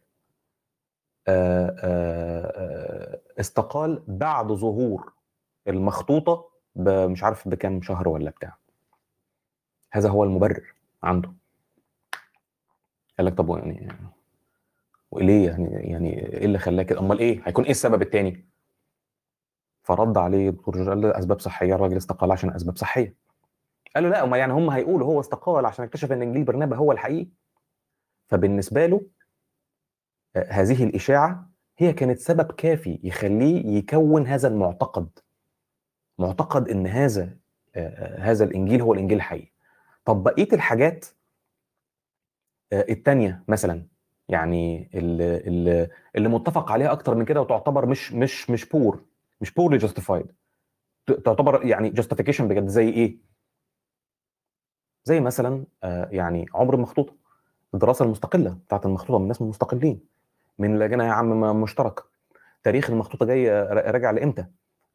[3.40, 5.14] استقال بعد ظهور
[5.68, 8.58] المخطوطة مش عارف بكام شهر ولا بتاع.
[9.92, 10.74] هذا هو المبرر
[11.04, 11.34] عنده.
[13.18, 13.88] قال لك طب يعني
[15.12, 18.46] وليه يعني يعني إيه اللي خلاه كده؟ أمال إيه؟ هيكون إيه السبب التاني؟
[19.84, 23.14] فرد عليه دكتور جورج قال له أسباب صحية الراجل استقال عشان أسباب صحية.
[23.96, 26.92] قال له لا امال يعني هم هيقولوا هو استقال عشان اكتشف إن إنجيل برنابا هو
[26.92, 27.30] الحقيقي
[28.28, 29.02] فبالنسبة له
[30.36, 35.10] آه، هذه الإشاعة هي كانت سبب كافي يخليه يكون هذا المعتقد
[36.20, 37.38] معتقد إن هذا
[37.76, 39.52] آه، آه، هذا الإنجيل هو الإنجيل الحقيقي
[40.06, 41.06] طب بقية الحاجات
[42.74, 43.88] التانية مثلا
[44.30, 49.04] يعني اللي, اللي متفق عليها أكتر من كده وتعتبر مش مش مش poor
[49.42, 50.32] مش poorly justified
[51.08, 53.18] تعتبر يعني justification بجد زي إيه؟
[55.06, 57.14] زي مثلا آه، يعني عمر المخطوطة
[57.74, 60.00] الدراسة المستقلة بتاعت المخطوطة من الناس المستقلين
[60.60, 62.00] من لجنة يا عم مشترك
[62.64, 64.42] تاريخ المخطوطة جاي ر- راجع لإمتى؟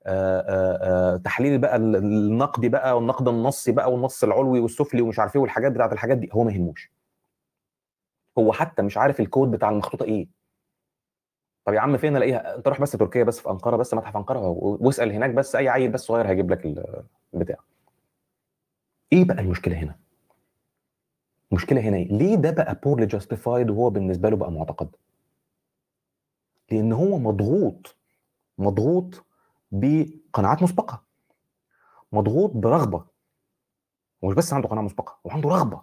[0.07, 5.19] آه، آه، آه، تحليل بقى ال- النقدي بقى والنقد النصي بقى والنص العلوي والسفلي ومش
[5.19, 6.29] عارف إيه والحاجات بتاعت الحاجات دي.
[6.33, 6.93] هو ما يهموش.
[8.39, 10.29] هو حتى مش عارف الكود بتاع المخطوطة إيه.
[11.65, 14.49] طب يا عم فين ألاقيها؟ أنت روح بس تركيا بس في أنقرة بس متحف أنقرة
[14.49, 17.05] و- واسأل هناك بس أي عيل بس صغير هيجيب لك ال-
[17.35, 17.57] البتاع.
[19.13, 20.00] إيه بقى المشكلة هنا؟
[21.53, 24.89] المشكلة هنا إيه؟ ليه ده بقى poorly justified وهو بالنسبة له بقى معتقد؟
[26.71, 27.97] لأن هو مضغوط
[28.59, 29.25] مضغوط
[29.73, 31.03] بقناعات مسبقة
[32.13, 33.05] مضغوط برغبة
[34.23, 35.83] ومش بس عنده قناعة مسبقة وعنده رغبة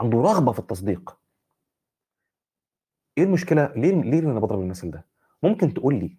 [0.00, 1.18] عنده رغبة في التصديق.
[3.18, 5.06] إيه المشكلة؟ ليه ليه أنا بضرب المثل ده؟
[5.42, 6.16] ممكن تقول لي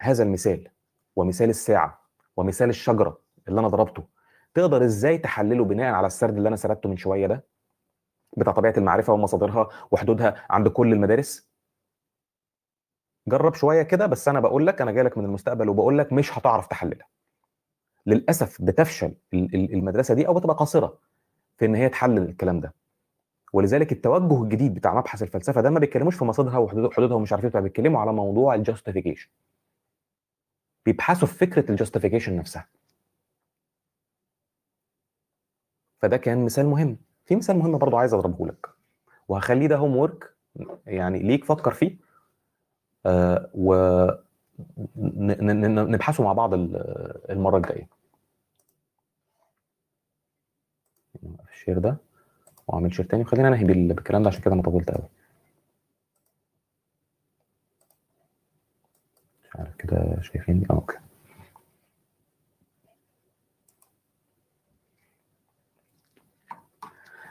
[0.00, 0.68] هذا المثال
[1.16, 2.02] ومثال الساعة
[2.36, 4.04] ومثال الشجرة اللي أنا ضربته
[4.54, 7.44] تقدر إزاي تحلله بناء على السرد اللي أنا سردته من شوية ده؟
[8.36, 11.48] بتاع طبيعة المعرفة ومصادرها وحدودها عند كل المدارس؟
[13.28, 16.38] جرب شوية كده بس أنا بقول لك أنا جاي لك من المستقبل وبقول لك مش
[16.38, 17.06] هتعرف تحللها.
[18.06, 20.98] للأسف بتفشل ال- ال- المدرسة دي أو بتبقى قاصرة
[21.56, 22.74] في إن هي تحلل الكلام ده.
[23.52, 27.56] ولذلك التوجه الجديد بتاع مبحث الفلسفة ده ما بيتكلموش في مصادرها وحدود- حدودها ومش عارف
[27.56, 29.28] إيه بيتكلموا على موضوع ال justification
[30.86, 32.68] بيبحثوا في فكرة ال justification نفسها.
[36.00, 36.96] فده كان مثال مهم.
[37.28, 38.66] في مثال مهم برضو عايز اضربه لك.
[39.28, 40.34] وهخليه ده homework
[40.86, 41.96] يعني ليك فكر فيه.
[43.06, 43.74] آه و
[44.96, 46.76] نبحثه مع بعض ال-
[47.30, 47.88] المرة الجاية.
[51.52, 51.96] ال share ده
[52.68, 53.22] وأعمل share تاني.
[53.22, 55.08] وخلينا انهي بال- بالكلام ده عشان كده أنا طولت قوي
[59.44, 60.96] مش عارف كده شايفين آه okay.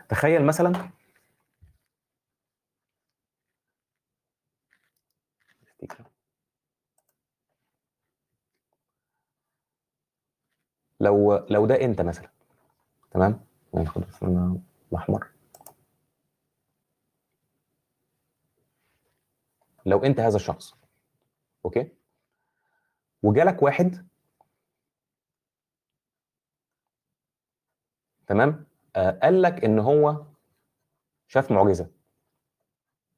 [0.09, 0.91] تخيل مثلا
[10.99, 12.29] لو لو ده إنت مثلا
[13.11, 14.61] تمام؟ ناخد الفرن
[14.91, 15.27] الأحمر.
[19.85, 20.73] لو إنت هذا الشخص
[21.65, 21.91] okay؟
[23.23, 24.07] وجالك واحد
[28.27, 28.66] تمام؟
[28.97, 30.25] قال لك إن هو
[31.27, 31.91] شاف معجزة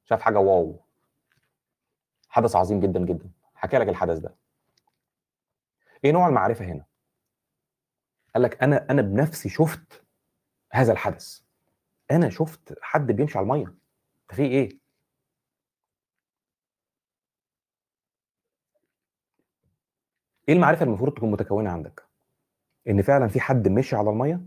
[0.06, 0.80] شاف حاجة wow.
[2.30, 3.32] حدث عظيم جدا جدا.
[3.56, 4.36] حكى لك الحدث ده.
[6.06, 6.86] إيه نوع المعرفة هنا؟
[8.34, 10.04] قال لك أنا أنا بنفسي شفت
[10.72, 11.42] هذا الحدث.
[12.12, 13.66] أنا شفت حد بيمشي على المية.
[14.30, 14.80] ده في إيه؟
[20.50, 22.04] إيه المعرفة المفروض تكون متكونة عندك؟
[22.90, 24.42] إن فعلا في حد مشي على المية؟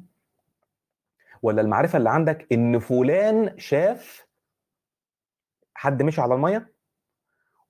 [1.42, 4.26] ولا المعرفة اللي عندك إن فلان شاف
[5.74, 6.72] حد مشي على المية؟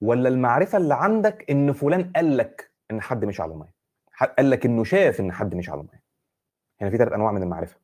[0.00, 3.74] ولا المعرفة اللي عندك إن فلان قال لك إن حد مشي على المية؟
[4.38, 6.02] قال لك إنه شاف إن حد مشي على المية.
[6.80, 7.76] هنا في ثلاث أنواع من المعرفة.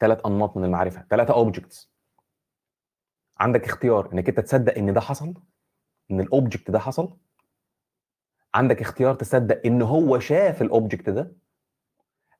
[0.00, 1.92] ثلاث أنماط من المعرفة ثلاثة objects
[3.38, 5.34] عندك اختيار إنك أنت تصدق إن ده حصل
[6.10, 7.16] إن ال object ده حصل.
[8.54, 11.32] عندك اختيار تصدق إن هو شاف ال object ده.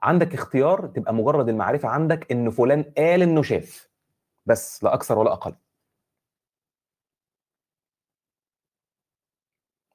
[0.03, 3.89] عندك اختيار تبقى مجرد المعرفة عندك إن فلان قال إنه شاف
[4.47, 5.55] بس لا أكثر ولا أقل.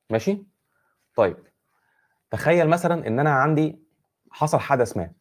[0.09, 0.45] ماشي؟
[1.15, 1.37] طيب
[2.31, 3.79] تخيل مثلا إن أنا عندي
[4.31, 5.11] حصل حدث ما.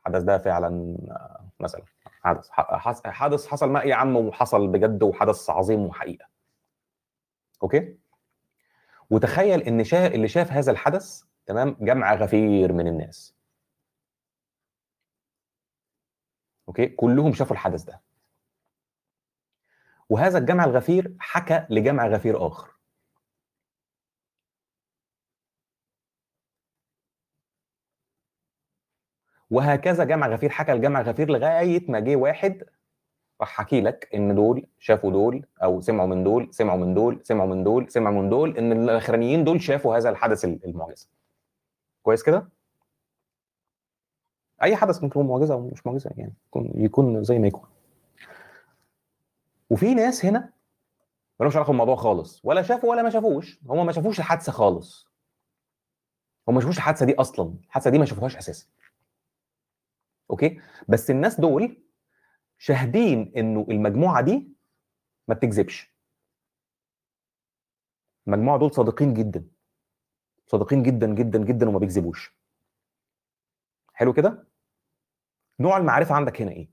[0.00, 0.96] الحدث ده فعلا
[1.60, 1.82] مثلا
[2.22, 2.50] حدث
[3.06, 6.26] حدث حصل ما يا عم وحصل بجد وحدث عظيم وحقيقة.
[7.62, 7.98] أوكي؟
[9.10, 10.06] وتخيل إن شا...
[10.06, 13.35] اللي شاف هذا الحدث تمام جمع غفير من الناس.
[16.68, 18.02] أوكي؟ كلهم شافوا الحدث ده.
[20.08, 22.76] وهذا الجمع الغفير حكى لجمع غفير آخر.
[29.50, 32.64] وهكذا جمع غفير حكى لجمع غفير لغاية ما جه واحد
[33.40, 37.48] راح حكي لك إن دول شافوا دول أو سمعوا من دول سمعوا من دول سمعوا
[37.48, 41.08] من دول سمعوا من دول إن الأخرانيين دول شافوا هذا الحدث المعجزة.
[42.02, 42.48] كويس كده؟
[44.62, 47.68] أي حدث ممكن يكون معجزة أو مش معجزة يعني يكون يكون زي ما يكون.
[49.70, 50.52] وفي ناس هنا
[51.40, 53.60] مالهمش علاقة بالموضوع خالص ولا شافوا ولا ما شافوش.
[53.66, 55.06] هم ما شافوش الحادثة خالص.
[56.48, 57.54] هم ما شافوش الحادثة دي أصلا.
[57.64, 58.66] الحادثة دي ما شافوهاش أساسا.
[60.30, 61.82] أوكي؟ بس الناس دول
[62.58, 64.48] شاهدين إنه المجموعة دي
[65.28, 65.96] ما بتكذبش.
[68.26, 69.44] المجموعة دول صادقين جدا.
[70.46, 72.35] صادقين جدا جدا جدا وما بيكذبوش.
[73.96, 74.46] حلو كده؟
[75.60, 76.68] نوع المعرفة عندك هنا إيه؟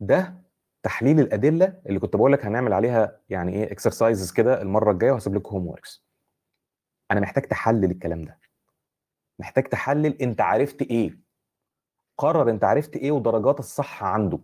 [0.00, 0.42] ده
[0.82, 5.34] تحليل الأدلة اللي كنت بقول لك هنعمل عليها يعني إيه exercises كده المرة الجاية وهسيب
[5.34, 6.04] لكم homeworks
[7.10, 8.40] أنا محتاج تحلل الكلام ده.
[9.38, 11.18] محتاج تحلل أنت عرفت إيه.
[12.18, 14.40] قرر أنت عرفت إيه ودرجات الصح عنده.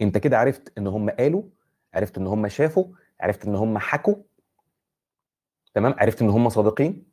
[0.00, 1.42] أنت كده عرفت إن هم قالوا
[1.94, 4.14] عرفت إن هم شافوا عرفت إن هم حكوا
[5.74, 7.12] تمام؟ عرفت إن هم صادقين؟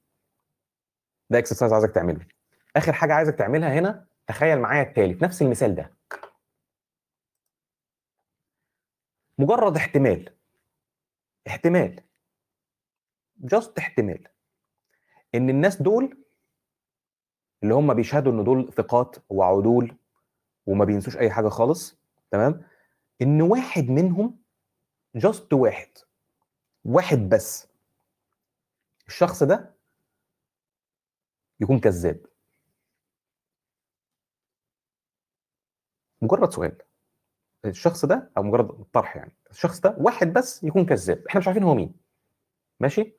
[1.30, 2.28] ده exercise عايزك تعمله.
[2.76, 5.98] آخر حاجة عايزك تعملها هنا تخيل معايا التالي في نفس المثال ده.
[9.38, 10.36] مجرد احتمال.
[11.48, 12.04] احتمال.
[13.38, 14.28] just احتمال.
[15.36, 16.24] إن الناس دول
[17.64, 19.98] اللي هم بيشهدوا إن دول ثقات وعدول
[20.66, 21.98] وما بينسوش أي حاجة خالص
[22.32, 22.64] تمام؟
[23.22, 24.40] إن واحد منهم
[25.16, 25.90] جاست واحد.
[26.86, 27.66] واحد بس.
[29.08, 29.76] الشخص ده
[31.60, 32.26] يكون كذاب.
[36.22, 36.78] مجرد سؤال.
[37.66, 39.36] الشخص ده أو مجرد طرح يعني.
[39.52, 41.28] الشخص ده واحد بس يكون كذاب.
[41.28, 41.94] إحنا مش عارفين هو مين.
[42.80, 43.14] ماشي؟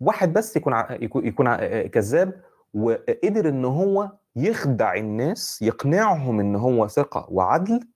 [0.00, 0.98] واحد بس يكون ع...
[1.00, 1.86] يكون, ع...
[1.86, 2.44] كذاب
[2.74, 7.88] وقدر إن هو يخدع الناس يقنعهم إن هو ثقة وعدل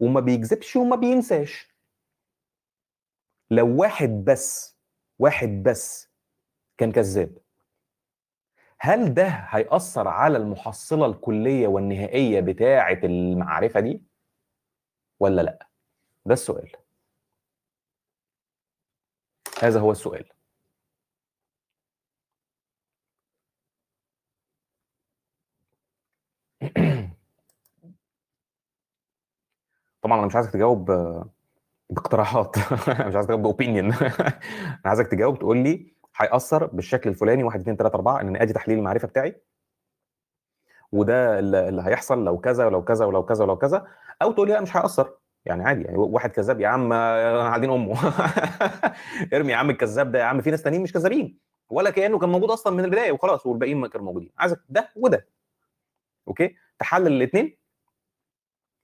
[0.00, 1.72] وما بيكذبش وما بينساش.
[3.50, 4.76] لو واحد بس
[5.18, 6.11] واحد بس
[6.78, 7.38] كان كذاب.
[8.78, 14.02] هل ده هيأثر على المحصلة الكلية والنهائية بتاعة المعرفة دي؟
[15.20, 15.68] ولا لأ؟
[16.26, 16.72] ده السؤال.
[19.62, 20.28] هذا هو السؤال.
[30.02, 31.30] طبعا أنا مش عايزك تجاوب آه،
[31.90, 32.58] باقتراحات.
[33.08, 37.94] مش عايزك تجاوب باوبينيون أنا عايزك تجاوب تقول لي هيأثر بالشكل الفلاني 1 2 3
[37.96, 39.40] 4 إن أدي تحليل المعرفة بتاعي.
[40.92, 43.86] وده اللي هيحصل لو كذا ولو كذا ولو كذا ولو كذا
[44.22, 45.14] أو تقول لي لا مش هيأثر.
[45.44, 47.94] يعني عادي يعني واحد كذاب يا عم قاعدين أمه.
[49.34, 51.38] ارمي يا عم الكذاب ده يا عم في ناس تانيين مش كذابين.
[51.70, 54.30] ولا كأنه كان موجود أصلا من البداية وخلاص والباقيين ما كانوا موجودين.
[54.38, 55.26] عايزك ده وده.
[56.28, 57.56] أوكي؟ تحلل الاثنين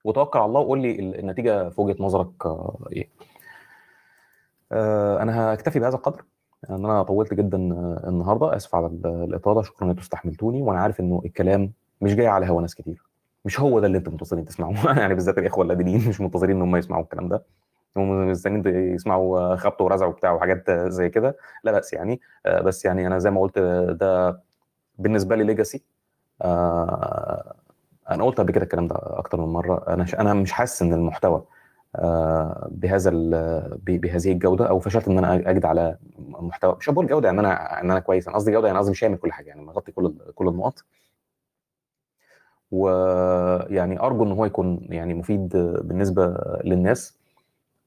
[0.04, 3.10] وتوكل على الله وقول لي ال- النتيجة في وجهة نظرك آه، إيه؟
[4.72, 6.24] آه، أنا هكتفي بهذا القدر.
[6.70, 8.56] ان أنا طولت جدا آه، النهارده.
[8.56, 9.62] آسف على ال- الإطالة.
[9.62, 10.62] شكرا ان أنتم استحملتوني.
[10.62, 13.02] وأنا عارف إنه الكلام مش جاي على هوا ناس كتير.
[13.44, 14.74] مش هو ده اللي أنتم منتظرين تسمعوه.
[15.00, 17.42] يعني بالذات الإخوة اللادينيين مش منتظرين إن هم يسمعوا الكلام ده.
[17.96, 21.36] هم مستنيين يسمعوا آه، خبط ورزع وبتاع وحاجات آه، زي كده.
[21.64, 22.20] لا بأس يعني.
[22.64, 23.58] بس يعني أنا زي ما قلت
[24.00, 24.40] ده
[24.98, 25.82] بالنسبة لي ليجاسي
[28.10, 29.84] أنا قلت قبل كده الكلام ده أكتر من مرة.
[29.88, 31.44] أنا أنا مش حاسس إن المحتوى
[32.70, 33.10] بهذا
[33.82, 36.76] بهذه الجودة أو فشلت إن أنا أجد على محتوى.
[36.80, 38.28] مش بقول جودة يعني أنا إن أنا كويس.
[38.28, 40.84] أنا قصدي جودة يعني قصدي شامل كل حاجة يعني مغطي كل كل النقط
[42.70, 45.48] ويعني أرجو إن هو يكون يعني مفيد
[45.82, 47.18] بالنسبة للناس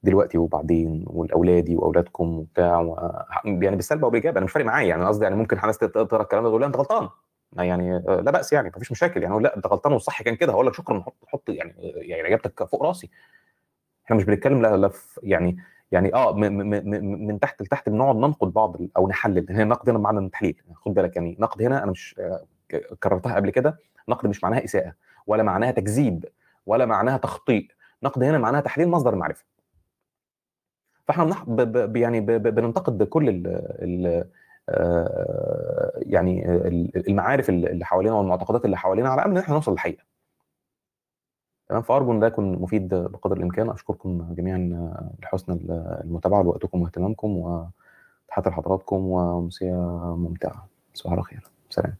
[0.04, 2.96] دلوقتي وبعدين ولأولادي وأولادكم وبتاع.
[3.46, 4.88] يعني بالسلب أو بالإيجاب أنا مش فارق معايا.
[4.88, 7.10] يعني قصدي يعني ممكن ناس تقرا الكلام ده تقول أنت غلطان.
[7.58, 9.24] يعني لا بأس يعني مفيش مشاكل.
[9.24, 10.54] يعني لا أنت غلطان والصح كان كده.
[10.54, 13.10] هقول لك شكرا حط حط يعني يعني إجابتك فوق راسي.
[14.12, 14.92] إحنا مش بنتكلم لا لا
[15.24, 15.58] يعني
[15.92, 19.46] يعني آه من, تحت لتحت بنقعد ننقد بعض أو نحلل.
[19.52, 20.62] هنا النقد هنا بمعنى التحليل.
[20.76, 22.46] خد بالك يعني نقد هنا أنا مش آه،
[23.04, 23.78] كررتها قبل كده.
[24.10, 24.94] نقد مش معناها إساءة
[25.28, 26.26] ولا معناها تكذيب
[26.66, 27.68] ولا معناها تخطيء
[28.04, 29.46] نقد هنا معناها تحليل مصدر المعرفة.
[31.08, 31.44] فإحنا بنح...
[31.44, 31.62] ب...
[31.62, 31.96] ب...
[31.98, 32.26] يعني ب...
[32.32, 32.56] ب...
[32.56, 33.44] بننتقد كل ال...
[33.82, 34.26] ال...
[34.70, 40.11] آه، يعني ال- المعارف اللي حوالينا والمعتقدات اللي حوالينا على أمل إن إحنا نوصل للحقيقة.
[41.72, 41.82] تمام.
[41.82, 43.70] فأرجو إن ده يكون مفيد بقدر الإمكان.
[43.70, 44.92] أشكركم جميعا
[45.24, 45.60] لحسن
[46.04, 49.76] المتابعة لوقتكم واهتمامكم وتحياتي لحضراتكم وامسيه
[50.16, 50.68] ممتعة.
[50.94, 51.96] تصبحوا على خير سلام.